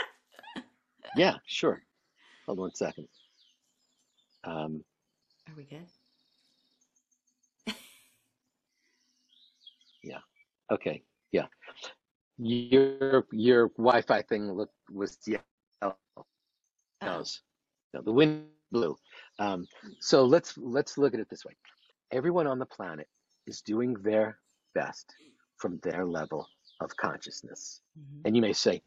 Yeah, 1.17 1.37
sure. 1.47 1.83
Hold 2.47 2.59
one 2.59 2.75
second. 2.75 3.09
Um, 4.45 4.85
Are 5.49 5.55
we 5.57 5.65
good? 5.65 5.87
Yeah. 10.03 10.19
Okay, 10.71 11.03
yeah. 11.33 11.47
Your 12.39 13.27
your 13.33 13.69
Wi-Fi 13.71 14.23
thing 14.23 14.53
looked 14.53 14.75
was 14.91 15.19
yellow. 15.27 15.43
Oh. 15.83 15.95
No, 17.03 18.03
the 18.03 18.13
wind 18.13 18.45
blew. 18.71 18.97
Um, 19.39 19.67
so 20.01 20.25
let's 20.25 20.57
let's 20.57 20.99
look 20.99 21.15
at 21.15 21.21
it 21.21 21.29
this 21.31 21.45
way. 21.45 21.57
Everyone 22.13 22.47
on 22.47 22.59
the 22.59 22.67
planet 22.67 23.09
is 23.47 23.61
doing 23.63 23.95
their 24.03 24.39
best 24.75 25.13
from 25.59 25.79
their 25.83 26.07
level 26.07 26.49
of 26.81 26.97
consciousness. 26.97 27.83
Mhm. 27.99 28.23
And 28.25 28.37
you 28.37 28.43
may 28.43 28.53
say, 28.53 28.83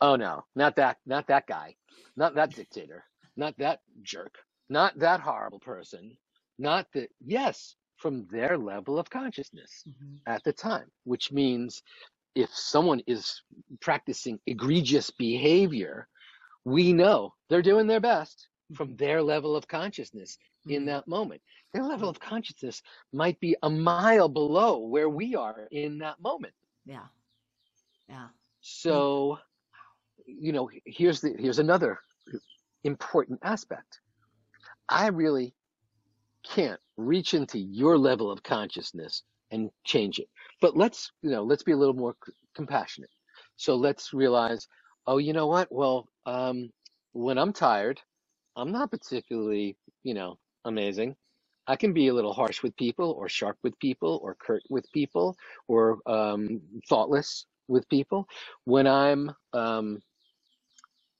"Oh 0.00 0.16
no, 0.16 0.44
not 0.54 0.76
that, 0.76 0.98
not 1.06 1.26
that 1.28 1.46
guy, 1.46 1.76
not 2.16 2.34
that 2.34 2.50
dictator, 2.54 3.04
not 3.36 3.56
that 3.58 3.80
jerk, 4.02 4.34
not 4.68 4.98
that 4.98 5.20
horrible 5.20 5.60
person, 5.60 6.16
not 6.58 6.90
that." 6.92 7.10
Yes, 7.20 7.76
from 7.96 8.26
their 8.26 8.58
level 8.58 8.98
of 8.98 9.10
consciousness 9.10 9.84
Mhm. 9.86 10.20
at 10.26 10.42
the 10.44 10.52
time, 10.52 10.90
which 11.04 11.32
means 11.32 11.82
if 12.34 12.50
someone 12.54 13.00
is 13.06 13.42
practicing 13.80 14.40
egregious 14.46 15.10
behavior, 15.10 16.08
we 16.64 16.92
know 16.92 17.34
they're 17.48 17.62
doing 17.62 17.86
their 17.86 18.00
best 18.00 18.48
from 18.72 18.96
their 18.96 19.22
level 19.22 19.56
of 19.56 19.66
consciousness 19.68 20.38
in 20.68 20.84
Mhm. 20.84 20.86
that 20.86 21.06
moment. 21.06 21.42
Their 21.72 21.84
level 21.84 22.08
of 22.08 22.20
consciousness 22.20 22.82
might 23.12 23.40
be 23.40 23.56
a 23.62 23.70
mile 23.70 24.28
below 24.28 24.78
where 24.78 25.08
we 25.08 25.34
are 25.34 25.66
in 25.70 25.98
that 25.98 26.20
moment. 26.20 26.54
Yeah. 26.84 27.06
Yeah. 28.08 28.28
So, 28.60 29.38
you 30.26 30.52
know, 30.52 30.68
here's 30.84 31.20
the 31.20 31.34
here's 31.38 31.58
another 31.58 31.98
important 32.84 33.40
aspect. 33.42 34.00
I 34.88 35.08
really 35.08 35.54
can't 36.44 36.80
reach 36.96 37.34
into 37.34 37.58
your 37.58 37.98
level 37.98 38.30
of 38.30 38.42
consciousness 38.42 39.22
and 39.50 39.70
change 39.84 40.18
it. 40.18 40.28
But 40.60 40.76
let's, 40.76 41.12
you 41.22 41.30
know, 41.30 41.42
let's 41.44 41.62
be 41.62 41.72
a 41.72 41.76
little 41.76 41.94
more 41.94 42.16
c- 42.24 42.32
compassionate. 42.54 43.10
So 43.56 43.76
let's 43.76 44.12
realize, 44.12 44.68
oh, 45.06 45.18
you 45.18 45.32
know 45.32 45.46
what? 45.46 45.70
Well, 45.72 46.08
um, 46.26 46.70
when 47.12 47.38
I'm 47.38 47.52
tired, 47.52 48.00
I'm 48.56 48.72
not 48.72 48.90
particularly, 48.90 49.76
you 50.02 50.14
know, 50.14 50.38
amazing. 50.64 51.16
I 51.66 51.76
can 51.76 51.92
be 51.92 52.08
a 52.08 52.14
little 52.14 52.32
harsh 52.32 52.62
with 52.62 52.76
people, 52.76 53.12
or 53.12 53.28
sharp 53.28 53.56
with 53.62 53.78
people, 53.78 54.20
or 54.22 54.34
curt 54.34 54.62
with 54.68 54.90
people, 54.92 55.36
or 55.66 55.98
um, 56.06 56.60
thoughtless 56.88 57.46
with 57.68 57.88
people. 57.88 58.28
When 58.64 58.86
I'm 58.86 59.32
um, 59.54 60.02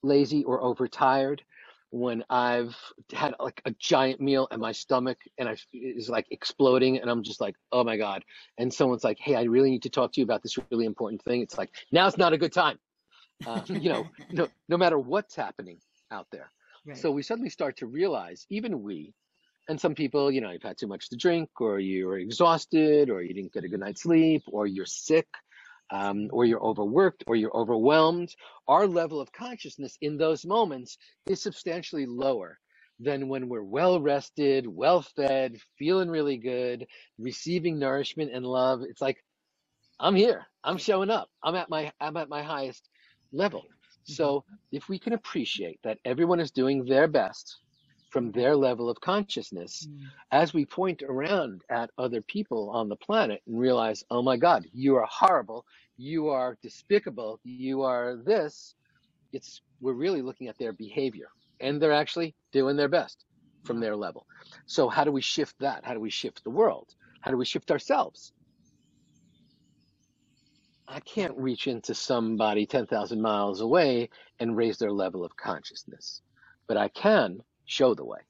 lazy 0.02 0.44
or 0.44 0.62
overtired, 0.62 1.42
when 1.90 2.24
I've 2.28 2.76
had 3.12 3.34
like 3.38 3.62
a 3.66 3.70
giant 3.78 4.20
meal 4.20 4.48
and 4.50 4.60
my 4.60 4.72
stomach 4.72 5.16
and 5.38 5.48
I 5.48 5.56
is 5.72 6.08
like 6.08 6.26
exploding 6.32 6.98
and 6.98 7.08
I'm 7.08 7.22
just 7.22 7.40
like, 7.40 7.54
oh 7.70 7.84
my 7.84 7.96
God. 7.96 8.24
And 8.58 8.74
someone's 8.74 9.04
like, 9.04 9.18
hey, 9.20 9.36
I 9.36 9.44
really 9.44 9.70
need 9.70 9.84
to 9.84 9.90
talk 9.90 10.12
to 10.12 10.20
you 10.20 10.24
about 10.24 10.42
this 10.42 10.58
really 10.72 10.86
important 10.86 11.22
thing. 11.22 11.40
It's 11.40 11.56
like, 11.56 11.70
now's 11.92 12.18
not 12.18 12.32
a 12.32 12.38
good 12.38 12.52
time. 12.52 12.80
Uh, 13.46 13.60
you 13.68 13.90
know, 13.90 14.08
no, 14.32 14.48
no 14.68 14.76
matter 14.76 14.98
what's 14.98 15.36
happening 15.36 15.78
out 16.10 16.26
there. 16.32 16.50
Right. 16.86 16.96
So 16.98 17.10
we 17.10 17.22
suddenly 17.22 17.50
start 17.50 17.78
to 17.78 17.86
realize, 17.86 18.46
even 18.50 18.82
we, 18.82 19.14
And 19.68 19.80
some 19.80 19.94
people, 19.94 20.30
you 20.30 20.40
know, 20.40 20.50
you've 20.50 20.62
had 20.62 20.76
too 20.76 20.86
much 20.86 21.08
to 21.10 21.16
drink, 21.16 21.48
or 21.60 21.78
you're 21.78 22.18
exhausted, 22.18 23.08
or 23.10 23.22
you 23.22 23.32
didn't 23.32 23.52
get 23.52 23.64
a 23.64 23.68
good 23.68 23.80
night's 23.80 24.02
sleep, 24.02 24.42
or 24.46 24.66
you're 24.66 24.84
sick, 24.86 25.26
um, 25.90 26.28
or 26.32 26.44
you're 26.44 26.62
overworked, 26.62 27.24
or 27.26 27.36
you're 27.36 27.56
overwhelmed. 27.56 28.34
Our 28.68 28.86
level 28.86 29.20
of 29.20 29.32
consciousness 29.32 29.96
in 30.00 30.18
those 30.18 30.44
moments 30.44 30.98
is 31.26 31.40
substantially 31.42 32.06
lower 32.06 32.58
than 33.00 33.28
when 33.28 33.48
we're 33.48 33.62
well 33.62 34.00
rested, 34.00 34.66
well 34.66 35.02
fed, 35.02 35.56
feeling 35.78 36.10
really 36.10 36.36
good, 36.36 36.86
receiving 37.18 37.78
nourishment 37.78 38.32
and 38.32 38.44
love. 38.44 38.82
It's 38.82 39.00
like, 39.00 39.18
I'm 39.98 40.14
here. 40.16 40.46
I'm 40.62 40.78
showing 40.78 41.10
up. 41.10 41.28
I'm 41.42 41.54
at 41.56 41.70
my 41.70 41.92
I'm 42.00 42.16
at 42.16 42.28
my 42.28 42.42
highest 42.42 42.88
level. 43.32 43.64
So 44.04 44.44
if 44.72 44.88
we 44.88 44.98
can 44.98 45.12
appreciate 45.14 45.80
that 45.82 45.98
everyone 46.04 46.40
is 46.40 46.50
doing 46.50 46.84
their 46.84 47.08
best 47.08 47.58
from 48.10 48.30
their 48.32 48.54
level 48.56 48.88
of 48.88 49.00
consciousness, 49.00 49.88
Mm. 49.88 50.06
as 50.30 50.54
we 50.54 50.64
point 50.66 51.02
around 51.02 51.62
at 51.70 51.90
other 51.98 52.22
people 52.22 52.70
on 52.70 52.88
the 52.88 52.96
planet 52.96 53.42
and 53.46 53.58
realize, 53.58 54.04
oh 54.10 54.22
my 54.22 54.36
God, 54.36 54.66
you 54.72 54.96
are 54.96 55.06
horrible, 55.10 55.66
you 55.96 56.28
are 56.28 56.56
despicable, 56.62 57.40
you 57.44 57.82
are 57.82 58.16
this, 58.16 58.74
it's 59.32 59.62
we're 59.80 59.94
really 59.94 60.22
looking 60.22 60.48
at 60.48 60.58
their 60.58 60.72
behavior. 60.72 61.28
And 61.60 61.80
they're 61.80 61.92
actually 61.92 62.36
doing 62.52 62.76
their 62.76 62.88
best 62.88 63.24
from 63.64 63.80
their 63.80 63.96
level. 63.96 64.26
So 64.66 64.88
how 64.88 65.04
do 65.04 65.12
we 65.12 65.22
shift 65.22 65.58
that? 65.60 65.84
How 65.84 65.94
do 65.94 66.00
we 66.00 66.10
shift 66.10 66.44
the 66.44 66.50
world? 66.50 66.94
How 67.22 67.30
do 67.30 67.36
we 67.38 67.46
shift 67.46 67.70
ourselves? 67.70 68.33
I 70.88 71.00
can't 71.00 71.36
reach 71.36 71.66
into 71.66 71.94
somebody 71.94 72.66
10,000 72.66 73.20
miles 73.20 73.60
away 73.60 74.10
and 74.38 74.56
raise 74.56 74.78
their 74.78 74.92
level 74.92 75.24
of 75.24 75.36
consciousness, 75.36 76.22
but 76.68 76.76
I 76.76 76.88
can 76.88 77.40
show 77.66 77.94
the 77.94 78.04
way. 78.06 78.20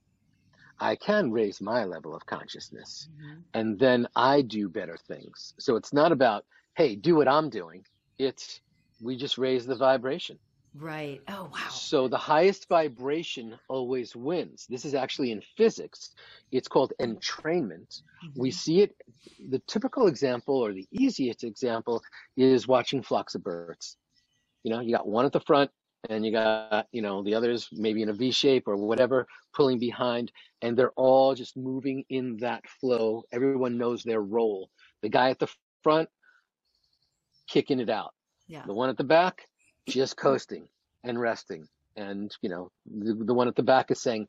I 0.80 0.96
can 0.96 1.32
raise 1.32 1.60
my 1.60 1.84
level 1.84 2.14
of 2.14 2.26
consciousness 2.26 3.08
Mhm. 3.10 3.44
and 3.54 3.78
then 3.78 4.08
I 4.16 4.42
do 4.42 4.68
better 4.68 4.96
things. 4.96 5.54
So 5.58 5.76
it's 5.76 5.92
not 5.92 6.12
about, 6.12 6.46
hey, 6.76 6.96
do 6.96 7.16
what 7.16 7.28
I'm 7.28 7.50
doing. 7.50 7.84
It's 8.18 8.60
we 9.00 9.16
just 9.16 9.38
raise 9.38 9.66
the 9.66 9.76
vibration. 9.76 10.38
Right. 10.74 11.20
Oh, 11.28 11.44
wow. 11.52 11.68
So 11.70 12.08
the 12.08 12.18
highest 12.18 12.68
vibration 12.68 13.58
always 13.68 14.16
wins. 14.16 14.66
This 14.68 14.84
is 14.84 14.94
actually 14.94 15.30
in 15.30 15.40
physics. 15.56 16.10
It's 16.50 16.68
called 16.68 16.92
entrainment. 17.00 18.02
We 18.36 18.50
Mhm. 18.50 18.54
see 18.54 18.80
it. 18.82 18.96
The 19.50 19.60
typical 19.60 20.08
example 20.08 20.56
or 20.56 20.72
the 20.72 20.88
easiest 20.90 21.44
example 21.44 22.02
is 22.36 22.66
watching 22.66 23.02
flocks 23.02 23.34
of 23.34 23.44
birds. 23.44 23.96
You 24.64 24.72
know, 24.72 24.80
you 24.80 24.92
got 24.94 25.06
one 25.06 25.24
at 25.26 25.32
the 25.32 25.40
front 25.40 25.70
and 26.08 26.24
you 26.26 26.32
got, 26.32 26.88
you 26.92 27.02
know, 27.02 27.22
the 27.22 27.34
others 27.34 27.68
maybe 27.72 28.02
in 28.02 28.08
a 28.08 28.12
V 28.14 28.30
shape 28.32 28.66
or 28.66 28.76
whatever 28.76 29.26
pulling 29.54 29.78
behind 29.78 30.32
and 30.62 30.76
they're 30.76 30.92
all 30.96 31.34
just 31.34 31.56
moving 31.56 32.04
in 32.08 32.36
that 32.38 32.68
flow. 32.80 33.24
Everyone 33.32 33.78
knows 33.78 34.02
their 34.02 34.22
role. 34.22 34.70
The 35.02 35.08
guy 35.08 35.30
at 35.30 35.38
the 35.38 35.48
front 35.82 36.10
kicking 37.48 37.80
it 37.80 37.90
out. 37.90 38.14
Yeah. 38.48 38.64
The 38.66 38.74
one 38.74 38.90
at 38.90 38.96
the 38.96 39.04
back 39.04 39.46
just 39.88 40.16
coasting 40.16 40.68
and 41.02 41.20
resting. 41.20 41.68
And, 41.96 42.34
you 42.42 42.48
know, 42.48 42.70
the, 42.86 43.14
the 43.14 43.34
one 43.34 43.48
at 43.48 43.56
the 43.56 43.62
back 43.62 43.90
is 43.90 44.00
saying, 44.00 44.26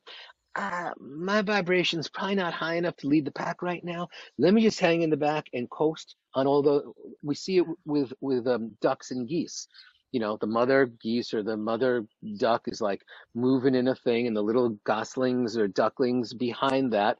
ah, 0.56 0.92
my 1.00 1.42
vibration's 1.42 2.08
probably 2.08 2.36
not 2.36 2.54
high 2.54 2.76
enough 2.76 2.96
to 2.96 3.08
lead 3.08 3.24
the 3.24 3.32
pack 3.32 3.62
right 3.62 3.84
now. 3.84 4.08
Let 4.38 4.54
me 4.54 4.62
just 4.62 4.80
hang 4.80 5.02
in 5.02 5.10
the 5.10 5.16
back 5.16 5.46
and 5.52 5.68
coast 5.68 6.16
on 6.34 6.46
all 6.46 6.62
the, 6.62 6.92
we 7.22 7.34
see 7.34 7.58
it 7.58 7.66
with, 7.84 8.12
with 8.20 8.46
um, 8.46 8.76
ducks 8.80 9.10
and 9.10 9.28
geese. 9.28 9.68
You 10.12 10.20
know, 10.20 10.38
the 10.40 10.46
mother 10.46 10.86
geese 10.86 11.34
or 11.34 11.42
the 11.42 11.56
mother 11.56 12.06
duck 12.38 12.68
is 12.68 12.80
like 12.80 13.02
moving 13.34 13.74
in 13.74 13.88
a 13.88 13.94
thing 13.94 14.26
and 14.26 14.36
the 14.36 14.42
little 14.42 14.78
goslings 14.84 15.58
or 15.58 15.68
ducklings 15.68 16.32
behind 16.32 16.92
that, 16.92 17.18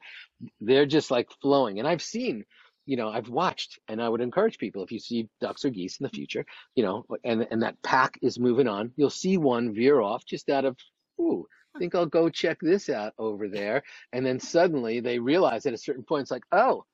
they're 0.60 0.86
just 0.86 1.10
like 1.10 1.28
flowing. 1.42 1.78
And 1.78 1.88
I've 1.88 2.02
seen, 2.02 2.44
you 2.86 2.96
know, 2.96 3.08
I've 3.08 3.28
watched 3.28 3.78
and 3.88 4.00
I 4.00 4.08
would 4.08 4.20
encourage 4.20 4.58
people 4.58 4.82
if 4.82 4.92
you 4.92 4.98
see 4.98 5.28
ducks 5.40 5.64
or 5.64 5.70
geese 5.70 5.98
in 5.98 6.04
the 6.04 6.10
future, 6.10 6.44
you 6.74 6.84
know, 6.84 7.04
and, 7.24 7.46
and 7.50 7.62
that 7.62 7.80
pack 7.82 8.18
is 8.22 8.38
moving 8.38 8.68
on, 8.68 8.92
you'll 8.96 9.10
see 9.10 9.36
one 9.36 9.74
veer 9.74 10.00
off 10.00 10.24
just 10.24 10.48
out 10.48 10.64
of, 10.64 10.76
ooh, 11.20 11.44
I 11.74 11.78
think 11.78 11.94
I'll 11.94 12.06
go 12.06 12.30
check 12.30 12.58
this 12.62 12.88
out 12.88 13.12
over 13.18 13.48
there. 13.48 13.82
And 14.12 14.24
then 14.24 14.40
suddenly 14.40 15.00
they 15.00 15.18
realize 15.18 15.66
at 15.66 15.74
a 15.74 15.78
certain 15.78 16.04
point, 16.04 16.22
it's 16.22 16.30
like, 16.30 16.44
oh, 16.52 16.84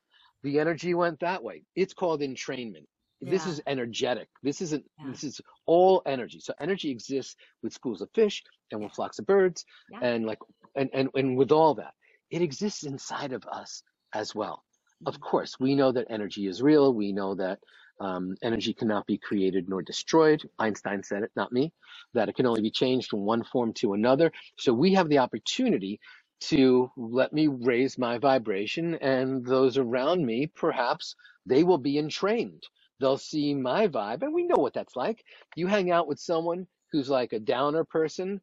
the 0.42 0.58
energy 0.58 0.94
went 0.94 1.20
that 1.20 1.44
way. 1.44 1.62
It's 1.76 1.94
called 1.94 2.20
entrainment. 2.20 2.86
This 3.20 3.46
is 3.46 3.60
energetic. 3.68 4.26
This 4.42 4.60
isn't, 4.60 4.84
Yeah. 4.98 5.12
this 5.12 5.22
is 5.22 5.40
all 5.66 6.02
energy. 6.06 6.40
So 6.40 6.52
energy 6.58 6.90
exists 6.90 7.36
with 7.62 7.72
schools 7.72 8.00
of 8.02 8.10
fish 8.12 8.42
and 8.72 8.82
with 8.82 8.92
flocks 8.94 9.20
of 9.20 9.26
birds 9.26 9.64
Yeah. 9.92 10.00
and 10.02 10.26
like, 10.26 10.40
and, 10.74 10.90
and, 10.92 11.08
and 11.14 11.36
with 11.36 11.52
all 11.52 11.74
that, 11.74 11.94
it 12.30 12.42
exists 12.42 12.82
inside 12.82 13.32
of 13.32 13.44
us 13.46 13.84
as 14.12 14.34
well. 14.34 14.64
Of 15.06 15.20
course, 15.20 15.58
we 15.58 15.74
know 15.74 15.92
that 15.92 16.06
energy 16.10 16.46
is 16.46 16.62
real. 16.62 16.94
We 16.94 17.12
know 17.12 17.34
that 17.34 17.58
um, 18.00 18.36
energy 18.42 18.72
cannot 18.72 19.06
be 19.06 19.18
created 19.18 19.68
nor 19.68 19.82
destroyed. 19.82 20.48
Einstein 20.58 21.02
said 21.02 21.22
it, 21.24 21.30
not 21.36 21.52
me, 21.52 21.72
that 22.14 22.28
it 22.28 22.36
can 22.36 22.46
only 22.46 22.62
be 22.62 22.70
changed 22.70 23.08
from 23.10 23.20
one 23.24 23.44
form 23.44 23.72
to 23.74 23.94
another. 23.94 24.32
So 24.56 24.72
we 24.72 24.94
have 24.94 25.08
the 25.08 25.18
opportunity 25.18 26.00
to 26.42 26.90
let 26.96 27.32
me 27.32 27.48
raise 27.48 27.98
my 27.98 28.18
vibration 28.18 28.94
and 28.96 29.44
those 29.44 29.78
around 29.78 30.24
me, 30.26 30.46
perhaps 30.48 31.14
they 31.46 31.62
will 31.62 31.78
be 31.78 31.98
entrained. 31.98 32.64
They'll 33.00 33.18
see 33.18 33.54
my 33.54 33.88
vibe 33.88 34.22
and 34.22 34.34
we 34.34 34.44
know 34.44 34.56
what 34.56 34.74
that's 34.74 34.96
like. 34.96 35.24
You 35.56 35.66
hang 35.68 35.90
out 35.90 36.08
with 36.08 36.18
someone 36.18 36.66
who's 36.90 37.08
like 37.08 37.32
a 37.32 37.40
downer 37.40 37.84
person, 37.84 38.40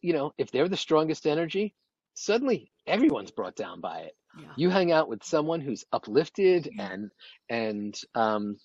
you 0.00 0.12
know, 0.12 0.32
if 0.38 0.50
they're 0.50 0.68
the 0.68 0.76
strongest 0.76 1.26
energy, 1.26 1.74
suddenly 2.14 2.72
everyone's 2.86 3.30
brought 3.30 3.56
down 3.56 3.80
by 3.80 4.00
it. 4.00 4.16
Yeah. 4.38 4.52
You 4.56 4.70
hang 4.70 4.92
out 4.92 5.08
with 5.08 5.24
someone 5.24 5.60
who's 5.60 5.84
uplifted 5.92 6.68
Yeah. 6.72 6.90
and 6.92 7.10
and 7.48 8.00
um, 8.14 8.56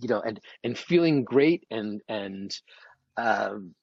you 0.00 0.08
know 0.08 0.20
and 0.20 0.40
and 0.62 0.76
feeling 0.78 1.24
great 1.24 1.66
and 1.70 2.00
and 2.08 2.56
um, 3.16 3.74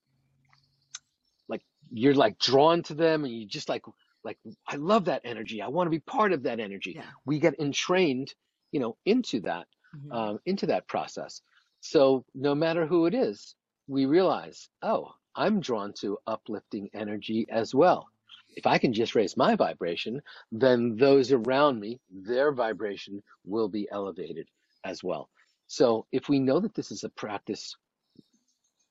like 1.48 1.62
you're 1.92 2.14
like 2.16 2.38
drawn 2.40 2.84
to 2.84 2.94
them 2.94 3.24
and 3.24 3.34
you 3.34 3.48
just 3.48 3.70
like 3.70 3.84
like 4.24 4.38
I 4.68 4.76
love 4.76 5.06
that 5.06 5.22
energy. 5.26 5.62
I 5.62 5.68
want 5.70 5.88
to 5.88 5.92
be 5.92 6.00
part 6.00 6.32
of 6.34 6.44
that 6.44 6.60
energy. 6.60 6.94
Yeah. 6.96 7.04
We 7.26 7.40
get 7.40 7.60
entrained, 7.60 8.34
you 8.72 8.80
know, 8.80 8.98
into 9.06 9.42
that 9.42 9.68
Mhm. 9.96 10.16
um, 10.16 10.40
into 10.46 10.68
that 10.68 10.88
process. 10.88 11.42
So 11.82 12.24
no 12.36 12.54
matter 12.56 12.86
who 12.86 13.08
it 13.08 13.14
is, 13.14 13.56
we 13.88 14.06
realize, 14.06 14.70
oh, 14.84 15.12
I'm 15.36 15.60
drawn 15.60 15.92
to 16.02 16.18
uplifting 16.28 16.90
energy 16.94 17.46
as 17.50 17.74
well. 17.74 18.08
If 18.56 18.68
I 18.68 18.78
can 18.78 18.93
just 18.93 19.16
raise 19.16 19.38
my 19.38 19.56
vibration, 19.56 20.22
then 20.52 20.95
those 20.97 21.32
around 21.32 21.80
me, 21.80 21.99
their 22.10 22.52
vibration 22.52 23.22
will 23.45 23.70
be 23.70 23.88
elevated 23.91 24.47
as 24.84 25.04
well. 25.04 25.30
So 25.68 26.06
if 26.12 26.28
we 26.28 26.39
know 26.39 26.60
that 26.60 26.74
this 26.74 26.91
is 26.91 27.04
a 27.04 27.10
practice 27.10 27.76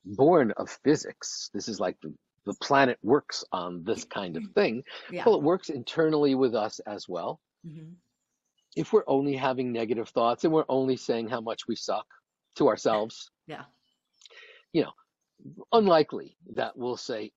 born 0.04 0.52
of 0.56 0.70
physics, 0.82 1.50
this 1.52 1.68
is 1.68 1.78
like 1.78 1.96
the, 2.00 2.12
the 2.46 2.54
planet 2.54 2.98
works 3.02 3.44
on 3.52 3.84
this 3.84 4.04
kind 4.04 4.36
of 4.36 4.44
thing. 4.54 4.82
Yeah. 5.10 5.24
Well, 5.26 5.34
it 5.36 5.42
works 5.42 5.68
internally 5.68 6.34
with 6.34 6.54
us 6.54 6.80
as 6.86 7.08
well 7.08 7.40
Mhm. 7.66 7.96
if 8.76 8.92
we're 8.94 9.04
only 9.06 9.36
having 9.36 9.72
negative 9.72 10.08
thoughts 10.08 10.44
and 10.44 10.52
we're 10.54 10.64
only 10.70 10.96
saying 10.96 11.28
how 11.28 11.42
much 11.42 11.68
we 11.68 11.76
suck 11.76 12.06
to 12.54 12.68
ourselves, 12.68 13.30
Yeah. 13.46 13.64
you 14.72 14.82
know, 14.84 14.92
unlikely 15.72 16.38
that 16.54 16.74
we'll 16.78 16.96
say, 16.96 17.32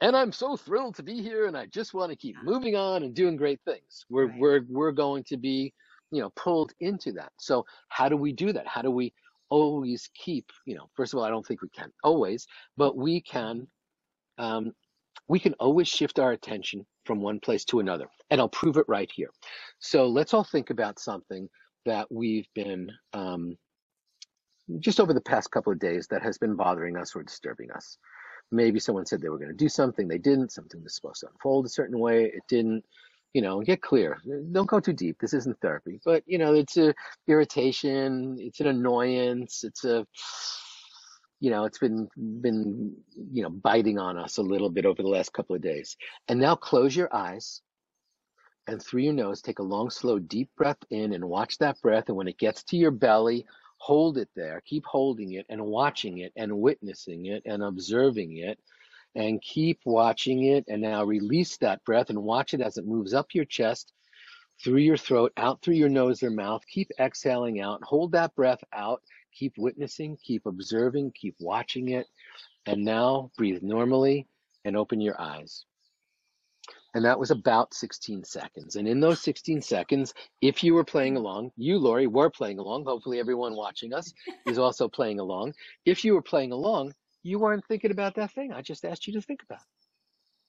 and 0.00 0.16
I'm 0.16 0.32
so 0.32 0.56
thrilled 0.56 0.94
to 0.96 1.02
be 1.02 1.22
here 1.22 1.46
and 1.46 1.56
I 1.56 1.66
just 1.66 1.94
want 1.94 2.10
to 2.10 2.16
keep 2.16 2.36
moving 2.42 2.76
on 2.76 3.02
and 3.02 3.14
doing 3.14 3.36
great 3.36 3.60
things. 3.64 4.04
We're 4.08 4.26
Right. 4.26 4.40
we're 4.40 4.60
we're 4.68 4.92
going 4.92 5.24
to 5.24 5.36
be, 5.36 5.72
you 6.10 6.20
know, 6.22 6.30
pulled 6.36 6.72
into 6.80 7.12
that. 7.12 7.32
So 7.38 7.64
how 7.88 8.08
do 8.08 8.16
we 8.16 8.32
do 8.32 8.52
that? 8.52 8.66
How 8.66 8.82
do 8.82 8.90
we 8.90 9.12
always 9.50 10.08
keep, 10.14 10.46
you 10.64 10.74
know, 10.76 10.88
first 10.94 11.12
of 11.12 11.18
all, 11.18 11.24
I 11.24 11.30
don't 11.30 11.46
think 11.46 11.62
we 11.62 11.68
can 11.70 11.92
always, 12.02 12.46
but 12.76 12.96
we 12.96 13.20
can 13.20 13.66
um, 14.38 14.72
we 15.28 15.38
can 15.38 15.54
always 15.54 15.88
shift 15.88 16.18
our 16.18 16.32
attention 16.32 16.86
from 17.04 17.20
one 17.20 17.40
place 17.40 17.64
to 17.66 17.80
another. 17.80 18.06
And 18.30 18.40
I'll 18.40 18.48
prove 18.48 18.76
it 18.76 18.86
right 18.88 19.10
here. 19.14 19.30
So 19.78 20.06
let's 20.08 20.34
all 20.34 20.44
think 20.44 20.70
about 20.70 20.98
something 20.98 21.48
that 21.86 22.06
we've 22.10 22.48
been 22.54 22.90
um, 23.12 23.56
just 24.80 25.00
over 25.00 25.12
the 25.12 25.20
past 25.20 25.50
couple 25.50 25.72
of 25.72 25.78
days 25.78 26.06
that 26.10 26.22
has 26.22 26.38
been 26.38 26.56
bothering 26.56 26.96
us 26.96 27.14
or 27.14 27.22
disturbing 27.22 27.70
us. 27.72 27.98
Maybe 28.52 28.80
someone 28.80 29.06
said 29.06 29.20
they 29.20 29.28
were 29.28 29.38
going 29.38 29.50
to 29.50 29.54
do 29.54 29.68
something, 29.68 30.08
they 30.08 30.18
didn't. 30.18 30.52
Something 30.52 30.82
was 30.82 30.94
supposed 30.94 31.20
to 31.20 31.28
unfold 31.28 31.66
a 31.66 31.70
certain 31.70 31.98
way, 31.98 32.24
it 32.24 32.42
didn't. 32.48 32.84
You 33.32 33.42
know, 33.42 33.60
get 33.60 33.80
clear. 33.80 34.18
Don't 34.50 34.68
go 34.68 34.80
too 34.80 34.92
deep. 34.92 35.18
This 35.20 35.34
isn't 35.34 35.60
therapy, 35.60 36.00
but 36.04 36.24
you 36.26 36.36
know, 36.36 36.52
it's 36.52 36.76
a 36.76 36.92
irritation, 37.28 38.36
it's 38.40 38.58
an 38.58 38.66
annoyance, 38.66 39.62
it's 39.62 39.84
a 39.84 40.04
you 41.38 41.50
know, 41.50 41.64
it's 41.64 41.78
been 41.78 42.08
been 42.16 42.92
you 43.32 43.42
know 43.44 43.50
biting 43.50 43.98
on 43.98 44.18
us 44.18 44.38
a 44.38 44.42
little 44.42 44.68
bit 44.68 44.84
over 44.84 45.00
the 45.00 45.08
last 45.08 45.32
couple 45.32 45.54
of 45.54 45.62
days. 45.62 45.96
And 46.26 46.40
now 46.40 46.56
close 46.56 46.94
your 46.96 47.14
eyes 47.14 47.62
and 48.66 48.82
through 48.82 49.02
your 49.02 49.12
nose, 49.12 49.42
take 49.42 49.58
a 49.58 49.64
long, 49.64 49.90
slow, 49.90 50.18
deep 50.18 50.50
breath 50.56 50.78
in 50.90 51.12
and 51.12 51.24
watch 51.24 51.58
that 51.58 51.80
breath. 51.82 52.04
And 52.08 52.16
when 52.16 52.28
it 52.28 52.38
gets 52.38 52.62
to 52.64 52.76
your 52.76 52.90
belly, 52.90 53.46
hold 53.80 54.18
it 54.18 54.30
there. 54.36 54.62
Keep 54.66 54.86
holding 54.86 55.32
it 55.34 55.46
and 55.50 55.64
watching 55.66 56.18
it 56.20 56.32
and 56.36 56.60
witnessing 56.60 57.26
it 57.26 57.44
and 57.46 57.62
observing 57.64 58.38
it. 58.38 58.58
and 59.16 59.42
keep 59.42 59.80
watching 59.86 60.44
it. 60.44 60.64
And 60.68 60.82
now 60.82 61.04
release 61.04 61.58
that 61.58 61.84
breath 61.84 62.10
and 62.10 62.22
watch 62.22 62.54
it 62.54 62.62
as 62.62 62.78
it 62.78 62.86
moves 62.86 63.14
up 63.14 63.34
your 63.34 63.46
chest, 63.46 63.92
through 64.64 64.78
your 64.80 64.98
throat, 64.98 65.32
out 65.38 65.62
through 65.62 65.76
your 65.76 65.90
nose 65.90 66.22
or 66.22 66.30
mouth. 66.30 66.62
Keep 66.68 66.92
exhaling 67.00 67.60
out. 67.60 67.82
Hold 67.84 68.12
that 68.12 68.34
breath 68.36 68.64
out. 68.74 69.02
Keep 69.34 69.54
witnessing, 69.58 70.18
keep 70.22 70.46
observing, 70.46 71.12
keep 71.20 71.36
watching 71.40 71.90
it. 71.90 72.06
And 72.66 72.84
now 72.84 73.32
breathe 73.38 73.62
normally 73.62 74.28
and 74.64 74.76
open 74.76 75.00
your 75.00 75.20
eyes. 75.20 75.66
And 76.94 77.04
that 77.04 77.18
was 77.18 77.30
about 77.30 77.72
16 77.74 78.24
seconds. 78.24 78.76
And 78.76 78.88
in 78.88 79.00
those 79.00 79.22
16 79.22 79.62
seconds, 79.62 80.12
if 80.42 80.64
you 80.64 80.74
were 80.74 80.84
playing 80.84 81.16
along, 81.16 81.52
you, 81.56 81.78
Lori, 81.78 82.06
were 82.08 82.30
playing 82.30 82.58
along. 82.58 82.84
Hopefully, 82.84 83.20
everyone 83.20 83.54
watching 83.54 83.94
us 83.94 84.12
is 84.46 84.58
also 84.58 84.88
playing 84.98 85.20
along. 85.20 85.52
If 85.86 86.04
you 86.04 86.14
were 86.14 86.22
playing 86.22 86.52
along, 86.52 86.92
you 87.22 87.38
weren't 87.38 87.64
thinking 87.68 87.90
about 87.92 88.14
that 88.16 88.32
thing 88.32 88.52
I 88.52 88.62
just 88.62 88.84
asked 88.84 89.06
you 89.06 89.12
to 89.14 89.22
think 89.22 89.42
about, 89.42 89.62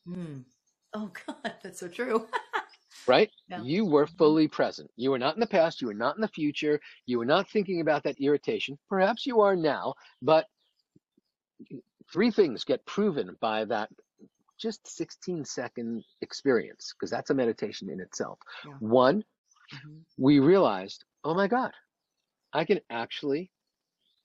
Mm. 0.07 0.45
Oh 0.93 1.11
God, 1.27 1.53
that's 1.61 1.79
so 1.79 1.87
true. 1.87 2.27
right? 3.07 3.29
yeah. 3.49 3.61
You 3.61 3.85
were 3.85 4.07
Mhm. 4.07 4.17
fully 4.17 4.47
present. 4.47 4.89
You 4.95 5.11
were 5.11 5.19
not 5.19 5.35
in 5.35 5.39
the 5.39 5.47
past. 5.47 5.79
You 5.81 5.87
were 5.87 5.93
not 5.93 6.15
in 6.15 6.21
the 6.21 6.27
future. 6.27 6.79
You 7.05 7.19
were 7.19 7.25
not 7.25 7.49
thinking 7.49 7.81
about 7.81 8.03
that 8.03 8.19
irritation. 8.19 8.79
Perhaps 8.89 9.25
you 9.25 9.41
are 9.41 9.55
now, 9.55 9.93
but 10.21 10.47
three 12.11 12.31
things 12.31 12.63
get 12.63 12.85
proven 12.85 13.37
by 13.39 13.65
that 13.65 13.89
just 14.61 14.87
16 14.87 15.43
second 15.45 16.03
experience, 16.21 16.93
because 16.93 17.09
that's 17.09 17.29
a 17.31 17.33
meditation 17.33 17.89
in 17.89 17.99
itself. 17.99 18.39
Yeah. 18.65 18.73
One, 18.79 19.23
Mhm. 19.73 20.05
we 20.17 20.39
realized, 20.39 21.05
oh 21.23 21.33
my 21.33 21.47
God, 21.47 21.73
I 22.53 22.65
can 22.65 22.79
actually 22.89 23.51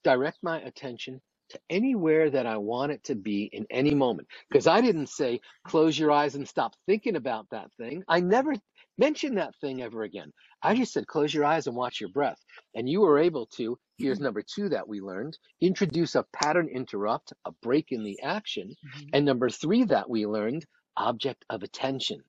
direct 0.05 0.39
my 0.43 0.61
attention 0.63 1.21
to 1.49 1.61
anywhere 1.71 2.29
that 2.31 2.47
I 2.47 2.57
want 2.57 2.93
it 2.93 3.05
to 3.05 3.15
be 3.15 3.45
in 3.45 3.67
any 3.71 3.95
moment. 3.95 4.29
Because 4.49 4.67
I 4.67 4.81
didn't 4.81 5.09
say, 5.09 5.41
close 5.65 5.97
your 5.99 6.11
eyes 6.11 6.35
and 6.35 6.47
stop 6.49 6.75
thinking 6.87 7.17
about 7.17 7.49
that 7.51 7.73
thing. 7.75 8.03
I 8.09 8.21
never 8.21 8.55
mentioned 8.99 9.39
that 9.39 9.55
thing 9.61 9.83
ever 9.83 10.03
again. 10.03 10.33
I 10.63 10.75
just 10.75 10.93
said, 10.93 11.07
close 11.07 11.33
your 11.33 11.45
eyes 11.45 11.67
and 11.67 11.77
watch 11.77 12.01
your 12.01 12.11
breath. 12.11 12.39
And 12.75 12.89
you 12.89 13.01
were 13.01 13.19
able 13.19 13.47
to, 13.57 13.79
here's 13.99 14.21
number 14.21 14.43
two 14.43 14.69
that 14.71 14.89
we 14.89 15.01
learned, 15.01 15.39
introduce 15.61 16.15
a 16.15 16.25
pattern 16.33 16.69
interrupt, 16.69 17.33
a 17.45 17.53
break 17.63 17.93
in 17.93 18.05
the 18.05 18.21
action. 18.23 18.75
Mhm. 18.85 19.11
And 19.13 19.25
number 19.25 19.51
three 19.51 19.85
that 19.85 20.09
we 20.09 20.27
learned, 20.27 20.67
object 20.97 21.45
of 21.51 21.63
attention. 21.63 22.23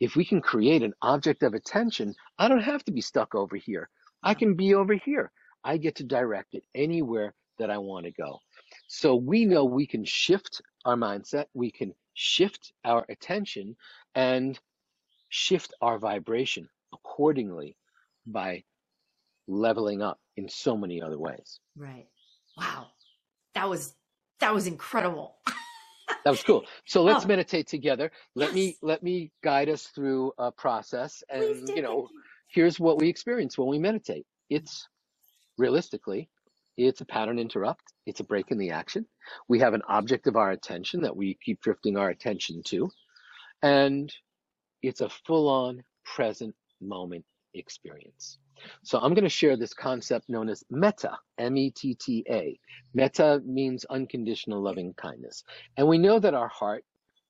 If 0.00 0.14
we 0.14 0.24
can 0.24 0.40
create 0.40 0.82
an 0.82 0.94
object 1.02 1.42
of 1.42 1.54
attention, 1.54 2.14
I 2.38 2.48
don't 2.48 2.60
have 2.60 2.84
to 2.84 2.92
be 2.92 3.00
stuck 3.00 3.34
over 3.34 3.56
here. 3.56 3.88
I 4.22 4.34
can 4.34 4.54
be 4.54 4.74
over 4.74 4.94
here. 4.94 5.32
I 5.64 5.78
get 5.78 5.96
to 5.96 6.04
direct 6.04 6.54
it 6.54 6.64
anywhere 6.74 7.34
that 7.58 7.70
I 7.70 7.78
want 7.78 8.06
to 8.06 8.12
go. 8.12 8.40
So 8.88 9.16
we 9.16 9.44
know 9.44 9.64
we 9.64 9.86
can 9.86 10.04
shift 10.04 10.60
our 10.84 10.96
mindset, 10.96 11.46
we 11.54 11.70
can 11.70 11.94
shift 12.14 12.72
our 12.84 13.04
attention, 13.08 13.76
and 14.14 14.58
shift 15.28 15.74
our 15.80 15.98
vibration 15.98 16.68
accordingly 16.92 17.76
by 18.26 18.62
leveling 19.48 20.02
up 20.02 20.18
in 20.36 20.48
so 20.48 20.76
many 20.76 21.00
other 21.00 21.18
ways. 21.18 21.60
Right. 21.76 22.06
Wow. 22.56 22.88
That 23.54 23.68
was 23.68 23.94
that 24.40 24.52
was 24.54 24.66
incredible. 24.66 25.36
That 26.24 26.30
was 26.30 26.42
cool. 26.42 26.64
So 26.86 27.02
let's 27.02 27.24
Oh, 27.24 27.28
meditate 27.28 27.66
together. 27.68 28.10
Let 28.34 28.52
me 28.52 28.76
let 28.82 29.02
me 29.02 29.30
guide 29.44 29.68
us 29.68 29.84
through 29.94 30.32
a 30.38 30.50
process 30.52 31.22
and 31.30 31.68
you 31.68 31.82
know, 31.82 32.08
here's 32.48 32.78
what 32.80 32.98
we 33.00 33.08
experience 33.08 33.56
when 33.58 33.68
we 33.68 33.78
meditate. 33.78 34.24
It's 34.50 34.88
realistically, 35.58 36.28
it's 36.76 37.00
a 37.00 37.04
pattern 37.06 37.38
interrupt. 37.38 37.82
It's 38.06 38.20
a 38.20 38.24
break 38.24 38.50
in 38.50 38.58
the 38.58 38.70
action. 38.70 39.06
We 39.48 39.58
have 39.60 39.74
an 39.74 39.82
object 39.88 40.26
of 40.26 40.36
our 40.36 40.50
attention 40.50 41.00
that 41.02 41.16
we 41.16 41.38
keep 41.44 41.60
drifting 41.60 41.96
our 41.96 42.10
attention 42.10 42.62
to, 42.66 42.88
and 43.62 44.12
it's 44.82 45.00
a 45.00 45.08
full-on 45.08 45.82
present 46.04 46.54
moment 46.80 47.24
experience. 47.54 48.38
So 48.82 48.98
I'm 48.98 49.14
going 49.14 49.24
to 49.24 49.30
share 49.30 49.56
this 49.56 49.74
concept 49.74 50.28
known 50.28 50.48
as 50.48 50.64
metta, 50.70 51.18
M-E-T-T-A. 51.38 52.58
Metta 52.94 53.42
means 53.44 53.84
unconditional 53.86 54.62
loving 54.62 54.94
kindness. 54.94 55.44
And 55.76 55.86
we 55.86 55.98
know 55.98 56.18
that 56.18 56.34
our 56.34 56.48
heart 56.48 56.84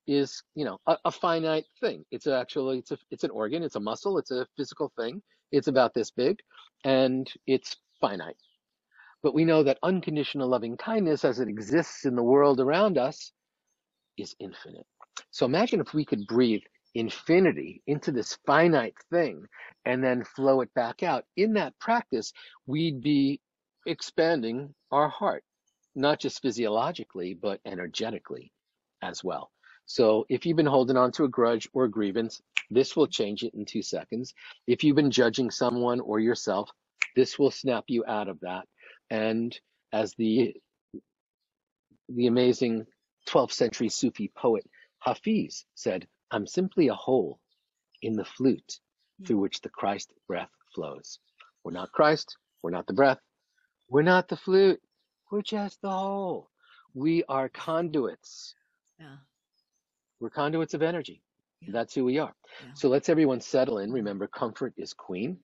is, 0.06 0.42
you 0.54 0.64
know, 0.64 0.78
a, 0.86 0.96
a 1.06 1.10
finite 1.10 1.64
thing. 1.80 2.04
It's 2.10 2.26
actually, 2.26 2.78
it's 2.78 2.92
a, 2.92 2.98
it's 3.10 3.24
an 3.24 3.30
organ, 3.30 3.62
it's 3.62 3.74
a 3.76 3.80
muscle, 3.80 4.18
it's 4.18 4.30
a 4.30 4.46
physical 4.56 4.92
thing. 4.96 5.22
It's 5.52 5.68
about 5.68 5.94
this 5.94 6.10
big 6.10 6.38
and 6.84 7.30
it's 7.46 7.76
finite. 8.00 8.36
But 9.22 9.34
we 9.34 9.44
know 9.44 9.62
that 9.64 9.78
unconditional 9.82 10.48
loving 10.48 10.76
kindness 10.76 11.24
as 11.24 11.40
it 11.40 11.48
exists 11.48 12.04
in 12.04 12.14
the 12.14 12.22
world 12.22 12.60
around 12.60 12.98
us 12.98 13.32
is 14.16 14.36
infinite. 14.38 14.86
So 15.30 15.46
imagine 15.46 15.80
if 15.80 15.94
we 15.94 16.04
could 16.04 16.26
breathe 16.26 16.62
infinity 16.98 17.82
into 17.86 18.10
this 18.10 18.38
finite 18.46 18.94
thing 19.10 19.46
and 19.84 20.02
then 20.02 20.24
flow 20.24 20.62
it 20.62 20.72
back 20.74 21.02
out. 21.02 21.24
In 21.36 21.54
that 21.54 21.78
practice, 21.78 22.32
we'd 22.66 23.02
be 23.02 23.40
expanding 23.86 24.74
our 24.90 25.08
heart, 25.08 25.44
not 25.94 26.20
just 26.20 26.42
physiologically, 26.42 27.34
but 27.34 27.60
energetically 27.64 28.52
as 29.02 29.22
well. 29.22 29.50
So 29.84 30.26
if 30.28 30.46
you've 30.46 30.56
been 30.56 30.66
holding 30.66 30.96
on 30.96 31.12
to 31.12 31.24
a 31.24 31.28
grudge 31.28 31.68
or 31.72 31.84
a 31.84 31.90
grievance, 31.90 32.40
this 32.70 32.96
will 32.96 33.06
change 33.06 33.44
it 33.44 33.54
in 33.54 33.64
two 33.64 33.82
seconds. 33.82 34.34
If 34.66 34.82
you've 34.82 34.96
been 34.96 35.12
judging 35.12 35.50
someone 35.50 36.00
or 36.00 36.18
yourself, 36.18 36.70
this 37.14 37.38
will 37.38 37.52
snap 37.52 37.84
you 37.88 38.04
out 38.06 38.28
of 38.28 38.40
that. 38.40 38.66
And 39.10 39.56
as 39.92 40.14
the 40.14 40.54
the 42.08 42.26
amazing 42.26 42.86
12th 43.28 43.52
century 43.52 43.88
Sufi 43.88 44.30
poet 44.36 44.64
Hafiz 45.00 45.64
said, 45.74 46.06
I'm 46.30 46.46
simply 46.46 46.88
a 46.88 46.94
hole 46.94 47.40
in 48.02 48.14
the 48.14 48.24
flute 48.24 48.80
hmm. 49.18 49.24
through 49.24 49.38
which 49.38 49.60
the 49.60 49.68
Christ 49.68 50.12
breath 50.26 50.50
flows. 50.74 51.18
We're 51.64 51.72
not 51.72 51.92
Christ, 51.92 52.36
we're 52.62 52.70
not 52.70 52.86
the 52.86 52.94
breath, 52.94 53.18
we're 53.88 54.02
not 54.02 54.28
the 54.28 54.36
flute, 54.36 54.80
we're 55.30 55.42
just 55.42 55.80
the 55.82 55.90
hole. 55.90 56.50
We 56.94 57.24
are 57.28 57.48
conduits. 57.48 58.54
Yeah. 58.98 59.16
We're 60.20 60.30
conduits 60.30 60.74
of 60.74 60.82
energy. 60.82 61.22
Yeah. 61.60 61.70
That's 61.72 61.94
who 61.94 62.04
we 62.04 62.18
are. 62.18 62.34
Yeah. 62.64 62.70
So 62.74 62.88
let's 62.88 63.08
everyone 63.08 63.40
settle 63.40 63.78
in. 63.78 63.92
Remember, 63.92 64.26
comfort 64.26 64.72
is 64.76 64.94
queen. 64.94 65.38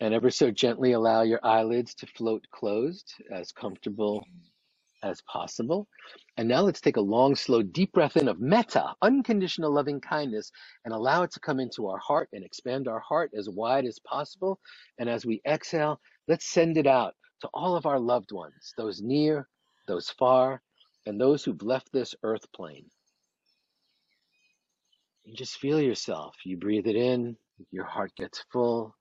And 0.00 0.12
ever 0.12 0.30
so 0.30 0.50
gently 0.50 0.92
allow 0.92 1.22
your 1.22 1.40
eyelids 1.44 1.94
to 1.96 2.06
float 2.06 2.44
closed, 2.52 3.14
as 3.32 3.52
comfortable 3.52 4.20
hmm. 4.20 5.08
as 5.08 5.22
possible. 5.30 5.86
And 6.38 6.48
now 6.48 6.60
let's 6.60 6.82
take 6.82 6.98
a 6.98 7.00
long, 7.00 7.34
slow, 7.34 7.62
deep 7.62 7.92
breath 7.92 8.16
in 8.16 8.28
of 8.28 8.40
metta, 8.40 8.94
unconditional 9.00 9.72
loving 9.72 10.00
kindness, 10.00 10.52
and 10.84 10.92
allow 10.92 11.22
it 11.22 11.30
to 11.32 11.40
come 11.40 11.60
into 11.60 11.88
our 11.88 11.98
heart 11.98 12.28
and 12.32 12.44
expand 12.44 12.88
our 12.88 13.00
heart 13.00 13.30
as 13.36 13.48
wide 13.48 13.86
as 13.86 13.98
possible. 14.00 14.60
And 14.98 15.08
as 15.08 15.24
we 15.24 15.40
exhale, 15.46 15.98
let's 16.28 16.46
send 16.46 16.76
it 16.76 16.86
out 16.86 17.14
to 17.40 17.48
all 17.54 17.74
of 17.74 17.86
our 17.86 17.98
loved 17.98 18.32
ones, 18.32 18.74
those 18.76 19.00
near, 19.00 19.48
those 19.88 20.10
far, 20.10 20.62
and 21.06 21.20
those 21.20 21.44
who've 21.44 21.62
left 21.62 21.90
this 21.92 22.14
earth 22.22 22.44
plane. 22.54 22.84
Just 25.34 25.58
feel 25.58 25.80
yourself. 25.80 26.34
You 26.44 26.56
breathe 26.56 26.86
it 26.86 26.96
in, 26.96 27.36
your 27.70 27.84
heart 27.84 28.12
gets 28.16 28.44
full, 28.52 28.94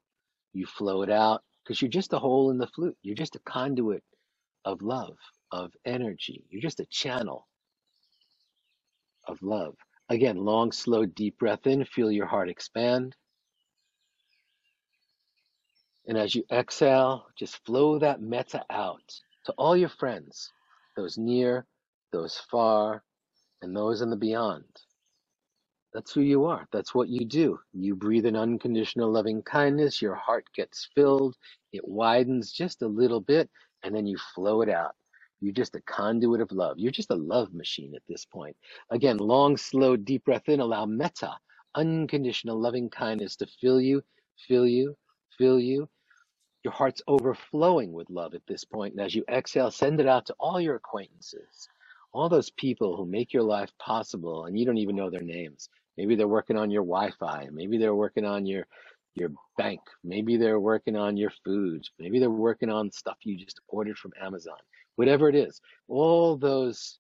you 0.53 0.65
flow 0.65 1.01
it 1.01 1.09
out, 1.09 1.43
because 1.63 1.81
you're 1.81 1.89
just 1.89 2.13
a 2.13 2.19
hole 2.19 2.49
in 2.51 2.57
the 2.57 2.67
flute. 2.67 2.97
You're 3.03 3.15
just 3.15 3.35
a 3.35 3.39
conduit 3.39 4.03
of 4.63 4.81
love, 4.81 5.17
of 5.55 5.71
energy. 5.85 6.43
You're 6.49 6.61
just 6.61 6.81
a 6.81 6.85
channel 6.85 7.47
of 9.25 9.41
love. 9.41 9.75
Again, 10.09 10.37
long, 10.37 10.71
slow, 10.71 11.05
deep 11.05 11.39
breath 11.39 11.65
in. 11.65 11.85
Feel 11.85 12.11
your 12.11 12.27
heart 12.27 12.49
expand. 12.49 13.15
And 16.07 16.17
as 16.17 16.35
you 16.35 16.43
exhale, 16.51 17.25
just 17.37 17.65
flow 17.65 17.97
that 17.99 18.21
metta 18.21 18.63
out 18.69 19.21
to 19.45 19.53
all 19.57 19.75
your 19.75 19.89
friends, 19.89 20.51
those 20.95 21.17
near, 21.17 21.65
those 22.11 22.37
far, 22.51 23.03
and 23.61 23.75
those 23.75 24.01
in 24.01 24.09
the 24.09 24.15
beyond. 24.17 24.65
That's 25.93 26.11
who 26.11 26.21
you 26.21 26.45
are. 26.45 26.67
That's 26.73 26.93
what 26.93 27.07
you 27.07 27.25
do. 27.25 27.57
You 27.73 27.95
breathe 27.95 28.25
in 28.25 28.35
unconditional 28.35 29.09
loving 29.11 29.41
kindness. 29.41 30.01
Your 30.01 30.15
heart 30.15 30.45
gets 30.55 30.89
filled. 30.93 31.35
It 31.71 31.87
widens 31.87 32.51
just 32.51 32.81
a 32.81 32.87
little 32.87 33.21
bit, 33.21 33.49
and 33.81 33.95
then 33.95 34.05
you 34.05 34.17
flow 34.35 34.61
it 34.61 34.69
out. 34.69 34.93
You're 35.41 35.53
just 35.53 35.75
a 35.75 35.81
conduit 35.81 36.41
of 36.41 36.51
love. 36.51 36.77
You're 36.79 36.91
just 36.91 37.11
a 37.11 37.15
love 37.15 37.53
machine 37.53 37.93
at 37.95 38.03
this 38.07 38.25
point. 38.25 38.55
Again, 38.89 39.17
long, 39.17 39.57
slow, 39.57 39.95
deep 39.95 40.25
breath 40.25 40.47
in. 40.49 40.59
Allow 40.59 40.85
metta, 40.85 41.33
unconditional 41.75 42.59
loving 42.59 42.89
kindness 42.89 43.35
to 43.37 43.47
fill 43.61 43.81
you, 43.81 44.01
fill 44.47 44.67
you, 44.67 44.95
fill 45.37 45.59
you. 45.59 45.87
Your 46.63 46.73
heart's 46.73 47.01
overflowing 47.07 47.93
with 47.93 48.09
love 48.09 48.33
at 48.33 48.41
this 48.47 48.63
point. 48.63 48.93
And 48.95 49.01
as 49.01 49.13
you 49.13 49.23
exhale, 49.29 49.71
send 49.71 49.99
it 49.99 50.07
out 50.07 50.25
to 50.27 50.35
all 50.39 50.59
your 50.59 50.75
acquaintances, 50.75 51.69
all 52.13 52.29
those 52.29 52.49
people 52.51 52.97
who 52.97 53.05
make 53.05 53.33
your 53.33 53.43
life 53.43 53.71
possible 53.79 54.45
and 54.45 54.57
you 54.57 54.65
don't 54.65 54.79
even 54.79 54.95
know 54.95 55.09
their 55.11 55.21
names. 55.21 55.69
Maybe 55.97 56.15
they're 56.15 56.27
working 56.27 56.57
on 56.57 56.71
your 56.71 56.83
Wi-Fi. 56.83 57.49
Maybe 57.51 57.77
they're 57.77 57.95
working 57.95 58.25
on 58.25 58.45
your 58.45 58.67
your 59.15 59.29
bank. 59.57 59.79
Maybe 60.03 60.37
they're 60.37 60.59
working 60.59 60.97
on 60.97 61.17
your 61.17 61.31
food. 61.45 61.83
Maybe 61.99 62.19
they're 62.19 62.29
working 62.29 62.69
on 62.69 62.91
stuff 62.91 63.17
you 63.23 63.37
just 63.37 63.61
ordered 63.67 63.97
from 63.97 64.11
Amazon. 64.21 64.57
Whatever 64.95 65.29
it 65.29 65.35
is, 65.35 65.61
all 65.87 66.37
those 66.37 66.99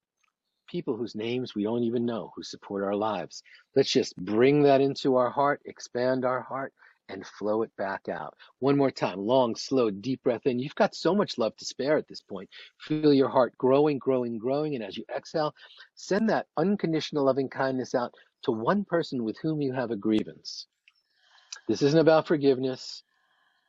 people 0.67 0.95
whose 0.95 1.15
names 1.15 1.55
we 1.55 1.63
don't 1.63 1.83
even 1.83 2.05
know 2.05 2.31
who 2.35 2.43
support 2.43 2.83
our 2.83 2.95
lives. 2.95 3.43
Let's 3.75 3.91
just 3.91 4.15
bring 4.17 4.63
that 4.63 4.81
into 4.81 5.15
our 5.15 5.29
heart, 5.29 5.61
expand 5.65 6.25
our 6.25 6.41
heart, 6.41 6.73
and 7.09 7.25
flow 7.25 7.61
it 7.61 7.71
back 7.77 8.09
out. 8.09 8.33
One 8.59 8.77
more 8.77 8.89
time, 8.89 9.19
long, 9.19 9.55
slow, 9.55 9.91
deep 9.91 10.23
breath 10.23 10.45
in. 10.45 10.59
You've 10.59 10.75
got 10.75 10.95
so 10.95 11.13
much 11.13 11.37
love 11.37 11.55
to 11.57 11.65
spare 11.65 11.97
at 11.97 12.07
this 12.07 12.21
point. 12.21 12.49
Feel 12.79 13.13
your 13.13 13.29
heart 13.29 13.55
growing, 13.57 13.99
growing, 13.99 14.37
growing. 14.37 14.75
And 14.75 14.83
as 14.83 14.97
you 14.97 15.05
exhale, 15.15 15.53
send 15.93 16.29
that 16.29 16.47
unconditional 16.57 17.23
loving 17.23 17.49
kindness 17.49 17.93
out 17.93 18.13
to 18.43 18.51
one 18.51 18.85
person 18.85 19.23
with 19.23 19.37
whom 19.41 19.61
you 19.61 19.71
have 19.73 19.91
a 19.91 19.95
grievance. 19.95 20.67
This 21.67 21.81
isn't 21.81 21.99
about 21.99 22.27
forgiveness. 22.27 23.03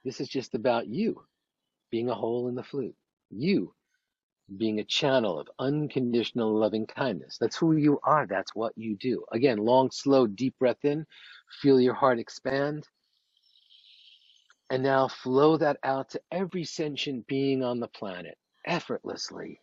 This 0.04 0.20
is 0.20 0.28
just 0.28 0.54
about 0.54 0.86
you 0.86 1.22
being 1.90 2.08
a 2.08 2.14
hole 2.14 2.48
in 2.48 2.54
the 2.54 2.62
flute. 2.62 2.96
You 3.30 3.74
being 4.56 4.78
a 4.78 4.84
channel 4.84 5.38
of 5.38 5.48
unconditional 5.58 6.54
loving 6.56 6.86
kindness. 6.86 7.36
That's 7.38 7.56
who 7.56 7.76
you 7.76 7.98
are. 8.02 8.26
That's 8.26 8.54
what 8.54 8.72
you 8.76 8.96
do. 8.96 9.24
Again, 9.32 9.58
long, 9.58 9.90
slow, 9.90 10.26
deep 10.26 10.58
breath 10.58 10.84
in. 10.84 11.06
Feel 11.60 11.80
your 11.80 11.94
heart 11.94 12.18
expand. 12.18 12.86
And 14.70 14.82
now 14.82 15.08
flow 15.08 15.56
that 15.58 15.78
out 15.82 16.10
to 16.10 16.20
every 16.32 16.64
sentient 16.64 17.26
being 17.26 17.62
on 17.62 17.80
the 17.80 17.88
planet 17.88 18.36
effortlessly. 18.66 19.60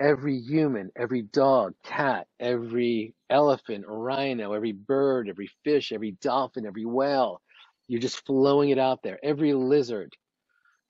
Every 0.00 0.38
human, 0.38 0.90
every 0.96 1.22
dog, 1.22 1.74
cat, 1.84 2.26
every 2.40 3.14
elephant, 3.30 3.84
rhino, 3.86 4.52
every 4.52 4.72
bird, 4.72 5.28
every 5.28 5.50
fish, 5.64 5.92
every 5.92 6.12
dolphin, 6.12 6.66
every 6.66 6.84
whale. 6.84 7.40
You're 7.88 8.00
just 8.00 8.24
flowing 8.26 8.70
it 8.70 8.78
out 8.78 9.02
there. 9.02 9.18
Every 9.22 9.52
lizard, 9.54 10.14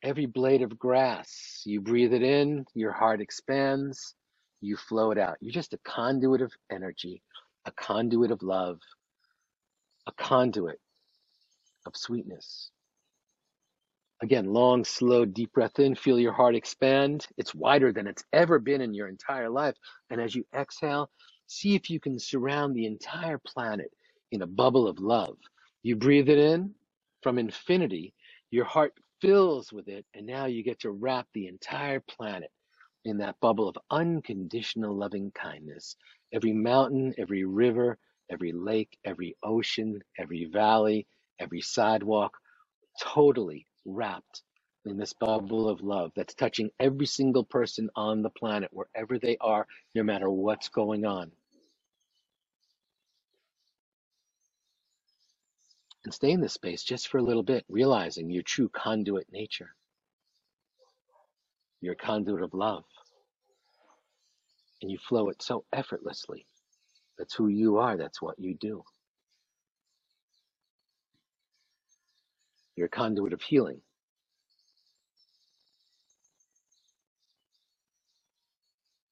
every 0.02 0.26
blade 0.26 0.62
of 0.62 0.78
grass. 0.78 1.62
You 1.64 1.80
breathe 1.80 2.12
it 2.12 2.22
in, 2.22 2.66
your 2.74 2.92
heart 2.92 3.20
expands, 3.20 4.14
you 4.60 4.76
flow 4.76 5.10
it 5.10 5.18
out. 5.18 5.36
You're 5.40 5.52
just 5.52 5.74
a 5.74 5.78
conduit 5.84 6.42
of 6.42 6.52
energy, 6.70 7.22
a 7.66 7.72
conduit 7.72 8.30
of 8.30 8.42
love, 8.42 8.78
a 10.06 10.12
conduit 10.12 10.80
of 11.86 11.96
sweetness. 11.96 12.70
Again, 14.22 14.52
long, 14.52 14.84
slow, 14.84 15.24
deep 15.24 15.52
breath 15.52 15.80
in. 15.80 15.96
Feel 15.96 16.20
your 16.20 16.32
heart 16.32 16.54
expand. 16.54 17.26
It's 17.36 17.54
wider 17.54 17.92
than 17.92 18.06
it's 18.06 18.22
ever 18.32 18.60
been 18.60 18.80
in 18.80 18.94
your 18.94 19.08
entire 19.08 19.50
life. 19.50 19.74
And 20.10 20.20
as 20.20 20.32
you 20.32 20.46
exhale, 20.54 21.10
see 21.48 21.74
if 21.74 21.90
you 21.90 21.98
can 21.98 22.20
surround 22.20 22.74
the 22.74 22.86
entire 22.86 23.38
planet 23.38 23.90
in 24.30 24.42
a 24.42 24.46
bubble 24.46 24.86
of 24.86 25.00
love. 25.00 25.36
You 25.82 25.96
breathe 25.96 26.28
it 26.28 26.38
in 26.38 26.72
from 27.22 27.38
infinity. 27.38 28.14
Your 28.52 28.64
heart 28.64 28.92
fills 29.22 29.72
with 29.72 29.88
it. 29.88 30.04
And 30.14 30.26
now 30.26 30.46
you 30.46 30.62
get 30.62 30.80
to 30.80 30.90
wrap 30.90 31.28
the 31.32 31.46
entire 31.46 32.00
planet 32.00 32.50
in 33.06 33.18
that 33.18 33.40
bubble 33.40 33.68
of 33.68 33.78
unconditional 33.90 34.94
loving 34.96 35.32
kindness. 35.32 35.96
Every 36.34 36.52
mountain, 36.52 37.14
every 37.18 37.44
river, 37.44 37.98
every 38.30 38.52
lake, 38.52 38.98
every 39.04 39.36
ocean, 39.42 40.00
every 40.18 40.46
valley, 40.52 41.06
every 41.40 41.62
sidewalk 41.62 42.36
totally 43.00 43.66
wrapped 43.86 44.42
in 44.84 44.98
this 44.98 45.14
bubble 45.14 45.68
of 45.68 45.80
love 45.80 46.10
that's 46.16 46.34
touching 46.34 46.70
every 46.80 47.06
single 47.06 47.44
person 47.44 47.90
on 47.96 48.22
the 48.22 48.30
planet, 48.30 48.70
wherever 48.72 49.18
they 49.18 49.36
are, 49.40 49.66
no 49.94 50.02
matter 50.02 50.28
what's 50.30 50.68
going 50.68 51.06
on. 51.06 51.30
And 56.04 56.12
stay 56.12 56.32
in 56.32 56.40
this 56.40 56.54
space 56.54 56.82
just 56.82 57.08
for 57.08 57.18
a 57.18 57.22
little 57.22 57.44
bit, 57.44 57.64
realizing 57.68 58.30
your 58.30 58.42
true 58.42 58.68
conduit 58.68 59.26
nature, 59.30 59.70
your 61.80 61.94
conduit 61.94 62.42
of 62.42 62.54
love, 62.54 62.84
and 64.80 64.90
you 64.90 64.98
flow 64.98 65.28
it 65.28 65.42
so 65.42 65.64
effortlessly. 65.72 66.46
That's 67.18 67.34
who 67.34 67.48
you 67.48 67.78
are, 67.78 67.96
that's 67.96 68.20
what 68.20 68.38
you 68.38 68.54
do. 68.54 68.82
You're 72.74 72.86
a 72.86 72.90
conduit 72.90 73.32
of 73.32 73.42
healing. 73.42 73.80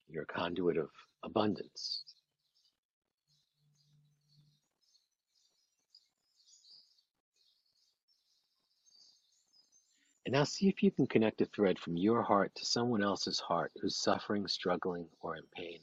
You're 0.08 0.24
a 0.24 0.26
conduit 0.26 0.76
of 0.76 0.88
abundance. 1.22 2.02
And 10.30 10.38
now 10.38 10.44
see 10.44 10.68
if 10.68 10.80
you 10.80 10.92
can 10.92 11.08
connect 11.08 11.40
a 11.40 11.44
thread 11.46 11.76
from 11.76 11.96
your 11.96 12.22
heart 12.22 12.54
to 12.54 12.64
someone 12.64 13.02
else's 13.02 13.40
heart 13.40 13.72
who's 13.82 13.96
suffering, 13.96 14.46
struggling, 14.46 15.08
or 15.20 15.34
in 15.34 15.42
pain. 15.56 15.80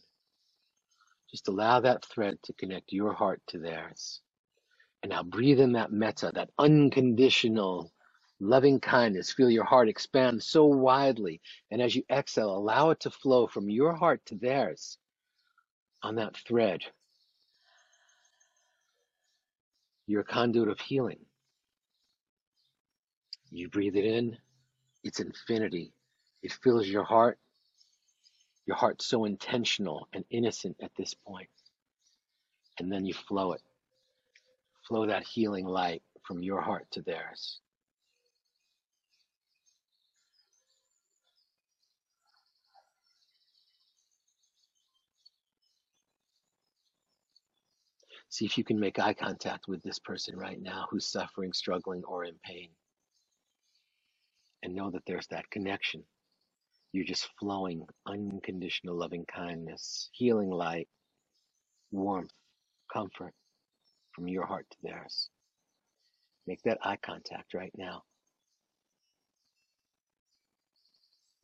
Just 1.30 1.50
allow 1.50 1.82
that 1.82 2.06
thread 2.06 2.42
to 2.44 2.54
connect 2.54 2.94
your 2.94 3.12
heart 3.12 3.42
to 3.48 3.60
theirs. 3.60 4.22
And 5.04 5.10
now 5.10 5.22
breathe 5.22 5.60
in 5.60 5.74
that 5.74 5.92
metta, 5.92 6.32
that 6.34 6.52
unconditional 6.58 7.92
loving 8.40 8.80
kindness. 8.80 9.34
Feel 9.34 9.50
your 9.50 9.66
heart 9.66 9.90
expand 9.90 10.42
so 10.42 10.64
widely. 10.64 11.42
And 11.70 11.82
as 11.82 11.94
you 11.94 12.04
exhale, 12.10 12.56
allow 12.56 12.92
it 12.92 13.02
to 13.02 13.12
flow 13.12 13.48
from 13.48 13.70
your 13.70 13.96
heart 13.96 14.26
to 14.28 14.36
theirs 14.36 14.98
on 16.02 16.16
that 16.16 16.38
thread. 16.38 16.84
You're 20.06 20.24
conduit 20.24 20.70
of 20.70 20.80
healing. 20.80 21.26
You 23.52 23.70
breathe 23.70 23.96
it 23.96 24.06
in, 24.06 24.38
it's 25.04 25.20
infinity. 25.20 25.94
It 26.44 26.52
fills 26.52 26.88
your 26.88 27.04
heart. 27.04 27.40
Your 28.66 28.76
heart's 28.76 29.06
so 29.06 29.26
intentional 29.26 30.08
and 30.14 30.26
innocent 30.30 30.76
at 30.82 30.92
this 30.98 31.14
point. 31.14 31.50
And 32.80 32.92
then 32.92 33.06
you 33.06 33.14
flow 33.14 33.54
it. 33.54 33.62
Flow 34.88 35.06
that 35.08 35.24
healing 35.24 35.66
light 35.66 36.04
from 36.24 36.44
your 36.44 36.62
heart 36.62 36.86
to 36.92 37.02
theirs. 37.02 37.60
See 48.30 48.46
if 48.46 48.58
you 48.58 48.64
can 48.64 48.80
make 48.80 49.00
eye 49.00 49.14
contact 49.14 49.68
with 49.68 49.82
this 49.84 50.00
person 50.00 50.38
right 50.38 50.62
now 50.62 50.88
who's 50.92 51.08
suffering, 51.08 51.54
struggling, 51.54 52.04
or 52.04 52.26
in 52.26 52.36
pain. 52.44 52.70
And 54.64 54.76
know 54.76 54.92
that 54.92 55.04
there's 55.08 55.28
that 55.28 55.50
connection. 55.50 56.04
You're 56.92 57.06
just 57.06 57.30
flowing 57.40 57.86
unconditional 58.08 58.96
loving 58.96 59.26
kindness, 59.26 60.10
healing 60.14 60.50
light, 60.50 60.88
warmth, 61.92 62.34
comfort 62.92 63.34
from 64.14 64.28
your 64.28 64.46
heart 64.46 64.66
to 64.72 64.78
theirs. 64.84 65.30
Make 66.48 66.62
that 66.64 66.80
eye 66.84 66.98
contact 66.98 67.54
right 67.54 67.74
now 67.78 68.04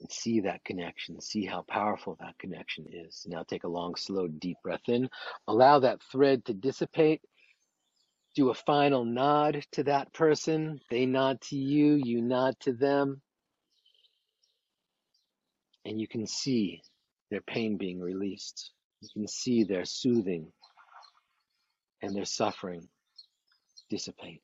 and 0.02 0.12
see 0.12 0.42
that 0.42 0.64
connection. 0.66 1.22
See 1.22 1.46
how 1.46 1.64
powerful 1.68 2.18
that 2.20 2.38
connection 2.40 2.86
is. 2.92 3.26
Now 3.28 3.44
take 3.44 3.64
a 3.64 3.70
long, 3.70 3.96
slow, 3.96 4.28
deep 4.28 4.58
breath 4.64 4.88
in. 4.88 5.10
Allow 5.48 5.80
that 5.80 6.02
thread 6.12 6.46
to 6.46 6.54
dissipate 6.54 7.22
do 8.36 8.50
a 8.50 8.56
final 8.56 9.06
nod 9.06 9.66
to 9.74 9.84
that 9.86 10.14
person. 10.14 10.82
They 10.90 11.06
nod 11.06 11.42
to 11.50 11.56
you, 11.56 12.02
you 12.04 12.22
nod 12.22 12.56
to 12.62 12.74
them, 12.74 13.22
and 15.86 16.02
you 16.02 16.08
can 16.08 16.28
see 16.28 16.82
their 17.32 17.42
pain 17.42 17.78
being 17.78 18.02
released. 18.02 18.72
You 19.02 19.10
can 19.14 19.28
see 19.28 19.64
their 19.64 19.86
soothing 19.86 20.52
and 22.02 22.16
their 22.16 22.26
suffering 22.26 22.88
dissipate. 23.90 24.42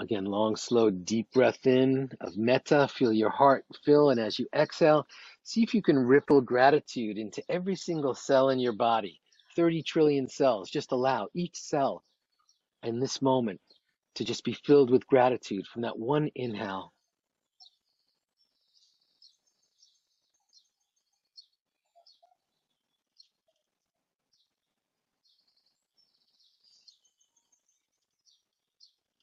Again, 0.00 0.26
long, 0.26 0.56
slow, 0.56 0.90
deep 0.90 1.30
breath 1.32 1.66
in 1.66 2.10
of 2.20 2.36
metta. 2.36 2.88
Feel 2.88 3.12
your 3.12 3.30
heart 3.30 3.64
fill, 3.84 4.10
and 4.10 4.20
as 4.20 4.38
you 4.38 4.48
exhale, 4.54 5.06
see 5.44 5.62
if 5.62 5.74
you 5.74 5.82
can 5.82 5.98
ripple 5.98 6.42
gratitude 6.42 7.18
into 7.18 7.42
every 7.48 7.76
single 7.76 8.14
cell 8.14 8.50
in 8.50 8.58
your 8.58 8.74
body. 8.74 9.21
30 9.56 9.82
trillion 9.82 10.28
cells. 10.28 10.70
Just 10.70 10.92
allow 10.92 11.28
each 11.34 11.56
cell 11.56 12.04
in 12.82 13.00
this 13.00 13.22
moment 13.22 13.60
to 14.16 14.24
just 14.24 14.44
be 14.44 14.52
filled 14.52 14.90
with 14.90 15.06
gratitude 15.06 15.66
from 15.66 15.82
that 15.82 15.98
one 15.98 16.30
inhale 16.34 16.92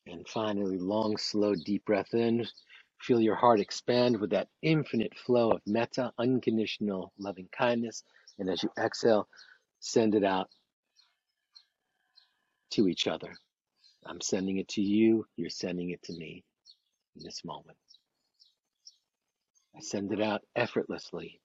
And 0.08 0.28
finally, 0.28 0.78
long, 0.80 1.18
slow, 1.18 1.54
deep 1.56 1.86
breath 1.86 2.14
in. 2.14 2.46
Feel 3.00 3.22
your 3.22 3.36
heart 3.36 3.60
expand 3.60 4.20
with 4.20 4.32
that 4.32 4.50
infinite 4.62 5.16
flow 5.18 5.52
of 5.52 5.62
metta, 5.68 6.12
unconditional 6.18 7.14
loving 7.20 7.48
kindness. 7.52 8.04
And 8.40 8.50
as 8.50 8.64
you 8.64 8.72
exhale, 8.78 9.28
send 9.80 10.16
it 10.16 10.24
out 10.24 10.50
to 12.72 12.88
each 12.88 13.08
other. 13.08 13.34
I'm 14.06 14.22
sending 14.22 14.58
it 14.58 14.68
to 14.70 14.82
you. 14.82 15.26
You're 15.36 15.50
sending 15.50 15.92
it 15.92 16.02
to 16.04 16.14
me 16.14 16.44
in 17.16 17.24
this 17.24 17.44
moment. 17.44 17.78
I 19.76 19.82
send 19.82 20.12
it 20.12 20.22
out 20.22 20.42
effortlessly, 20.56 21.40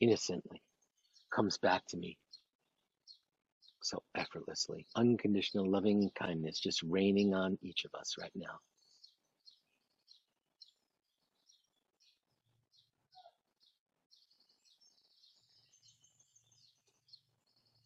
innocently, 0.00 0.62
comes 1.34 1.58
back 1.58 1.86
to 1.88 1.96
me 1.96 2.18
so 3.82 4.02
effortlessly. 4.14 4.86
Unconditional 4.96 5.68
loving 5.68 6.10
kindness 6.14 6.60
just 6.60 6.82
raining 6.82 7.34
on 7.34 7.58
each 7.62 7.84
of 7.84 7.98
us 7.98 8.16
right 8.20 8.32
now. 8.34 8.60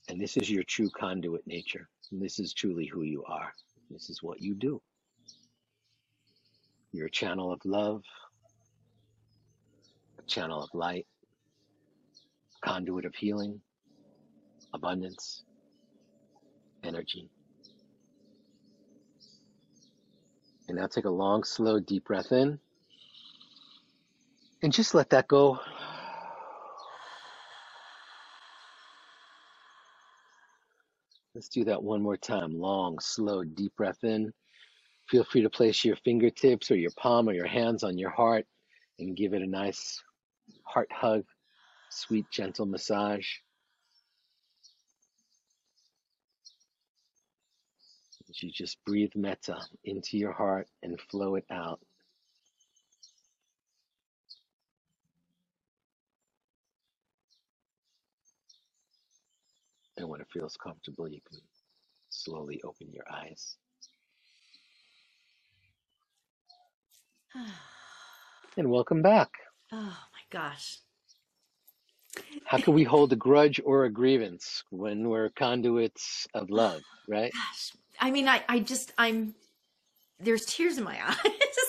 And 0.08 0.20
this 0.20 0.36
is 0.36 0.50
your 0.50 0.62
true 0.64 0.90
conduit 0.90 1.46
nature. 1.46 1.88
And 2.12 2.22
this 2.22 2.38
is 2.38 2.52
truly 2.52 2.86
who 2.86 3.02
you 3.02 3.24
are. 3.24 3.52
This 3.90 4.08
is 4.10 4.22
what 4.22 4.40
you 4.40 4.54
do. 4.54 4.80
You're 6.92 7.06
a 7.06 7.10
channel 7.10 7.52
of 7.52 7.60
love, 7.64 8.02
a 10.18 10.22
channel 10.22 10.62
of 10.62 10.70
light, 10.72 11.06
a 12.62 12.66
conduit 12.66 13.04
of 13.04 13.14
healing, 13.14 13.60
abundance, 14.72 15.44
energy. 16.84 17.28
And 20.68 20.78
now 20.78 20.86
take 20.86 21.04
a 21.04 21.10
long, 21.10 21.44
slow, 21.44 21.78
deep 21.80 22.06
breath 22.06 22.32
in. 22.32 22.58
And 24.62 24.72
just 24.72 24.94
let 24.94 25.10
that 25.10 25.28
go. 25.28 25.60
Let's 31.36 31.48
do 31.50 31.64
that 31.64 31.82
one 31.82 32.00
more 32.00 32.16
time. 32.16 32.58
Long, 32.58 32.98
slow, 32.98 33.44
deep 33.44 33.76
breath 33.76 34.02
in. 34.04 34.32
Feel 35.10 35.22
free 35.22 35.42
to 35.42 35.50
place 35.50 35.84
your 35.84 35.96
fingertips 35.96 36.70
or 36.70 36.76
your 36.76 36.92
palm 36.96 37.28
or 37.28 37.34
your 37.34 37.46
hands 37.46 37.84
on 37.84 37.98
your 37.98 38.08
heart 38.08 38.46
and 38.98 39.14
give 39.14 39.34
it 39.34 39.42
a 39.42 39.46
nice 39.46 40.02
heart 40.64 40.90
hug, 40.90 41.24
sweet, 41.90 42.24
gentle 42.32 42.64
massage. 42.64 43.28
As 48.30 48.42
you 48.42 48.50
just 48.50 48.82
breathe 48.86 49.12
metta 49.14 49.58
into 49.84 50.16
your 50.16 50.32
heart 50.32 50.68
and 50.82 50.98
flow 51.10 51.34
it 51.34 51.44
out. 51.50 51.80
And 59.96 60.08
when 60.08 60.20
it 60.20 60.26
feels 60.32 60.56
comfortable, 60.56 61.08
you 61.08 61.20
can 61.28 61.38
slowly 62.10 62.60
open 62.64 62.88
your 62.92 63.04
eyes. 63.10 63.56
And 68.58 68.70
welcome 68.70 69.02
back. 69.02 69.28
Oh 69.70 69.76
my 69.76 70.20
gosh. 70.30 70.78
How 72.46 72.56
can 72.56 72.72
we 72.72 72.84
hold 72.84 73.12
a 73.12 73.16
grudge 73.16 73.60
or 73.62 73.84
a 73.84 73.90
grievance 73.90 74.64
when 74.70 75.10
we're 75.10 75.28
conduits 75.28 76.26
of 76.32 76.48
oh, 76.50 76.54
love, 76.54 76.80
right? 77.06 77.30
Gosh. 77.34 77.72
I 78.00 78.10
mean, 78.10 78.28
I, 78.28 78.42
I 78.48 78.60
just, 78.60 78.94
I'm, 78.96 79.34
there's 80.18 80.46
tears 80.46 80.78
in 80.78 80.84
my 80.84 80.98
eyes. 81.06 81.18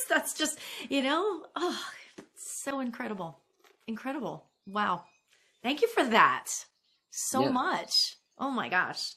That's 0.07 0.33
just, 0.33 0.59
you 0.87 1.03
know, 1.03 1.43
oh, 1.57 1.83
so 2.37 2.79
incredible. 2.79 3.37
Incredible. 3.85 4.45
Wow. 4.65 5.03
Thank 5.61 5.81
you 5.81 5.89
for 5.89 6.05
that 6.05 6.47
so 7.11 7.43
Yeah. 7.43 7.49
much. 7.51 7.91
Oh 8.37 8.51
my 8.51 8.69
gosh. 8.69 9.15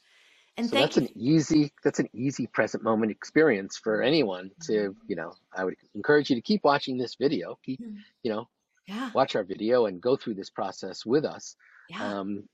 And 0.57 0.69
So 0.69 0.77
thank 0.77 0.97
that's 0.97 0.97
you. 0.97 1.15
an 1.15 1.23
easy 1.23 1.73
that's 1.83 2.01
an 2.01 2.09
easy 2.13 2.47
present 2.47 2.83
moment 2.83 3.13
experience 3.13 3.77
for 3.77 4.03
anyone 4.03 4.51
to, 4.67 4.95
you 5.09 5.17
know, 5.17 5.35
I 5.53 5.65
would 5.65 5.77
encourage 5.95 6.29
you 6.31 6.37
to 6.37 6.43
keep 6.43 6.65
watching 6.65 6.99
this 6.99 7.15
video, 7.15 7.59
keep, 7.65 7.81
Mhm. 7.81 8.05
you 8.23 8.33
know, 8.33 8.49
Yeah. 8.87 9.11
watch 9.15 9.37
our 9.37 9.45
video 9.45 9.87
and 9.87 10.01
go 10.01 10.17
through 10.17 10.35
this 10.35 10.51
process 10.51 11.07
with 11.07 11.25
us. 11.25 11.57
Yeah. 11.89 12.19
Um, 12.21 12.49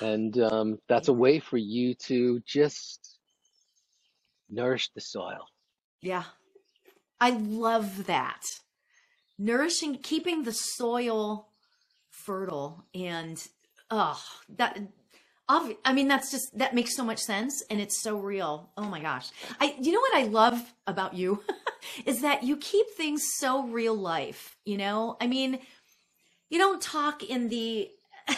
and 0.00 0.38
um, 0.38 0.80
that's 0.88 1.08
a 1.08 1.12
way 1.12 1.38
for 1.38 1.56
you 1.56 1.94
to 1.94 2.40
just 2.40 3.18
nourish 4.48 4.90
the 4.94 5.00
soil. 5.00 5.46
Yeah. 6.02 6.24
I 7.20 7.30
love 7.30 8.06
that. 8.06 8.42
Nourishing, 9.38 9.98
keeping 10.02 10.42
the 10.42 10.52
soil 10.52 11.52
fertile 12.10 12.84
and, 12.94 13.46
oh, 13.90 14.22
that, 14.56 14.78
I 15.48 15.92
mean, 15.92 16.08
that's 16.08 16.30
just, 16.30 16.58
that 16.58 16.74
makes 16.74 16.96
so 16.96 17.04
much 17.04 17.20
sense 17.20 17.62
and 17.70 17.80
it's 17.80 18.02
so 18.02 18.18
real. 18.18 18.70
Oh 18.76 18.84
my 18.84 19.00
gosh. 19.00 19.30
I, 19.60 19.76
you 19.80 19.92
know 19.92 20.00
what 20.00 20.16
I 20.16 20.24
love 20.24 20.74
about 20.86 21.14
you 21.14 21.42
is 22.06 22.22
that 22.22 22.42
you 22.42 22.56
keep 22.56 22.90
things 22.90 23.22
so 23.38 23.66
real 23.66 23.94
life, 23.94 24.56
you 24.64 24.76
know? 24.76 25.16
I 25.20 25.26
mean, 25.26 25.60
you 26.50 26.58
don't 26.58 26.82
talk 26.82 27.22
in 27.22 27.48
the, 27.48 27.88
in 28.28 28.34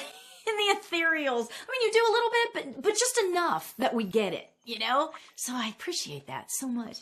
the 0.56 0.74
ethereals. 0.74 1.48
I 1.48 1.70
mean, 1.70 1.82
you 1.82 1.92
do 1.92 2.06
a 2.08 2.12
little 2.12 2.30
bit, 2.30 2.48
but, 2.54 2.82
but 2.82 2.92
just 2.92 3.18
enough 3.30 3.74
that 3.78 3.94
we 3.94 4.04
get 4.04 4.34
it, 4.34 4.48
you 4.64 4.78
know? 4.78 5.12
So 5.36 5.54
I 5.54 5.68
appreciate 5.68 6.26
that 6.26 6.50
so 6.50 6.68
much. 6.68 6.98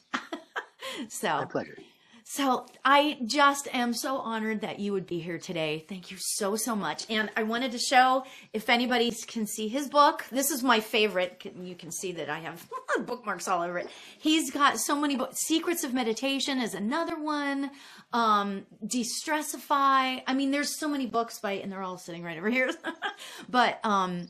so. 1.08 1.28
My 1.28 1.44
pleasure. 1.46 1.78
So 2.28 2.66
I 2.84 3.18
just 3.24 3.68
am 3.72 3.94
so 3.94 4.16
honored 4.18 4.62
that 4.62 4.80
you 4.80 4.92
would 4.92 5.06
be 5.06 5.20
here 5.20 5.38
today. 5.38 5.84
Thank 5.88 6.10
you 6.10 6.16
so, 6.18 6.56
so 6.56 6.74
much. 6.74 7.06
And 7.08 7.30
I 7.36 7.44
wanted 7.44 7.70
to 7.70 7.78
show 7.78 8.24
if 8.52 8.68
anybody 8.68 9.12
can 9.28 9.46
see 9.46 9.68
his 9.68 9.88
book. 9.88 10.24
This 10.32 10.50
is 10.50 10.64
my 10.64 10.80
favorite. 10.80 11.40
You 11.62 11.76
can 11.76 11.92
see 11.92 12.10
that 12.12 12.28
I 12.28 12.40
have 12.40 12.68
bookmarks 13.06 13.46
all 13.46 13.62
over 13.62 13.78
it. 13.78 13.88
He's 14.18 14.50
got 14.50 14.80
so 14.80 14.96
many 14.96 15.14
books. 15.14 15.46
Secrets 15.46 15.84
of 15.84 15.94
Meditation 15.94 16.58
is 16.58 16.74
another 16.74 17.16
one. 17.16 17.70
Um, 18.12 18.66
De-Stressify. 18.84 20.22
I 20.26 20.34
mean, 20.34 20.50
there's 20.50 20.80
so 20.80 20.88
many 20.88 21.06
books 21.06 21.38
by, 21.38 21.52
and 21.52 21.70
they're 21.70 21.84
all 21.84 21.96
sitting 21.96 22.24
right 22.24 22.38
over 22.38 22.50
here. 22.50 22.72
but, 23.48 23.78
um, 23.84 24.26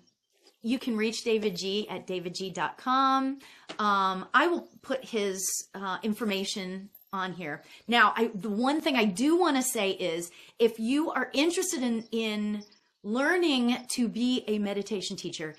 you 0.61 0.79
can 0.79 0.99
reach 0.99 1.25
davidji 1.25 1.91
at 1.91 2.07
davidji.com. 2.07 3.39
Um, 3.79 4.29
I 4.35 4.49
will 4.49 4.69
put 4.83 5.03
his 5.03 5.69
uh, 5.75 5.99
information 6.03 6.91
on 7.17 7.33
here. 7.33 7.63
Now, 7.89 8.13
I, 8.17 8.31
the 8.35 8.51
one 8.51 8.81
thing 8.81 8.97
I 8.97 9.05
do 9.05 9.37
want 9.37 9.57
to 9.57 9.63
say 9.63 9.91
is 9.91 10.31
if 10.59 10.79
you 10.79 11.11
are 11.11 11.31
interested 11.33 11.83
in, 11.83 12.05
in 12.13 12.63
learning 13.03 13.77
to 13.95 14.09
be 14.09 14.45
a 14.47 14.59
meditation 14.59 15.17
teacher, 15.17 15.57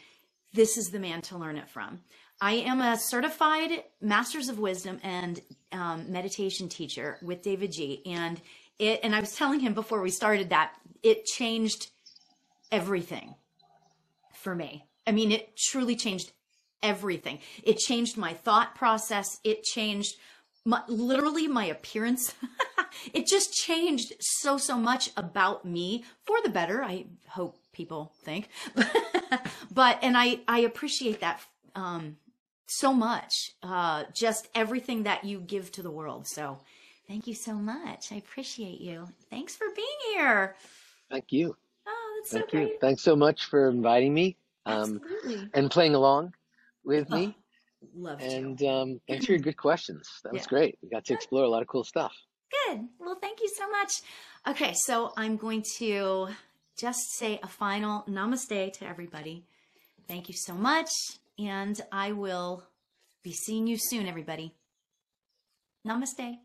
this 0.53 0.78
is 0.78 0.88
the 0.91 0.99
man 0.99 1.22
to 1.24 1.38
learn 1.38 1.58
it 1.58 1.70
from. 1.70 1.99
I 2.39 2.53
am 2.53 2.82
a 2.82 2.97
certified 2.97 3.84
Masters 3.99 4.47
of 4.47 4.60
Wisdom 4.60 4.99
and 5.03 5.41
um, 5.72 6.12
meditation 6.12 6.70
teacher 6.70 7.18
with 7.22 7.41
davidji. 7.43 8.01
And 8.05 8.39
it, 8.78 8.99
and 9.03 9.16
I 9.16 9.20
was 9.20 9.36
telling 9.36 9.60
him 9.60 9.74
before 9.74 10.01
we 10.01 10.12
started 10.12 10.49
that 10.49 10.74
it 11.01 11.26
changed 11.26 11.89
everything 12.72 13.34
for 14.34 14.53
me. 14.53 14.86
I 15.08 15.12
mean, 15.12 15.32
it 15.32 15.58
truly 15.58 15.95
changed 15.95 16.32
everything. 16.84 17.39
It 17.64 17.78
changed 17.78 18.18
my 18.18 18.34
thought 18.34 18.76
process. 18.76 19.39
It 19.43 19.64
changed 19.64 20.16
my, 20.68 20.84
literally 20.89 21.47
my 21.47 21.65
appearance. 21.65 22.36
it 23.13 23.26
just 23.26 23.53
changed 23.53 24.13
so, 24.20 24.57
so 24.57 24.78
much 24.78 25.09
about 25.15 25.63
me 25.63 26.03
for 26.26 26.38
the 26.43 26.49
better. 26.49 26.84
I 26.84 27.05
hope 27.30 27.57
people 27.72 28.11
think, 28.24 28.49
but, 29.72 29.99
and 30.01 30.18
I, 30.18 30.41
I 30.47 30.59
appreciate 30.59 31.22
that, 31.22 31.41
um, 31.74 32.18
so 32.68 32.91
much. 32.91 33.32
Uh, 33.63 34.03
just 34.13 34.49
everything 34.53 35.03
that 35.03 35.24
you 35.24 35.39
give 35.39 35.72
to 35.72 35.82
the 35.82 35.89
world. 35.89 36.28
So 36.28 36.59
thank 37.07 37.28
you 37.28 37.34
so 37.34 37.53
much. 37.53 38.11
I 38.11 38.15
appreciate 38.15 38.82
you. 38.82 39.07
Thanks 39.30 39.55
for 39.55 39.68
being 39.74 39.88
here. 40.13 40.55
Thank 41.09 41.32
you. 41.32 41.55
Oh, 41.88 42.20
that's 42.20 42.32
so 42.32 42.39
Thank 42.39 42.51
you. 42.51 42.59
great. 42.59 42.82
Thanks 42.82 43.03
so 43.03 43.15
much 43.15 43.45
for 43.45 43.70
inviting 43.70 44.13
me 44.13 44.36
um, 44.65 44.99
Absolutely. 44.99 45.49
and 45.53 45.72
playing 45.72 45.95
along 45.95 46.34
with 46.84 47.09
me. 47.09 47.38
Love 47.95 48.19
And 48.21 48.57
to. 48.59 48.67
um, 48.67 49.01
thanks 49.07 49.25
for 49.25 49.31
your 49.33 49.41
good 49.41 49.57
questions. 49.67 50.07
That 50.23 50.33
was 50.33 50.45
great. 50.47 50.77
We 50.81 50.89
got 50.89 51.05
to 51.05 51.13
explore 51.13 51.43
a 51.43 51.49
lot 51.49 51.61
of 51.61 51.67
cool 51.67 51.83
stuff. 51.83 52.13
Good. 52.67 52.81
Well, 52.99 53.17
thank 53.21 53.41
you 53.41 53.49
so 53.55 53.69
much. 53.69 53.91
Okay, 54.47 54.73
so 54.73 55.11
I'm 55.17 55.35
going 55.38 55.63
to 55.79 56.29
just 56.77 56.99
say 57.17 57.39
a 57.43 57.47
final 57.47 58.03
namaste 58.07 58.73
to 58.73 58.88
everybody. 58.88 59.43
Thank 60.07 60.29
you 60.29 60.35
so 60.38 60.53
much. 60.53 60.89
And 61.39 61.79
I 61.91 62.13
will 62.13 62.63
be 63.23 63.33
seeing 63.33 63.67
you 63.67 63.77
soon, 63.77 64.07
everybody. 64.07 64.53
Namaste. 65.85 66.38